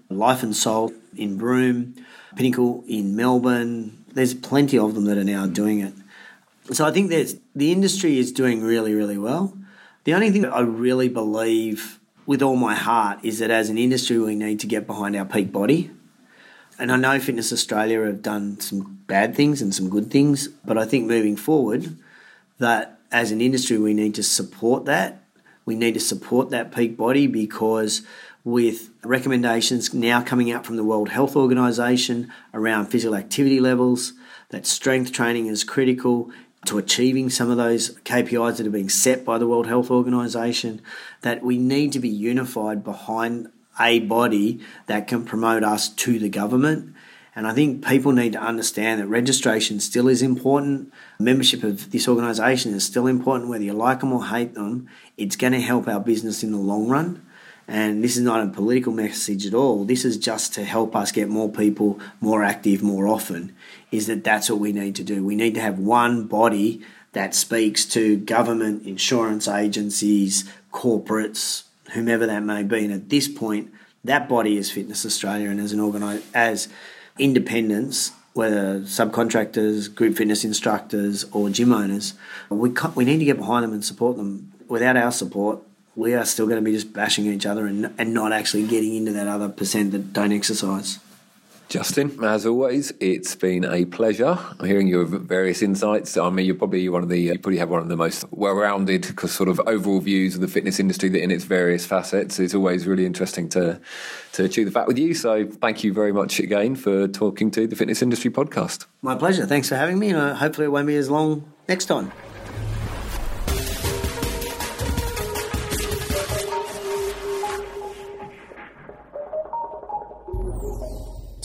Life 0.09 0.43
and 0.43 0.55
Soul 0.55 0.93
in 1.15 1.37
Broome, 1.37 1.95
Pinnacle 2.35 2.83
in 2.87 3.15
Melbourne. 3.15 4.05
There's 4.13 4.33
plenty 4.33 4.77
of 4.77 4.95
them 4.95 5.05
that 5.05 5.17
are 5.17 5.23
now 5.23 5.45
doing 5.47 5.79
it. 5.79 5.93
So 6.71 6.85
I 6.85 6.91
think 6.91 7.09
there's 7.09 7.35
the 7.55 7.71
industry 7.71 8.17
is 8.17 8.31
doing 8.31 8.61
really, 8.61 8.93
really 8.93 9.17
well. 9.17 9.57
The 10.03 10.13
only 10.13 10.31
thing 10.31 10.41
that 10.43 10.53
I 10.53 10.61
really 10.61 11.09
believe 11.09 11.99
with 12.27 12.43
all 12.43 12.57
my 12.57 12.75
heart 12.75 13.17
is 13.23 13.39
that 13.39 13.49
as 13.49 13.69
an 13.69 13.77
industry 13.79 14.19
we 14.19 14.35
need 14.35 14.59
to 14.59 14.67
get 14.67 14.85
behind 14.85 15.15
our 15.15 15.25
peak 15.25 15.51
body. 15.51 15.89
And 16.77 16.91
I 16.91 16.97
know 16.97 17.19
Fitness 17.19 17.51
Australia 17.51 18.03
have 18.03 18.21
done 18.21 18.59
some 18.59 18.99
bad 19.07 19.33
things 19.33 19.61
and 19.61 19.73
some 19.73 19.89
good 19.89 20.11
things, 20.11 20.47
but 20.47 20.77
I 20.77 20.85
think 20.85 21.07
moving 21.07 21.37
forward 21.37 21.97
that 22.59 22.99
as 23.11 23.31
an 23.31 23.41
industry 23.41 23.79
we 23.79 23.93
need 23.93 24.13
to 24.15 24.23
support 24.23 24.85
that. 24.85 25.23
We 25.65 25.75
need 25.75 25.93
to 25.95 25.99
support 25.99 26.49
that 26.51 26.75
peak 26.75 26.97
body 26.97 27.27
because 27.27 28.01
with 28.43 28.89
recommendations 29.03 29.93
now 29.93 30.21
coming 30.21 30.51
out 30.51 30.65
from 30.65 30.75
the 30.75 30.83
World 30.83 31.09
Health 31.09 31.35
Organization 31.35 32.31
around 32.53 32.87
physical 32.87 33.15
activity 33.15 33.59
levels, 33.59 34.13
that 34.49 34.65
strength 34.65 35.11
training 35.11 35.47
is 35.47 35.63
critical 35.63 36.31
to 36.67 36.77
achieving 36.77 37.29
some 37.29 37.49
of 37.49 37.57
those 37.57 37.95
KPIs 38.01 38.57
that 38.57 38.67
are 38.67 38.71
being 38.71 38.89
set 38.89 39.25
by 39.25 39.37
the 39.37 39.47
World 39.47 39.67
Health 39.67 39.89
Organization, 39.89 40.81
that 41.21 41.43
we 41.43 41.57
need 41.57 41.91
to 41.93 41.99
be 41.99 42.09
unified 42.09 42.83
behind 42.83 43.49
a 43.79 43.99
body 43.99 44.59
that 44.87 45.07
can 45.07 45.25
promote 45.25 45.63
us 45.63 45.89
to 45.89 46.19
the 46.19 46.29
government. 46.29 46.95
And 47.35 47.45
I 47.45 47.53
think 47.53 47.85
people 47.85 48.13
need 48.13 48.33
to 48.33 48.41
understand 48.41 48.99
that 48.99 49.07
registration 49.07 49.79
still 49.79 50.07
is 50.07 50.23
important. 50.23 50.91
Membership 51.19 51.63
of 51.63 51.91
this 51.91 52.07
organisation 52.07 52.73
is 52.73 52.83
still 52.83 53.05
important, 53.05 53.49
whether 53.49 53.63
you 53.63 53.73
like 53.73 53.99
them 53.99 54.11
or 54.11 54.25
hate 54.25 54.55
them. 54.55 54.89
It's 55.17 55.35
going 55.35 55.53
to 55.53 55.61
help 55.61 55.87
our 55.87 55.99
business 55.99 56.43
in 56.43 56.51
the 56.51 56.57
long 56.57 56.87
run. 56.87 57.23
And 57.67 58.03
this 58.03 58.15
is 58.15 58.23
not 58.23 58.41
a 58.41 58.49
political 58.49 58.93
message 58.93 59.45
at 59.45 59.53
all. 59.53 59.83
This 59.83 60.05
is 60.05 60.17
just 60.17 60.53
to 60.53 60.63
help 60.63 60.95
us 60.95 61.11
get 61.11 61.27
more 61.27 61.49
people 61.49 61.99
more 62.21 62.43
active 62.43 62.81
more 62.81 63.07
often. 63.07 63.53
Is 63.91 64.07
that 64.07 64.23
that's 64.23 64.49
what 64.49 64.59
we 64.59 64.73
need 64.73 64.95
to 64.95 65.03
do. 65.03 65.23
We 65.23 65.35
need 65.35 65.55
to 65.55 65.61
have 65.61 65.79
one 65.79 66.25
body 66.27 66.81
that 67.13 67.33
speaks 67.33 67.85
to 67.85 68.17
government, 68.17 68.85
insurance 68.85 69.47
agencies, 69.47 70.51
corporates, 70.73 71.63
whomever 71.93 72.25
that 72.25 72.43
may 72.43 72.63
be. 72.63 72.83
And 72.83 72.93
at 72.93 73.09
this 73.09 73.27
point, 73.27 73.73
that 74.03 74.27
body 74.29 74.57
is 74.57 74.69
Fitness 74.69 75.05
Australia, 75.05 75.49
and 75.49 75.59
as 75.59 75.71
an 75.71 75.79
organi- 75.79 76.21
as 76.33 76.67
independents, 77.17 78.11
whether 78.33 78.81
subcontractors, 78.81 79.93
group 79.93 80.15
fitness 80.15 80.43
instructors, 80.43 81.25
or 81.31 81.49
gym 81.49 81.73
owners, 81.73 82.13
we 82.49 82.71
we 82.95 83.05
need 83.05 83.19
to 83.19 83.25
get 83.25 83.37
behind 83.37 83.63
them 83.63 83.73
and 83.73 83.83
support 83.83 84.17
them. 84.17 84.51
Without 84.67 84.95
our 84.97 85.11
support, 85.11 85.59
we 85.95 86.13
are 86.13 86.25
still 86.25 86.45
going 86.45 86.63
to 86.63 86.65
be 86.65 86.73
just 86.73 86.93
bashing 86.93 87.25
each 87.25 87.45
other 87.45 87.65
and, 87.65 87.93
and 87.97 88.13
not 88.13 88.31
actually 88.31 88.67
getting 88.67 88.93
into 88.95 89.11
that 89.13 89.27
other 89.27 89.49
percent 89.49 89.91
that 89.91 90.13
don't 90.13 90.31
exercise. 90.31 90.99
Justin, 91.69 92.23
as 92.23 92.45
always, 92.45 92.93
it's 93.01 93.35
been 93.35 93.65
a 93.65 93.83
pleasure 93.85 94.37
hearing 94.63 94.87
your 94.87 95.03
various 95.05 95.61
insights. 95.61 96.15
I 96.15 96.29
mean, 96.29 96.45
you're 96.45 96.55
probably 96.55 96.87
one 96.87 97.03
of 97.03 97.09
the 97.09 97.19
you 97.19 97.33
probably 97.33 97.57
have 97.57 97.69
one 97.69 97.81
of 97.81 97.89
the 97.89 97.97
most 97.97 98.23
well-rounded 98.31 99.19
sort 99.29 99.49
of 99.49 99.59
overall 99.67 99.99
views 99.99 100.35
of 100.35 100.41
the 100.41 100.47
fitness 100.47 100.79
industry 100.79 101.09
that 101.09 101.21
in 101.21 101.29
its 101.29 101.43
various 101.43 101.85
facets. 101.85 102.39
It's 102.39 102.55
always 102.55 102.87
really 102.87 103.05
interesting 103.05 103.49
to 103.49 103.81
to 104.33 104.47
chew 104.47 104.63
the 104.63 104.71
fat 104.71 104.87
with 104.87 104.97
you. 104.97 105.13
So, 105.13 105.45
thank 105.45 105.83
you 105.83 105.91
very 105.91 106.13
much 106.13 106.39
again 106.39 106.75
for 106.75 107.07
talking 107.07 107.51
to 107.51 107.67
the 107.67 107.75
Fitness 107.75 108.01
Industry 108.01 108.31
Podcast. 108.31 108.85
My 109.01 109.15
pleasure. 109.15 109.45
Thanks 109.45 109.67
for 109.67 109.75
having 109.75 109.99
me, 109.99 110.09
and 110.09 110.17
uh, 110.17 110.35
hopefully 110.35 110.65
it 110.65 110.69
won't 110.69 110.87
be 110.87 110.95
as 110.95 111.09
long 111.09 111.51
next 111.67 111.85
time. 111.85 112.11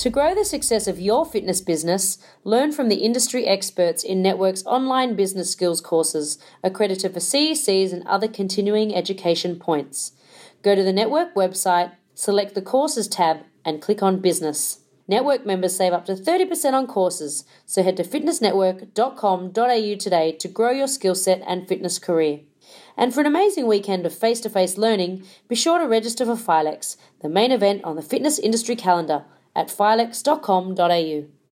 To 0.02 0.10
grow 0.10 0.34
the 0.34 0.44
success 0.44 0.88
of 0.88 0.98
your 0.98 1.24
fitness 1.24 1.60
business, 1.60 2.18
learn 2.42 2.72
from 2.72 2.88
the 2.88 3.04
industry 3.04 3.46
experts 3.46 4.02
in 4.02 4.20
Network's 4.20 4.66
online 4.66 5.14
business 5.14 5.52
skills 5.52 5.80
courses, 5.80 6.38
accredited 6.64 7.14
for 7.14 7.20
CECs 7.20 7.92
and 7.92 8.04
other 8.08 8.26
continuing 8.26 8.92
education 8.96 9.60
points. 9.60 10.10
Go 10.62 10.74
to 10.74 10.82
the 10.82 10.92
Network 10.92 11.36
website, 11.36 11.92
select 12.16 12.56
the 12.56 12.62
Courses 12.62 13.06
tab, 13.06 13.44
and 13.64 13.80
click 13.80 14.02
on 14.02 14.18
Business. 14.18 14.80
Network 15.06 15.46
members 15.46 15.76
save 15.76 15.92
up 15.92 16.04
to 16.06 16.14
30% 16.14 16.72
on 16.72 16.88
courses, 16.88 17.44
so 17.64 17.84
head 17.84 17.96
to 17.96 18.02
fitnessnetwork.com.au 18.02 19.94
today 19.94 20.32
to 20.32 20.48
grow 20.48 20.72
your 20.72 20.88
skill 20.88 21.14
set 21.14 21.40
and 21.46 21.68
fitness 21.68 22.00
career. 22.00 22.40
And 22.96 23.14
for 23.14 23.20
an 23.20 23.26
amazing 23.26 23.68
weekend 23.68 24.04
of 24.04 24.12
face 24.12 24.40
to 24.40 24.50
face 24.50 24.76
learning, 24.76 25.22
be 25.46 25.54
sure 25.54 25.78
to 25.78 25.86
register 25.86 26.24
for 26.24 26.34
FILEX, 26.34 26.96
the 27.20 27.28
main 27.28 27.52
event 27.52 27.84
on 27.84 27.94
the 27.94 28.02
fitness 28.02 28.40
industry 28.40 28.74
calendar 28.74 29.26
at 29.54 29.68
filex.com.au. 29.68 31.41